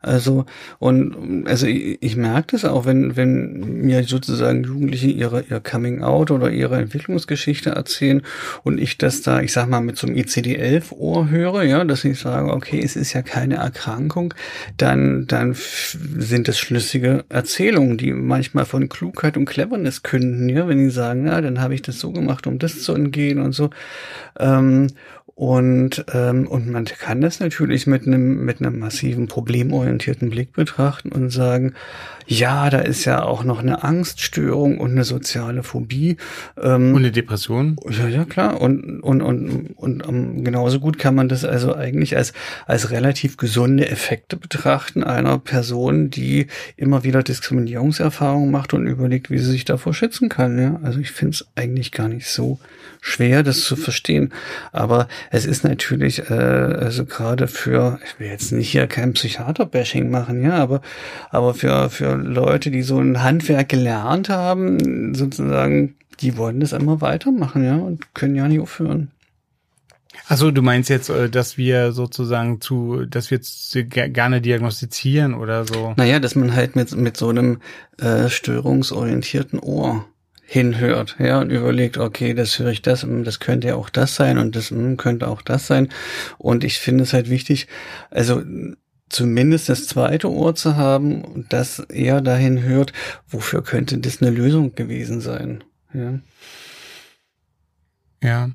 also 0.00 0.46
und 0.80 1.46
also 1.46 1.66
ich, 1.66 1.98
ich 2.00 2.16
merke 2.16 2.52
das 2.52 2.64
auch, 2.64 2.86
wenn 2.86 3.16
wenn 3.16 3.82
mir 3.82 4.02
sozusagen 4.02 4.64
Jugendliche 4.64 5.08
ihre 5.08 5.42
ihr 5.42 5.60
Coming 5.60 6.02
Out 6.02 6.32
oder 6.32 6.50
ihre 6.50 6.76
Entwicklungsgeschichte 6.76 7.70
erzählen 7.70 8.22
und 8.64 8.80
ich 8.80 8.98
das 8.98 9.22
da, 9.22 9.40
ich 9.40 9.52
sag 9.52 9.68
mal 9.68 9.80
mit 9.80 9.96
so 9.96 10.08
einem 10.08 10.16
ICD-11 10.16 10.92
Ohr 10.92 11.30
höre, 11.30 11.62
ja, 11.62 11.84
dass 11.84 12.04
ich 12.04 12.18
sage, 12.18 12.52
okay, 12.52 12.80
es 12.82 12.96
ist 12.96 13.12
ja 13.12 13.22
keine 13.28 13.56
Erkrankung, 13.56 14.34
dann 14.76 15.26
dann 15.26 15.54
sind 15.54 16.48
das 16.48 16.58
schlüssige 16.58 17.24
Erzählungen, 17.28 17.98
die 17.98 18.12
manchmal 18.12 18.64
von 18.64 18.88
Klugheit 18.88 19.36
und 19.36 19.44
Cleverness 19.44 20.02
künden 20.02 20.48
ja, 20.48 20.66
wenn 20.66 20.78
die 20.78 20.90
sagen, 20.90 21.26
ja, 21.26 21.40
dann 21.40 21.60
habe 21.60 21.74
ich 21.74 21.82
das 21.82 22.00
so 22.00 22.10
gemacht, 22.10 22.46
um 22.46 22.58
das 22.58 22.82
zu 22.82 22.94
entgehen 22.94 23.40
und 23.40 23.52
so. 23.52 23.70
Ähm, 24.38 24.88
und, 25.38 26.04
ähm, 26.12 26.48
und 26.48 26.68
man 26.68 26.84
kann 26.86 27.20
das 27.20 27.38
natürlich 27.38 27.86
mit 27.86 28.08
einem, 28.08 28.44
mit 28.44 28.60
einem 28.60 28.80
massiven 28.80 29.28
problemorientierten 29.28 30.30
Blick 30.30 30.52
betrachten 30.52 31.12
und 31.12 31.30
sagen, 31.30 31.74
ja, 32.26 32.68
da 32.70 32.80
ist 32.80 33.04
ja 33.04 33.22
auch 33.22 33.44
noch 33.44 33.60
eine 33.60 33.84
Angststörung 33.84 34.78
und 34.78 34.90
eine 34.90 35.04
soziale 35.04 35.62
Phobie. 35.62 36.16
Ähm, 36.60 36.92
und 36.92 37.02
eine 37.02 37.12
Depression? 37.12 37.76
Ja, 37.88 38.08
ja, 38.08 38.24
klar. 38.24 38.60
Und, 38.60 39.00
und, 39.00 39.22
und, 39.22 39.76
und 39.76 40.04
um, 40.04 40.42
genauso 40.42 40.80
gut 40.80 40.98
kann 40.98 41.14
man 41.14 41.28
das 41.28 41.44
also 41.44 41.72
eigentlich 41.72 42.16
als, 42.16 42.32
als 42.66 42.90
relativ 42.90 43.36
gesunde 43.36 43.88
Effekte 43.88 44.36
betrachten 44.36 45.04
einer 45.04 45.38
Person, 45.38 46.10
die 46.10 46.48
immer 46.76 47.04
wieder 47.04 47.22
Diskriminierungserfahrungen 47.22 48.50
macht 48.50 48.74
und 48.74 48.88
überlegt, 48.88 49.30
wie 49.30 49.38
sie 49.38 49.52
sich 49.52 49.64
davor 49.64 49.94
schützen 49.94 50.28
kann. 50.28 50.58
Ja? 50.58 50.80
Also 50.82 50.98
ich 50.98 51.12
finde 51.12 51.34
es 51.34 51.46
eigentlich 51.54 51.92
gar 51.92 52.08
nicht 52.08 52.26
so 52.26 52.58
schwer, 53.00 53.42
das 53.42 53.60
zu 53.60 53.76
verstehen. 53.76 54.32
Aber 54.72 55.08
es 55.30 55.46
ist 55.46 55.64
natürlich, 55.64 56.30
äh, 56.30 56.34
also 56.34 57.04
gerade 57.04 57.48
für, 57.48 57.98
ich 58.04 58.18
will 58.18 58.28
jetzt 58.28 58.52
nicht 58.52 58.70
hier 58.70 58.86
kein 58.86 59.12
Psychiater-Bashing 59.12 60.10
machen, 60.10 60.42
ja, 60.42 60.56
aber, 60.56 60.80
aber 61.30 61.54
für, 61.54 61.90
für 61.90 62.14
Leute, 62.14 62.70
die 62.70 62.82
so 62.82 62.98
ein 62.98 63.22
Handwerk 63.22 63.68
gelernt 63.68 64.28
haben, 64.28 65.14
sozusagen, 65.14 65.96
die 66.20 66.36
wollen 66.36 66.60
das 66.60 66.72
immer 66.72 67.00
weitermachen, 67.00 67.64
ja, 67.64 67.76
und 67.76 68.14
können 68.14 68.34
ja 68.34 68.48
nicht 68.48 68.60
aufhören. 68.60 69.10
Also 70.26 70.50
du 70.50 70.62
meinst 70.62 70.90
jetzt, 70.90 71.08
äh, 71.08 71.30
dass 71.30 71.56
wir 71.56 71.92
sozusagen 71.92 72.60
zu, 72.60 73.06
dass 73.06 73.30
wir 73.30 73.38
gerne 73.84 74.40
diagnostizieren 74.40 75.34
oder 75.34 75.64
so? 75.64 75.94
Naja, 75.96 76.18
dass 76.18 76.34
man 76.34 76.54
halt 76.54 76.76
mit, 76.76 76.94
mit 76.94 77.16
so 77.16 77.28
einem 77.28 77.60
äh, 77.98 78.28
störungsorientierten 78.28 79.58
Ohr 79.58 80.04
hinhört, 80.50 81.16
ja, 81.18 81.40
und 81.40 81.50
überlegt, 81.50 81.98
okay, 81.98 82.32
das 82.32 82.58
höre 82.58 82.70
ich 82.70 82.80
das, 82.80 83.06
das 83.06 83.38
könnte 83.38 83.68
ja 83.68 83.74
auch 83.74 83.90
das 83.90 84.14
sein 84.14 84.38
und 84.38 84.56
das 84.56 84.70
hm, 84.70 84.96
könnte 84.96 85.28
auch 85.28 85.42
das 85.42 85.66
sein. 85.66 85.90
Und 86.38 86.64
ich 86.64 86.78
finde 86.78 87.04
es 87.04 87.12
halt 87.12 87.28
wichtig, 87.28 87.66
also 88.10 88.42
zumindest 89.10 89.68
das 89.68 89.86
zweite 89.86 90.32
Ohr 90.32 90.54
zu 90.54 90.76
haben, 90.76 91.44
das 91.50 91.80
eher 91.80 92.22
dahin 92.22 92.62
hört, 92.62 92.94
wofür 93.28 93.62
könnte 93.62 93.98
das 93.98 94.22
eine 94.22 94.30
Lösung 94.30 94.74
gewesen 94.74 95.20
sein, 95.20 95.64
ja. 95.92 96.18
Ja. 98.22 98.50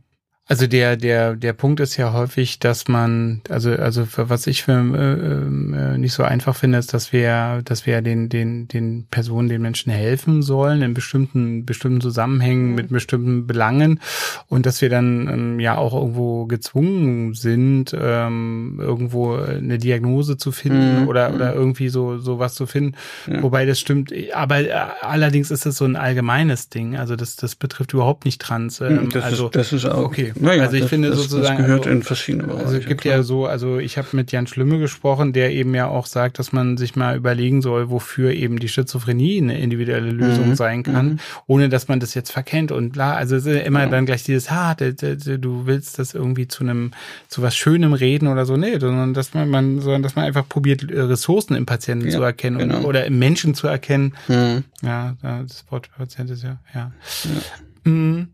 Also 0.45 0.67
der 0.67 0.97
der 0.97 1.37
der 1.37 1.53
Punkt 1.53 1.79
ist 1.79 1.95
ja 1.95 2.11
häufig, 2.11 2.59
dass 2.59 2.89
man 2.89 3.41
also 3.47 3.71
also 3.71 4.05
für 4.05 4.29
was 4.29 4.45
ich 4.45 4.63
für 4.63 4.73
äh, 4.73 5.93
äh, 5.93 5.97
nicht 5.97 6.11
so 6.11 6.23
einfach 6.23 6.53
finde, 6.57 6.79
ist, 6.79 6.93
dass 6.93 7.13
wir 7.13 7.61
dass 7.63 7.85
wir 7.85 8.01
den 8.01 8.27
den 8.27 8.67
den 8.67 9.07
Personen 9.09 9.47
den 9.47 9.61
Menschen 9.61 9.93
helfen 9.93 10.41
sollen 10.41 10.81
in 10.81 10.93
bestimmten 10.93 11.65
bestimmten 11.65 12.01
Zusammenhängen 12.01 12.75
mit 12.75 12.89
bestimmten 12.89 13.47
Belangen 13.47 14.01
und 14.49 14.65
dass 14.65 14.81
wir 14.81 14.89
dann 14.89 15.29
ähm, 15.29 15.59
ja 15.61 15.77
auch 15.77 15.93
irgendwo 15.93 16.45
gezwungen 16.45 17.33
sind 17.35 17.95
ähm, 17.97 18.81
irgendwo 18.81 19.35
eine 19.35 19.77
Diagnose 19.77 20.35
zu 20.35 20.51
finden 20.51 21.03
mhm. 21.03 21.07
oder 21.07 21.33
oder 21.33 21.53
irgendwie 21.53 21.87
so 21.87 22.17
so 22.17 22.37
was 22.39 22.53
zu 22.55 22.65
finden, 22.65 22.97
ja. 23.27 23.41
wobei 23.41 23.65
das 23.65 23.79
stimmt. 23.79 24.11
Aber 24.33 24.59
äh, 24.59 24.73
allerdings 24.99 25.51
ist 25.51 25.65
es 25.65 25.77
so 25.77 25.85
ein 25.85 25.95
allgemeines 25.95 26.67
Ding. 26.67 26.97
Also 26.97 27.15
das 27.15 27.37
das 27.37 27.55
betrifft 27.55 27.93
überhaupt 27.93 28.25
nicht 28.25 28.41
Trans. 28.41 28.81
Ähm, 28.81 29.09
das 29.09 29.23
also 29.23 29.45
ist, 29.45 29.55
das 29.55 29.71
ist 29.71 29.85
auch 29.85 30.03
okay. 30.03 30.32
Naja, 30.39 30.63
also 30.63 30.75
ich 30.75 30.81
das, 30.81 30.89
finde 30.89 31.09
das, 31.09 31.19
sozusagen. 31.19 31.57
Das 31.57 31.65
gehört 31.65 31.81
also, 31.81 31.89
in 31.91 32.03
verschiedene 32.03 32.43
Bereiche. 32.43 32.65
Also 32.65 32.77
es 32.77 32.85
gibt 32.85 33.01
klar. 33.01 33.15
ja 33.15 33.23
so, 33.23 33.45
also 33.45 33.77
ich 33.77 33.97
habe 33.97 34.07
mit 34.13 34.31
Jan 34.31 34.47
Schlimme 34.47 34.79
gesprochen, 34.79 35.33
der 35.33 35.51
eben 35.51 35.73
ja 35.75 35.87
auch 35.87 36.05
sagt, 36.05 36.39
dass 36.39 36.51
man 36.51 36.77
sich 36.77 36.95
mal 36.95 37.15
überlegen 37.15 37.61
soll, 37.61 37.89
wofür 37.89 38.31
eben 38.31 38.59
die 38.59 38.67
Schizophrenie 38.67 39.39
eine 39.39 39.59
individuelle 39.59 40.11
Lösung 40.11 40.49
mhm. 40.49 40.55
sein 40.55 40.83
kann, 40.83 41.05
mhm. 41.05 41.19
ohne 41.47 41.69
dass 41.69 41.87
man 41.87 41.99
das 41.99 42.13
jetzt 42.13 42.31
verkennt 42.31 42.71
und 42.71 42.93
klar, 42.93 43.15
also 43.15 43.35
es 43.35 43.45
ist 43.45 43.65
immer 43.65 43.81
ja. 43.81 43.89
dann 43.89 44.05
gleich 44.05 44.23
dieses, 44.23 44.51
ha, 44.51 44.75
du 44.75 45.65
willst 45.65 45.99
das 45.99 46.13
irgendwie 46.13 46.47
zu 46.47 46.63
einem, 46.63 46.91
zu 47.27 47.41
was 47.41 47.55
Schönem 47.55 47.93
reden 47.93 48.27
oder 48.27 48.45
so, 48.45 48.57
nee, 48.57 48.79
sondern 48.79 49.13
dass 49.13 49.33
man, 49.33 49.49
man 49.49 49.79
sondern 49.79 50.03
dass 50.03 50.15
man 50.15 50.25
einfach 50.25 50.47
probiert, 50.47 50.85
Ressourcen 50.89 51.55
im 51.55 51.65
Patienten 51.65 52.07
ja, 52.07 52.11
zu 52.11 52.21
erkennen 52.21 52.59
genau. 52.59 52.81
oder 52.81 53.05
im 53.05 53.19
Menschen 53.19 53.55
zu 53.55 53.67
erkennen. 53.67 54.13
Mhm. 54.27 54.63
Ja, 54.81 55.15
das 55.21 55.65
Wort 55.69 55.89
Patient 55.97 56.29
ist 56.29 56.43
ja, 56.43 56.59
ja. 56.73 56.91
ja. 57.23 57.91
Mhm. 57.91 58.27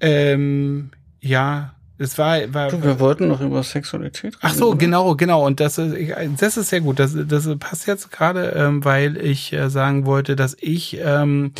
Ähm, 0.00 0.90
ja, 1.26 1.76
es 1.98 2.18
war, 2.18 2.52
war 2.52 2.68
du, 2.68 2.82
wir 2.82 3.00
wollten 3.00 3.28
noch 3.28 3.40
über 3.40 3.62
Sexualität 3.62 4.34
reden. 4.34 4.38
Ach 4.42 4.54
so, 4.54 4.68
oder? 4.70 4.78
genau, 4.78 5.14
genau. 5.14 5.46
Und 5.46 5.60
das 5.60 5.78
ist, 5.78 5.96
das 6.38 6.56
ist 6.56 6.68
sehr 6.68 6.82
gut. 6.82 6.98
Das, 6.98 7.16
das 7.16 7.48
passt 7.58 7.86
jetzt 7.86 8.12
gerade, 8.12 8.50
ähm, 8.50 8.84
weil 8.84 9.16
ich 9.16 9.52
äh, 9.52 9.70
sagen 9.70 10.04
wollte, 10.04 10.36
dass 10.36 10.56
ich 10.60 10.98
ähm, 11.02 11.52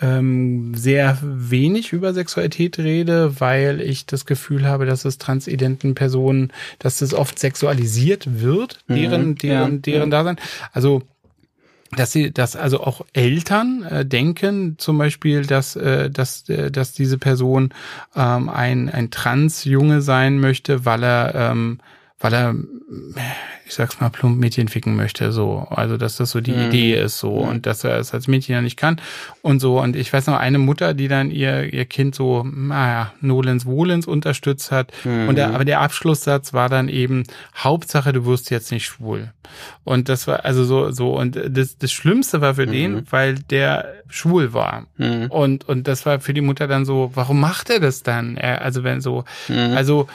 ähm, 0.00 0.74
sehr 0.74 1.18
wenig 1.22 1.92
über 1.92 2.12
Sexualität 2.12 2.78
rede, 2.78 3.40
weil 3.40 3.80
ich 3.80 4.06
das 4.06 4.26
Gefühl 4.26 4.66
habe, 4.66 4.84
dass 4.84 5.04
es 5.04 5.18
transidenten 5.18 5.94
Personen, 5.94 6.52
dass 6.80 6.98
das 6.98 7.14
oft 7.14 7.38
sexualisiert 7.38 8.40
wird, 8.40 8.80
deren, 8.88 9.30
mhm, 9.30 9.34
deren, 9.36 9.72
ja, 9.74 9.78
deren 9.78 10.10
ja. 10.10 10.18
Dasein. 10.18 10.36
Also 10.72 11.02
dass 11.96 12.12
sie, 12.12 12.32
dass 12.32 12.54
also 12.54 12.80
auch 12.80 13.04
Eltern 13.12 13.82
äh, 13.82 14.04
denken 14.04 14.76
zum 14.78 14.98
Beispiel, 14.98 15.46
dass, 15.46 15.74
äh, 15.76 16.10
dass, 16.10 16.48
äh, 16.48 16.70
dass 16.70 16.92
diese 16.92 17.18
Person 17.18 17.72
ähm, 18.14 18.48
ein, 18.48 18.90
ein 18.90 19.10
Trans-Junge 19.10 20.02
sein 20.02 20.38
möchte, 20.38 20.84
weil 20.84 21.02
er, 21.02 21.34
ähm, 21.34 21.78
weil 22.20 22.34
er 22.34 22.54
ich 23.68 23.74
sag's 23.74 24.00
mal 24.00 24.08
plump, 24.08 24.38
Mädchen 24.38 24.68
ficken 24.68 24.96
möchte, 24.96 25.30
so. 25.30 25.66
Also, 25.70 25.98
dass 25.98 26.16
das 26.16 26.30
so 26.30 26.40
die 26.40 26.52
mhm. 26.52 26.68
Idee 26.68 27.00
ist, 27.00 27.18
so. 27.18 27.42
Mhm. 27.42 27.48
Und 27.48 27.66
dass 27.66 27.84
er 27.84 27.98
es 27.98 28.14
als 28.14 28.26
Mädchen 28.26 28.54
ja 28.54 28.62
nicht 28.62 28.78
kann 28.78 29.00
und 29.42 29.60
so. 29.60 29.78
Und 29.80 29.94
ich 29.94 30.10
weiß 30.12 30.26
noch, 30.26 30.38
eine 30.38 30.58
Mutter, 30.58 30.94
die 30.94 31.08
dann 31.08 31.30
ihr, 31.30 31.72
ihr 31.72 31.84
Kind 31.84 32.14
so, 32.14 32.44
naja, 32.44 33.12
Nolens 33.20 33.66
Wohlens 33.66 34.06
unterstützt 34.06 34.72
hat. 34.72 34.92
Mhm. 35.04 35.28
Und 35.28 35.36
der, 35.36 35.54
aber 35.54 35.66
der 35.66 35.80
Abschlusssatz 35.80 36.54
war 36.54 36.68
dann 36.68 36.88
eben, 36.88 37.24
Hauptsache, 37.56 38.12
du 38.12 38.24
wirst 38.24 38.50
jetzt 38.50 38.72
nicht 38.72 38.86
schwul. 38.86 39.32
Und 39.84 40.08
das 40.08 40.26
war 40.26 40.44
also 40.44 40.64
so, 40.64 40.90
so. 40.90 41.16
Und 41.16 41.38
das, 41.48 41.78
das 41.78 41.92
Schlimmste 41.92 42.40
war 42.40 42.54
für 42.54 42.66
mhm. 42.66 42.72
den, 42.72 43.06
weil 43.10 43.34
der 43.34 43.94
schwul 44.08 44.52
war. 44.52 44.86
Mhm. 44.96 45.26
Und, 45.30 45.68
und 45.68 45.88
das 45.88 46.06
war 46.06 46.20
für 46.20 46.34
die 46.34 46.40
Mutter 46.40 46.66
dann 46.66 46.84
so, 46.84 47.10
warum 47.14 47.40
macht 47.40 47.70
er 47.70 47.80
das 47.80 48.02
dann? 48.02 48.36
Er, 48.36 48.62
also 48.62 48.84
wenn 48.84 49.00
so, 49.00 49.24
mhm. 49.48 49.74
also, 49.76 50.08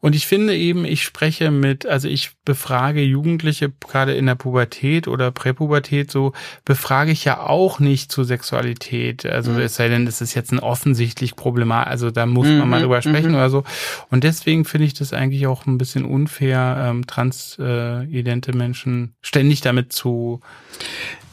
und 0.00 0.14
ich 0.14 0.26
finde 0.26 0.56
eben, 0.56 0.84
ich 0.84 1.02
spreche 1.02 1.50
mit, 1.50 1.86
also 1.86 2.08
ich 2.08 2.32
befrage 2.54 3.02
Jugendliche 3.02 3.72
gerade 3.80 4.14
in 4.14 4.26
der 4.26 4.36
Pubertät 4.36 5.08
oder 5.08 5.32
Präpubertät 5.32 6.12
so, 6.12 6.32
befrage 6.64 7.10
ich 7.10 7.24
ja 7.24 7.40
auch 7.40 7.80
nicht 7.80 8.12
zur 8.12 8.24
Sexualität. 8.24 9.26
Also 9.26 9.50
mhm. 9.50 9.58
es 9.58 9.74
sei 9.74 9.88
denn, 9.88 10.06
das 10.06 10.20
ist 10.20 10.34
jetzt 10.34 10.52
ein 10.52 10.60
offensichtlich 10.60 11.34
Problemat, 11.34 11.88
also 11.88 12.12
da 12.12 12.26
muss 12.26 12.46
mhm. 12.46 12.58
man 12.58 12.68
mal 12.68 12.78
mhm. 12.78 12.82
drüber 12.82 13.02
sprechen 13.02 13.30
mhm. 13.30 13.34
oder 13.34 13.50
so. 13.50 13.64
Und 14.08 14.22
deswegen 14.22 14.64
finde 14.64 14.86
ich 14.86 14.94
das 14.94 15.12
eigentlich 15.12 15.48
auch 15.48 15.66
ein 15.66 15.78
bisschen 15.78 16.04
unfair, 16.04 16.76
ähm, 16.78 17.08
transidente 17.08 18.52
äh, 18.52 18.56
Menschen 18.56 19.14
ständig 19.20 19.60
damit 19.60 19.92
zu 19.92 20.40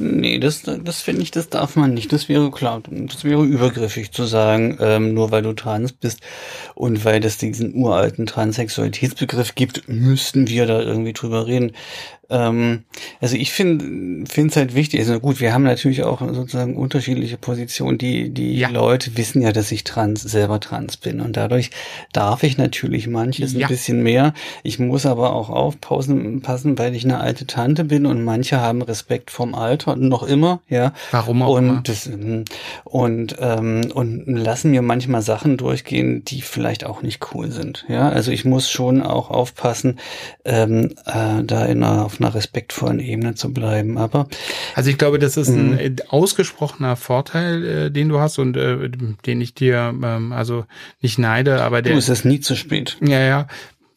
Nee, 0.02 0.40
das, 0.40 0.64
das 0.64 1.02
finde 1.02 1.22
ich, 1.22 1.30
das 1.30 1.50
darf 1.50 1.76
man 1.76 1.94
nicht. 1.94 2.12
Das 2.12 2.28
wäre 2.28 2.50
klar, 2.50 2.82
das 2.90 3.24
wäre 3.24 3.44
übergriffig 3.44 4.12
zu 4.12 4.24
sagen, 4.24 4.78
ähm, 4.82 5.14
nur 5.14 5.30
weil 5.30 5.44
du 5.44 5.54
trans 5.54 5.94
bist 5.94 6.22
und 6.74 7.06
weil 7.06 7.24
es 7.24 7.38
diesen 7.38 7.76
uralten 7.76 8.26
Transsexualitätsbegriff 8.26 9.54
gibt, 9.54 9.88
müssten 9.88 10.48
wir 10.48 10.66
da 10.66 10.82
irgendwie 10.82 11.14
drüber 11.14 11.46
reden. 11.46 11.74
Ähm, 12.32 12.84
also 13.20 13.36
ich 13.36 13.52
finde 13.52 14.26
finde 14.28 14.50
es 14.50 14.56
halt 14.56 14.74
wichtig. 14.74 15.02
Also 15.02 15.20
gut, 15.20 15.40
wir 15.40 15.54
haben 15.54 15.64
natürlich 15.64 16.04
auch 16.04 16.22
sozusagen 16.22 16.76
unterschiedliche 16.78 17.38
Positionen. 17.38 17.98
Die 17.98 18.30
die 18.30 18.58
ja. 18.58 18.70
Leute 18.70 19.18
wissen 19.18 19.42
ja, 19.42 19.52
dass 19.52 19.72
ich 19.72 19.84
trans 19.84 20.22
selber 20.22 20.60
trans 20.60 20.98
bin 20.98 21.20
und 21.20 21.38
dadurch 21.38 21.72
darf 22.14 22.44
ich 22.44 22.58
natürlich 22.58 23.08
manches 23.08 23.54
ja. 23.54 23.68
ein 23.68 23.68
bisschen 23.68 24.02
mehr. 24.02 24.34
Ich 24.64 24.80
muss 24.80 25.06
aber 25.06 25.36
auch 25.36 25.50
aufpassen, 25.50 26.42
passen, 26.42 26.80
weil 26.80 26.96
ich 26.96 27.04
eine 27.04 27.20
alte 27.20 27.46
Tante 27.46 27.84
bin 27.84 28.06
und 28.06 28.24
manche 28.24 28.62
haben 28.62 28.82
Respekt 28.82 29.30
vom 29.30 29.54
Alter 29.54 29.98
noch 29.98 30.24
immer, 30.24 30.62
ja. 30.70 30.94
Warum 31.12 31.42
auch 31.42 31.58
und 31.58 31.68
immer. 31.68 31.82
Das, 31.84 32.06
hm, 32.06 32.46
und 32.86 33.36
ähm, 33.40 33.92
und 33.94 34.26
lassen 34.26 34.72
mir 34.72 34.82
manchmal 34.82 35.22
Sachen 35.22 35.58
durchgehen, 35.58 36.24
die 36.24 36.42
vielleicht 36.42 36.86
auch 36.86 37.02
nicht 37.02 37.34
cool 37.34 37.52
sind, 37.52 37.86
ja. 37.90 38.08
Also 38.10 38.32
ich 38.32 38.46
muss 38.46 38.72
schon 38.72 39.02
auch 39.02 39.30
aufpassen, 39.30 40.00
ähm, 40.46 40.92
äh, 41.06 41.44
da 41.44 41.66
in 41.66 41.84
einer, 41.84 42.06
auf 42.06 42.21
einer 42.24 42.34
respektvollen 42.34 43.00
Ebene 43.00 43.36
zu 43.36 43.54
bleiben. 43.54 43.98
Aber 43.98 44.28
also 44.76 44.90
ich 44.90 44.98
glaube, 44.98 45.20
das 45.20 45.38
ist 45.38 45.50
ein 45.50 45.72
mhm. 45.72 45.96
ausgesprochener 46.10 46.96
Vorteil, 46.96 47.66
äh, 47.66 47.92
den 47.92 48.10
du 48.10 48.20
hast 48.20 48.40
und 48.40 48.58
äh, 48.58 48.90
den 49.26 49.42
ich 49.42 49.54
dir 49.54 49.94
ähm, 50.04 50.32
also 50.32 50.66
nicht 51.02 51.18
neide, 51.20 51.62
aber 51.64 51.82
der. 51.82 51.94
Du, 51.94 52.00
es 52.00 52.10
ist 52.10 52.26
nie 52.26 52.40
zu 52.40 52.56
spät. 52.56 52.98
Ja, 53.02 53.20
ja. 53.20 53.48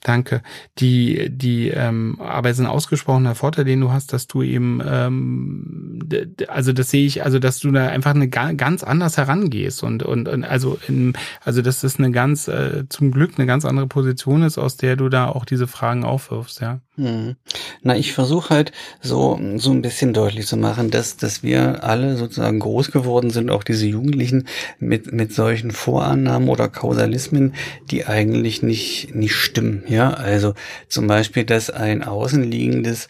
Danke. 0.04 0.42
Die, 0.80 1.30
die, 1.30 1.70
ähm, 1.70 2.20
aber 2.20 2.50
es 2.50 2.58
ist 2.58 2.64
ein 2.64 2.70
ausgesprochener 2.70 3.34
Vorteil, 3.34 3.64
den 3.64 3.80
du 3.80 3.90
hast, 3.90 4.12
dass 4.12 4.26
du 4.26 4.42
eben, 4.42 4.82
ähm, 4.86 5.98
also 6.46 6.74
das 6.74 6.90
sehe 6.90 7.06
ich, 7.06 7.24
also 7.24 7.38
dass 7.38 7.58
du 7.60 7.70
da 7.72 7.86
einfach 7.86 8.14
eine 8.14 8.28
ganz 8.28 8.84
anders 8.84 9.16
herangehst 9.16 9.82
und 9.82 10.02
und, 10.02 10.28
und 10.28 10.44
also 10.44 10.78
in, 10.88 11.14
also 11.42 11.62
dass 11.62 11.80
das 11.80 11.98
eine 11.98 12.10
ganz 12.10 12.48
äh, 12.48 12.84
zum 12.90 13.12
Glück 13.12 13.32
eine 13.38 13.46
ganz 13.46 13.64
andere 13.64 13.86
Position 13.86 14.42
ist, 14.42 14.58
aus 14.58 14.76
der 14.76 14.96
du 14.96 15.08
da 15.08 15.26
auch 15.26 15.46
diese 15.46 15.66
Fragen 15.66 16.04
aufwirfst, 16.04 16.60
ja. 16.60 16.80
Hm. 16.96 17.34
Na, 17.82 17.96
ich 17.96 18.12
versuche 18.12 18.50
halt 18.50 18.72
so 19.00 19.40
so 19.56 19.70
ein 19.72 19.82
bisschen 19.82 20.12
deutlich 20.12 20.46
zu 20.46 20.58
machen, 20.58 20.90
dass 20.90 21.16
dass 21.16 21.42
wir 21.42 21.82
alle 21.82 22.18
sozusagen 22.18 22.60
groß 22.60 22.92
geworden 22.92 23.30
sind, 23.30 23.50
auch 23.50 23.64
diese 23.64 23.86
Jugendlichen 23.86 24.46
mit 24.78 25.12
mit 25.14 25.32
solchen 25.32 25.70
Vorannahmen 25.70 26.50
oder 26.50 26.68
Kausalismen, 26.68 27.54
die 27.90 28.06
eigentlich 28.06 28.62
nicht 28.62 29.14
nicht 29.14 29.34
stimmen. 29.34 29.82
Ja, 29.94 30.10
also 30.10 30.54
zum 30.88 31.06
Beispiel, 31.06 31.44
dass 31.44 31.70
ein 31.70 32.02
außenliegendes 32.02 33.06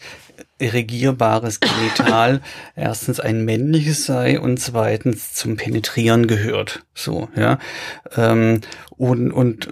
regierbares 0.61 1.59
Genital 1.59 2.41
erstens 2.75 3.19
ein 3.19 3.43
männliches 3.43 4.05
sei 4.05 4.39
und 4.39 4.59
zweitens 4.59 5.33
zum 5.33 5.57
Penetrieren 5.57 6.27
gehört. 6.27 6.85
So, 6.93 7.27
ja. 7.35 7.57
Ähm, 8.15 8.61
und, 8.91 9.31
und 9.31 9.67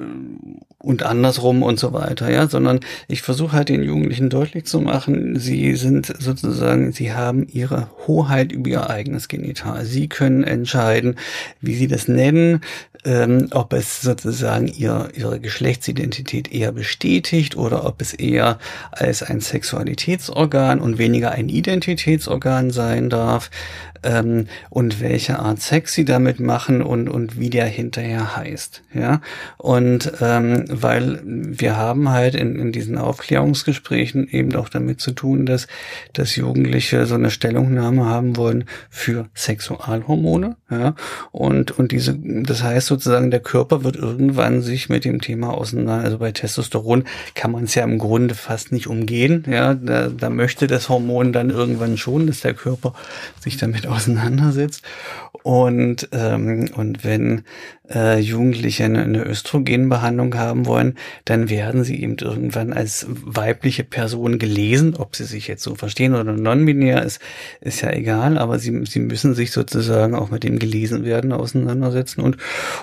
und 0.83 1.03
andersrum 1.03 1.63
und 1.63 1.79
so 1.79 1.93
weiter, 1.93 2.29
ja, 2.29 2.47
sondern 2.47 2.81
ich 3.07 3.21
versuche 3.21 3.53
halt 3.53 3.69
den 3.69 3.83
Jugendlichen 3.83 4.29
deutlich 4.29 4.65
zu 4.65 4.81
machen, 4.81 5.39
sie 5.39 5.75
sind 5.77 6.13
sozusagen, 6.19 6.91
sie 6.91 7.13
haben 7.13 7.47
ihre 7.47 7.87
Hoheit 8.05 8.51
über 8.51 8.69
ihr 8.69 8.89
eigenes 8.89 9.29
Genital. 9.29 9.85
Sie 9.85 10.09
können 10.09 10.43
entscheiden, 10.43 11.15
wie 11.61 11.75
sie 11.75 11.87
das 11.87 12.09
nennen, 12.09 12.59
ähm, 13.05 13.47
ob 13.51 13.71
es 13.71 14.01
sozusagen 14.01 14.67
ihr, 14.67 15.07
ihre 15.15 15.39
Geschlechtsidentität 15.39 16.51
eher 16.51 16.73
bestätigt 16.73 17.55
oder 17.55 17.85
ob 17.85 18.01
es 18.01 18.13
eher 18.13 18.59
als 18.91 19.23
ein 19.23 19.39
Sexualitätsorgan 19.39 20.81
und 20.81 20.97
weniger 20.97 21.31
ein 21.31 21.47
Identitätsorgan 21.47 22.71
sein 22.71 23.09
darf 23.09 23.49
ähm, 24.03 24.47
und 24.69 25.01
welche 25.01 25.39
Art 25.39 25.61
Sex 25.61 25.93
sie 25.93 26.05
damit 26.05 26.39
machen 26.39 26.81
und, 26.81 27.09
und 27.09 27.39
wie 27.39 27.49
der 27.49 27.65
hinterher 27.65 28.35
heißt. 28.35 28.83
Ja, 28.93 29.21
und 29.57 30.11
ähm, 30.21 30.65
weil 30.69 31.21
wir 31.23 31.77
haben 31.77 32.09
halt 32.09 32.35
in, 32.35 32.57
in 32.59 32.71
diesen 32.71 32.97
Aufklärungsgesprächen 32.97 34.27
eben 34.29 34.55
auch 34.55 34.69
damit 34.69 35.01
zu 35.01 35.11
tun, 35.11 35.45
dass, 35.45 35.67
dass 36.13 36.35
Jugendliche 36.35 37.05
so 37.05 37.15
eine 37.15 37.31
Stellungnahme 37.31 38.05
haben 38.05 38.37
wollen 38.37 38.65
für 38.89 39.27
Sexualhormone. 39.33 40.55
Ja, 40.69 40.95
und, 41.31 41.71
und 41.71 41.91
diese, 41.91 42.17
das 42.17 42.63
heißt 42.63 42.87
sozusagen, 42.87 43.31
der 43.31 43.39
Körper 43.39 43.83
wird 43.83 43.95
irgendwann 43.95 44.61
sich 44.61 44.89
mit 44.89 45.05
dem 45.05 45.21
Thema 45.21 45.53
auseinander, 45.53 46.03
also 46.03 46.17
bei 46.17 46.31
Testosteron 46.31 47.03
kann 47.35 47.51
man 47.51 47.65
es 47.65 47.75
ja 47.75 47.83
im 47.83 47.97
Grunde 47.97 48.35
fast 48.35 48.71
nicht 48.71 48.87
umgehen. 48.87 49.45
Ja, 49.49 49.73
da, 49.73 50.09
da 50.09 50.29
möchte 50.29 50.67
das 50.67 50.89
Hormon 50.89 51.33
dann 51.33 51.49
irgendwann 51.49 51.97
schon, 51.97 52.27
dass 52.27 52.41
der 52.41 52.53
Körper 52.53 52.93
sich 53.39 53.57
damit 53.57 53.87
auseinandersetzt. 53.93 54.83
Und, 55.43 56.07
ähm, 56.13 56.69
und 56.75 57.03
wenn 57.03 57.43
äh, 57.89 58.19
Jugendliche 58.19 58.85
eine, 58.85 59.03
eine 59.03 59.25
Östrogenbehandlung 59.25 60.35
haben 60.35 60.65
wollen, 60.65 60.95
dann 61.25 61.49
werden 61.49 61.83
sie 61.83 62.01
eben 62.01 62.15
irgendwann 62.17 62.71
als 62.71 63.05
weibliche 63.09 63.83
Person 63.83 64.39
gelesen. 64.39 64.95
Ob 64.95 65.15
sie 65.15 65.25
sich 65.25 65.47
jetzt 65.47 65.63
so 65.63 65.75
verstehen 65.75 66.15
oder 66.15 66.31
non-binär 66.31 67.03
ist, 67.03 67.19
ist 67.59 67.81
ja 67.81 67.91
egal, 67.91 68.37
aber 68.37 68.57
sie, 68.57 68.85
sie 68.85 68.99
müssen 68.99 69.33
sich 69.33 69.51
sozusagen 69.51 70.15
auch 70.15 70.31
mit 70.31 70.43
dem 70.43 70.59
gelesen 70.59 71.03
werden 71.03 71.33
auseinandersetzen 71.33 72.21
und, 72.21 72.37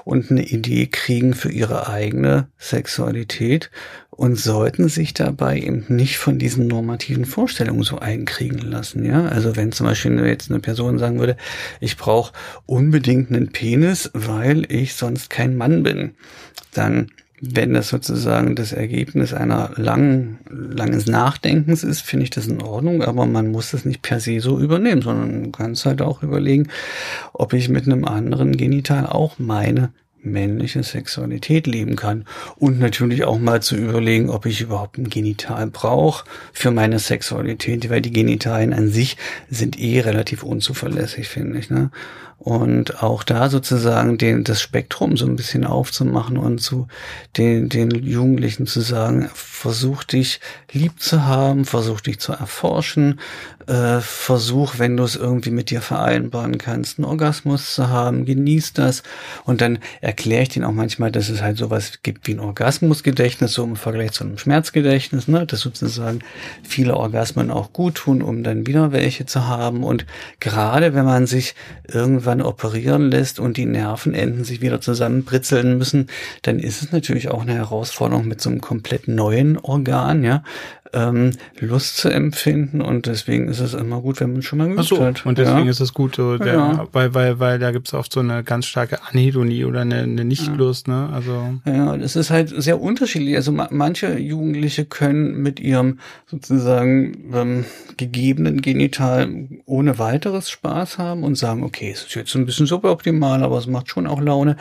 und 0.05 0.31
eine 0.31 0.45
Idee 0.45 0.87
kriegen 0.87 1.33
für 1.33 1.51
ihre 1.51 1.89
eigene 1.89 2.49
Sexualität 2.59 3.71
und 4.11 4.37
sollten 4.37 4.89
sich 4.89 5.15
dabei 5.15 5.59
eben 5.59 5.85
nicht 5.89 6.19
von 6.19 6.39
diesen 6.39 6.67
normativen 6.67 7.25
Vorstellungen 7.25 7.85
so 7.85 7.99
einkriegen 7.99 8.59
lassen. 8.59 9.05
Ja, 9.05 9.27
also 9.27 9.57
wenn 9.57 9.73
zum 9.73 9.87
Beispiel 9.87 10.19
jetzt 10.27 10.51
eine 10.51 10.61
Person 10.61 10.99
sagen 10.99 11.19
würde, 11.19 11.37
ich 11.81 11.97
brauche 11.97 12.33
unbedingt 12.67 13.31
einen 13.31 13.53
Penis, 13.53 14.11
weil 14.13 14.71
ich 14.71 14.95
sonst 14.95 15.31
kein 15.31 15.57
Mann 15.57 15.83
bin, 15.83 16.13
dann 16.73 17.09
wenn 17.43 17.73
das 17.73 17.89
sozusagen 17.89 18.55
das 18.55 18.73
Ergebnis 18.73 19.33
einer 19.33 19.71
langen, 19.77 20.39
langes 20.51 21.07
Nachdenkens 21.07 21.83
ist, 21.83 22.03
finde 22.03 22.25
ich 22.25 22.31
das 22.31 22.47
in 22.47 22.61
Ordnung, 22.61 23.03
aber 23.03 23.25
man 23.25 23.51
muss 23.51 23.71
das 23.71 23.87
nicht 23.87 24.03
per 24.03 24.21
se 24.21 24.41
so 24.41 24.61
übernehmen, 24.61 25.01
sondern 25.01 25.41
man 25.41 25.53
kann 25.53 25.73
es 25.73 25.87
halt 25.87 26.03
auch 26.03 26.23
überlegen, 26.23 26.69
ob 27.33 27.55
ich 27.55 27.71
mit 27.71 27.87
einem 27.87 28.05
anderen 28.05 28.59
Genital 28.59 29.07
auch 29.07 29.39
meine 29.39 29.91
männliche 30.23 30.83
Sexualität 30.83 31.67
leben 31.67 31.97
kann. 31.97 32.25
Und 32.57 32.79
natürlich 32.79 33.25
auch 33.25 33.39
mal 33.39 33.63
zu 33.63 33.77
überlegen, 33.77 34.31
ob 34.31 34.47
ich 34.47 34.61
überhaupt 34.61 34.99
ein 34.99 35.09
Genital 35.09 35.67
brauche 35.69 36.25
für 36.53 36.71
meine 36.71 36.99
Sexualität, 36.99 37.89
weil 37.91 38.03
die 38.03 38.13
Genitalien 38.13 38.73
an 38.73 38.89
sich 38.89 39.17
sind 39.49 39.79
eh 39.79 40.01
relativ 40.01 40.43
unzuverlässig, 40.43 41.29
finde 41.29 41.59
ich. 41.59 41.71
Ne? 41.71 41.91
Und 42.41 43.03
auch 43.03 43.23
da 43.23 43.51
sozusagen 43.51 44.17
den, 44.17 44.45
das 44.45 44.63
Spektrum 44.63 45.19
so 45.19 45.27
ein 45.27 45.37
bisschen 45.37 45.67
aufzumachen 45.67 46.39
und 46.39 46.59
zu 46.63 46.89
den, 47.37 47.69
den 47.69 47.91
Jugendlichen 47.91 48.67
zu 48.67 48.81
sagen, 48.81 49.29
versuch 49.35 50.05
dich 50.05 50.41
lieb 50.73 51.01
zu 51.01 51.27
haben, 51.27 51.67
versuch 51.67 52.01
dich 52.01 52.19
zu 52.19 52.33
erforschen, 52.33 53.21
äh, 53.71 54.01
versuch, 54.01 54.79
wenn 54.79 54.97
du 54.97 55.05
es 55.05 55.15
irgendwie 55.15 55.53
mit 55.53 55.71
dir 55.71 55.81
vereinbaren 55.81 56.59
kannst, 56.59 56.99
einen 56.99 57.05
Orgasmus 57.05 57.77
zu 57.77 57.89
haben, 57.89 58.25
genieß 58.25 58.73
das. 58.73 59.05
Und 59.45 59.61
dann 59.61 59.79
erkläre 60.01 60.43
ich 60.43 60.49
denen 60.49 60.65
auch 60.65 60.73
manchmal, 60.73 61.13
dass 61.13 61.29
es 61.29 61.41
halt 61.41 61.57
sowas 61.57 62.01
gibt 62.03 62.27
wie 62.27 62.35
ein 62.35 62.41
Orgasmusgedächtnis, 62.41 63.53
so 63.53 63.63
im 63.63 63.77
Vergleich 63.77 64.11
zu 64.11 64.25
einem 64.25 64.39
Schmerzgedächtnis, 64.39 65.29
ne? 65.29 65.47
dass 65.47 65.61
sozusagen 65.61 66.19
viele 66.65 66.97
Orgasmen 66.97 67.53
auch 67.53 67.73
gut 67.73 67.95
tun, 67.95 68.23
um 68.23 68.43
dann 68.43 68.67
wieder 68.67 68.91
welche 68.91 69.25
zu 69.25 69.47
haben. 69.47 69.85
Und 69.85 70.05
gerade 70.41 70.93
wenn 70.95 71.05
man 71.05 71.29
sich 71.29 71.55
irgendwann 71.87 72.43
operieren 72.43 73.09
lässt 73.09 73.39
und 73.39 73.57
die 73.57 73.67
Nervenenden 73.67 74.43
sich 74.43 74.63
wieder 74.63 74.81
zusammenbritzeln 74.81 75.79
müssen, 75.79 76.09
dann 76.43 76.59
ist 76.59 76.83
es 76.83 76.91
natürlich 76.91 77.29
auch 77.29 77.43
eine 77.43 77.55
Herausforderung 77.55 78.27
mit 78.27 78.41
so 78.41 78.51
einem 78.51 78.61
komplett 78.61 79.07
neuen 79.07 79.59
Organ, 79.59 80.25
ja, 80.25 80.43
ähm, 80.93 81.33
Lust 81.59 81.97
zu 81.97 82.09
empfinden 82.09 82.81
und 82.81 83.07
deswegen 83.07 83.49
ist 83.49 83.61
es 83.61 83.75
immer 83.75 84.01
gut, 84.01 84.21
wenn 84.21 84.33
man 84.33 84.43
schon 84.43 84.59
mal 84.59 84.69
geübt 84.69 84.85
so, 84.85 85.03
hat. 85.03 85.25
Und 85.25 85.39
deswegen 85.39 85.65
ja. 85.67 85.71
ist 85.71 85.81
es 85.81 85.95
gut, 85.95 86.17
so 86.17 86.37
der, 86.37 86.55
ja. 86.55 86.89
weil, 86.93 87.15
weil, 87.15 87.39
weil 87.39 87.59
da 87.59 87.71
gibt's 87.71 87.95
oft 87.95 88.13
so 88.13 88.21
eine 88.21 88.43
ganz 88.43 88.67
starke 88.67 88.99
Anhedonie 89.03 89.65
oder 89.65 89.81
eine, 89.81 90.03
eine 90.03 90.25
Nichtlust, 90.25 90.89
ja. 90.89 91.07
ne? 91.07 91.13
Also. 91.13 91.55
Ja, 91.65 91.97
das 91.97 92.17
ist 92.17 92.31
halt 92.31 92.53
sehr 92.57 92.81
unterschiedlich. 92.81 93.37
Also 93.37 93.53
manche 93.53 94.19
Jugendliche 94.19 94.85
können 94.85 95.43
mit 95.43 95.61
ihrem 95.61 95.99
sozusagen 96.27 97.31
ähm, 97.33 97.65
gegebenen 97.97 98.61
Genital 98.61 99.49
ohne 99.67 99.99
weiteres 99.99 100.51
Spaß 100.51 100.99
haben 100.99 101.23
und 101.23 101.37
sagen, 101.37 101.63
okay, 101.63 101.91
es 101.93 102.03
ist 102.03 102.15
jetzt 102.15 102.35
ein 102.35 102.47
bisschen 102.47 102.67
suboptimal, 102.67 103.43
aber 103.43 103.59
es 103.59 103.67
macht 103.67 103.91
schon 103.91 104.07
auch 104.07 104.21
Laune. 104.21 104.57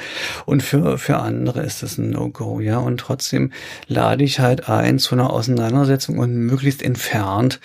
Und 0.46 0.62
für, 0.62 0.98
für 0.98 1.18
andere 1.18 1.62
ist 1.62 1.84
es 1.84 1.98
ein 1.98 2.12
No-Go, 2.12 2.60
ja. 2.60 2.78
Und 2.78 3.00
trotzdem 3.00 3.52
lade 3.88 4.24
ich 4.24 4.40
halt 4.40 4.70
ein 4.70 5.00
zu 5.00 5.16
einer 5.16 5.32
Auseinandersetzung 5.32 6.19
und 6.20 6.36
möglichst 6.36 6.84
entfernt 6.84 7.60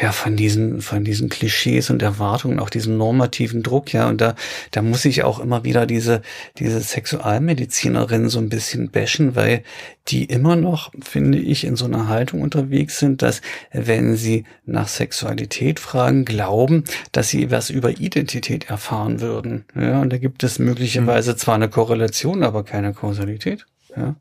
ja 0.00 0.10
von 0.10 0.36
diesen 0.36 0.80
von 0.80 1.04
diesen 1.04 1.28
Klischees 1.28 1.90
und 1.90 2.02
Erwartungen 2.02 2.58
auch 2.58 2.70
diesem 2.70 2.96
normativen 2.96 3.62
Druck 3.62 3.92
ja. 3.92 4.08
Und 4.08 4.20
da 4.20 4.34
da 4.70 4.80
muss 4.82 5.04
ich 5.04 5.22
auch 5.22 5.38
immer 5.38 5.64
wieder 5.64 5.86
diese 5.86 6.22
diese 6.58 6.80
Sexualmedizinerin 6.80 8.28
so 8.28 8.38
ein 8.38 8.48
bisschen 8.48 8.90
bashen 8.90 9.36
weil 9.36 9.62
die 10.08 10.24
immer 10.24 10.56
noch 10.56 10.92
finde 11.02 11.38
ich 11.38 11.64
in 11.64 11.76
so 11.76 11.84
einer 11.84 12.08
Haltung 12.08 12.40
unterwegs 12.40 12.98
sind 12.98 13.20
dass 13.22 13.42
wenn 13.70 14.16
sie 14.16 14.44
nach 14.64 14.88
Sexualität 14.88 15.78
fragen 15.78 16.24
glauben 16.24 16.84
dass 17.12 17.28
sie 17.28 17.50
was 17.50 17.68
über 17.68 17.90
Identität 17.90 18.70
erfahren 18.70 19.20
würden 19.20 19.66
ja. 19.74 20.00
Und 20.00 20.10
da 20.10 20.16
gibt 20.16 20.42
es 20.42 20.58
möglicherweise 20.58 21.36
zwar 21.36 21.56
eine 21.56 21.68
Korrelation 21.68 22.42
aber 22.42 22.64
keine 22.64 22.94
Kausalität 22.94 23.66
ja. 23.94 24.16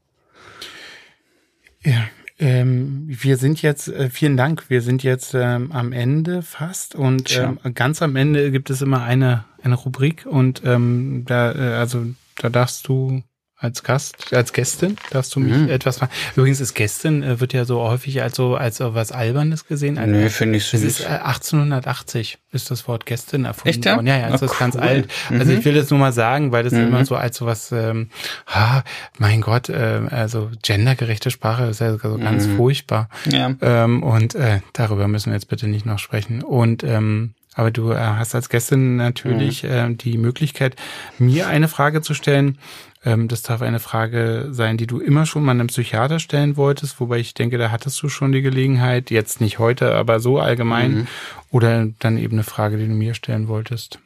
Ja, 1.84 2.10
ähm, 2.42 3.04
wir 3.08 3.38
sind 3.38 3.62
jetzt, 3.62 3.88
äh, 3.88 4.10
vielen 4.10 4.36
Dank, 4.36 4.70
wir 4.70 4.82
sind 4.82 5.04
jetzt 5.04 5.36
ähm, 5.36 5.72
am 5.72 5.94
Ende 5.94 6.42
fast 6.42 6.96
und 6.96 7.38
ähm, 7.38 7.60
ganz 7.76 8.02
am 8.02 8.16
Ende 8.16 8.52
gibt 8.52 8.72
es 8.72 8.82
immer 8.82 9.04
eine, 9.04 9.46
eine 9.62 9.76
Rubrik 9.76 10.26
und 10.26 10.64
ähm, 10.66 11.24
da, 11.28 11.54
äh, 11.54 11.76
also 11.76 12.08
da 12.38 12.50
darfst 12.50 12.88
du 12.88 13.22
als 13.62 13.84
Gast, 13.84 14.34
als 14.34 14.54
Gästin 14.54 14.96
darfst 15.12 15.36
du 15.36 15.40
mich 15.40 15.56
mhm. 15.56 15.70
etwas 15.70 16.00
fragen. 16.00 16.12
Übrigens 16.36 16.60
ist 16.60 16.74
Gästin 16.74 17.22
äh, 17.22 17.40
wird 17.40 17.54
ja 17.54 17.64
so 17.64 17.80
häufig 17.82 18.24
als 18.24 18.36
so 18.36 18.56
als 18.56 18.78
so 18.78 18.96
was 18.96 19.12
Albernes 19.12 19.68
gesehen. 19.68 20.00
Also, 20.00 20.12
nee, 20.12 20.30
finde 20.30 20.58
ich 20.58 20.66
süß. 20.66 20.82
Es 20.82 21.00
ist 21.00 21.06
äh, 21.06 21.20
1880 21.24 22.40
ist 22.52 22.72
das 22.72 22.88
Wort 22.88 23.06
Gästin 23.06 23.46
erfunden 23.46 23.70
Echt, 23.70 23.86
ja? 23.86 23.96
worden. 23.96 24.08
Ja, 24.08 24.18
ja, 24.18 24.30
das 24.32 24.42
ist 24.42 24.52
cool. 24.52 24.58
ganz 24.60 24.76
alt. 24.76 25.10
Also 25.30 25.52
mhm. 25.52 25.60
ich 25.60 25.66
will 25.66 25.76
das 25.76 25.92
nur 25.92 26.00
mal 26.00 26.12
sagen, 26.12 26.52
weil 26.52 26.64
das 26.64 26.74
mhm. 26.74 26.88
immer 26.88 27.06
so 27.06 27.16
als 27.16 27.38
so 27.38 27.46
was, 27.46 27.72
ähm, 27.72 28.10
ha, 28.48 28.84
mein 29.20 29.42
Gott, 29.42 29.70
äh, 29.70 30.02
also 30.10 30.50
gendergerechte 30.64 31.30
Sprache 31.30 31.66
ist 31.66 31.82
ja 31.82 31.96
so 31.98 32.18
ganz 32.18 32.48
mhm. 32.48 32.58
furchtbar. 32.58 33.10
Ja. 33.30 33.54
Ähm, 33.62 34.02
und 34.02 34.34
äh, 34.34 34.62
darüber 34.74 35.08
müssen 35.08 35.28
wir 35.28 35.36
jetzt 35.36 35.50
bitte 35.50 35.68
nicht 35.68 35.86
noch 35.86 36.00
sprechen. 36.00 36.42
Und 36.42 36.84
ähm, 36.84 37.36
aber 37.54 37.72
du 37.72 37.92
äh, 37.92 37.98
hast 37.98 38.34
als 38.34 38.50
Gästin 38.50 38.96
natürlich 38.96 39.64
mhm. 39.64 39.70
äh, 39.70 39.94
die 39.94 40.18
Möglichkeit, 40.18 40.76
mir 41.18 41.48
eine 41.48 41.68
Frage 41.68 42.02
zu 42.02 42.14
stellen. 42.14 42.58
Ähm, 43.04 43.28
das 43.28 43.42
darf 43.42 43.62
eine 43.62 43.80
Frage 43.80 44.50
sein, 44.52 44.78
die 44.78 44.88
du 44.88 45.00
immer 45.00 45.26
schon 45.26 45.44
mal 45.44 45.52
einem 45.52 45.68
Psychiater 45.68 46.20
stellen 46.20 46.56
wolltest, 46.56 47.00
wobei 47.00 47.20
ich 47.20 47.34
denke, 47.34 47.58
da 47.58 47.72
hattest 47.72 48.02
du 48.02 48.10
schon 48.10 48.32
die 48.32 48.42
Gelegenheit, 48.42 49.10
jetzt 49.10 49.42
nicht 49.42 49.60
heute, 49.60 49.96
aber 49.96 50.20
so 50.20 50.40
allgemein. 50.40 50.92
Mhm. 50.92 51.08
Oder 51.50 51.88
dann 52.00 52.18
eben 52.18 52.34
eine 52.34 52.44
Frage, 52.44 52.78
die 52.78 52.88
du 52.88 52.94
mir 52.94 53.14
stellen 53.14 53.48
wolltest. 53.48 54.00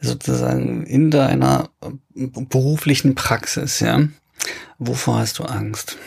Sozusagen 0.00 0.86
in 0.86 1.10
deiner 1.10 1.70
beruflichen 2.14 3.14
Praxis, 3.14 3.80
ja. 3.80 4.08
Wovor 4.78 5.18
hast 5.18 5.40
du 5.40 5.44
Angst? 5.44 5.98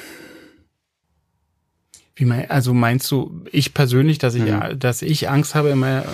Wie 2.15 2.25
mein, 2.25 2.49
also 2.49 2.73
meinst 2.73 3.11
du, 3.11 3.43
ich 3.51 3.73
persönlich, 3.73 4.17
dass 4.17 4.33
ich, 4.33 4.43
mhm. 4.43 4.79
dass 4.79 5.01
ich 5.01 5.29
Angst 5.29 5.55
habe 5.55 5.69
immer, 5.69 6.05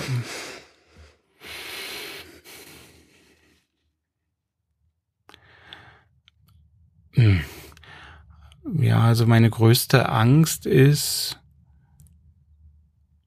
Ja, 8.80 9.01
also 9.01 9.26
meine 9.26 9.49
größte 9.49 10.09
Angst 10.09 10.65
ist, 10.65 11.39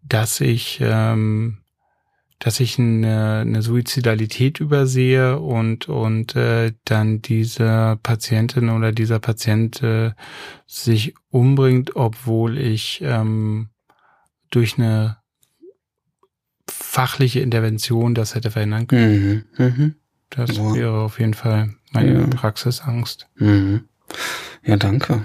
dass 0.03 0.41
ich, 0.41 0.79
ähm, 0.83 1.59
dass 2.39 2.61
ich 2.61 2.79
eine, 2.79 3.39
eine 3.41 3.63
Suizidalität 3.63 4.61
übersehe 4.61 5.39
und 5.39 5.89
und 5.89 6.37
äh, 6.37 6.73
dann 6.85 7.23
diese 7.23 7.99
Patientin 8.03 8.69
oder 8.71 8.93
dieser 8.93 9.19
Patient 9.19 9.83
äh, 9.83 10.13
sich 10.67 11.15
umbringt, 11.31 11.97
obwohl 11.97 12.59
ich 12.59 13.01
ähm, 13.03 13.71
durch 14.51 14.79
eine 14.79 15.19
fachliche 16.69 17.41
Intervention 17.41 18.15
das 18.15 18.35
hätte 18.35 18.51
verhindern 18.51 18.87
können. 18.87 19.45
Mhm. 19.57 19.65
Mhm. 19.65 19.95
Das 20.31 20.57
wäre 20.57 21.01
auf 21.01 21.19
jeden 21.19 21.35
Fall 21.35 21.75
meine 21.91 22.21
ja. 22.21 22.27
Praxisangst. 22.27 23.29
Mhm. 23.37 23.85
Ja, 24.63 24.77
danke. 24.77 25.23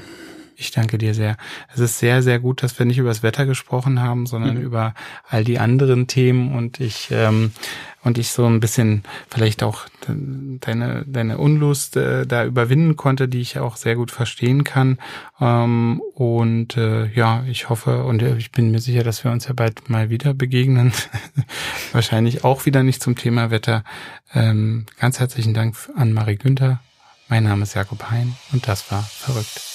Ich 0.57 0.71
danke 0.71 0.97
dir 0.97 1.13
sehr. 1.13 1.37
Es 1.73 1.79
ist 1.79 1.99
sehr, 1.99 2.21
sehr 2.21 2.39
gut, 2.39 2.63
dass 2.63 2.77
wir 2.79 2.85
nicht 2.85 2.97
über 2.97 3.09
das 3.09 3.23
Wetter 3.23 3.45
gesprochen 3.45 4.01
haben, 4.01 4.25
sondern 4.25 4.55
mhm. 4.55 4.63
über 4.63 4.93
all 5.27 5.43
die 5.43 5.59
anderen 5.59 6.07
Themen 6.07 6.55
und 6.55 6.79
ich 6.79 7.09
ähm, 7.11 7.51
und 8.03 8.17
ich 8.17 8.29
so 8.29 8.45
ein 8.45 8.59
bisschen 8.59 9.03
vielleicht 9.29 9.63
auch 9.63 9.85
deine 10.61 11.03
deine 11.05 11.37
Unlust 11.37 11.97
äh, 11.97 12.25
da 12.25 12.45
überwinden 12.45 12.95
konnte, 12.95 13.27
die 13.27 13.41
ich 13.41 13.59
auch 13.59 13.75
sehr 13.75 13.95
gut 13.95 14.11
verstehen 14.11 14.63
kann. 14.63 14.97
Ähm, 15.41 16.01
und 16.13 16.77
äh, 16.77 17.07
ja, 17.13 17.43
ich 17.49 17.69
hoffe 17.69 18.03
und 18.03 18.21
ich 18.21 18.51
bin 18.51 18.71
mir 18.71 18.79
sicher, 18.79 19.03
dass 19.03 19.23
wir 19.23 19.31
uns 19.31 19.47
ja 19.47 19.53
bald 19.53 19.89
mal 19.89 20.09
wieder 20.09 20.33
begegnen. 20.33 20.93
Wahrscheinlich 21.91 22.43
auch 22.43 22.65
wieder 22.65 22.83
nicht 22.83 23.01
zum 23.01 23.15
Thema 23.15 23.51
Wetter. 23.51 23.83
Ähm, 24.33 24.85
ganz 24.99 25.19
herzlichen 25.19 25.53
Dank 25.53 25.75
an 25.95 26.13
Marie 26.13 26.37
Günther 26.37 26.79
mein 27.27 27.43
Name 27.43 27.63
ist 27.63 27.73
Jakob 27.73 28.11
Hein 28.11 28.35
und 28.51 28.67
das 28.67 28.91
war 28.91 29.01
Verrückt. 29.01 29.74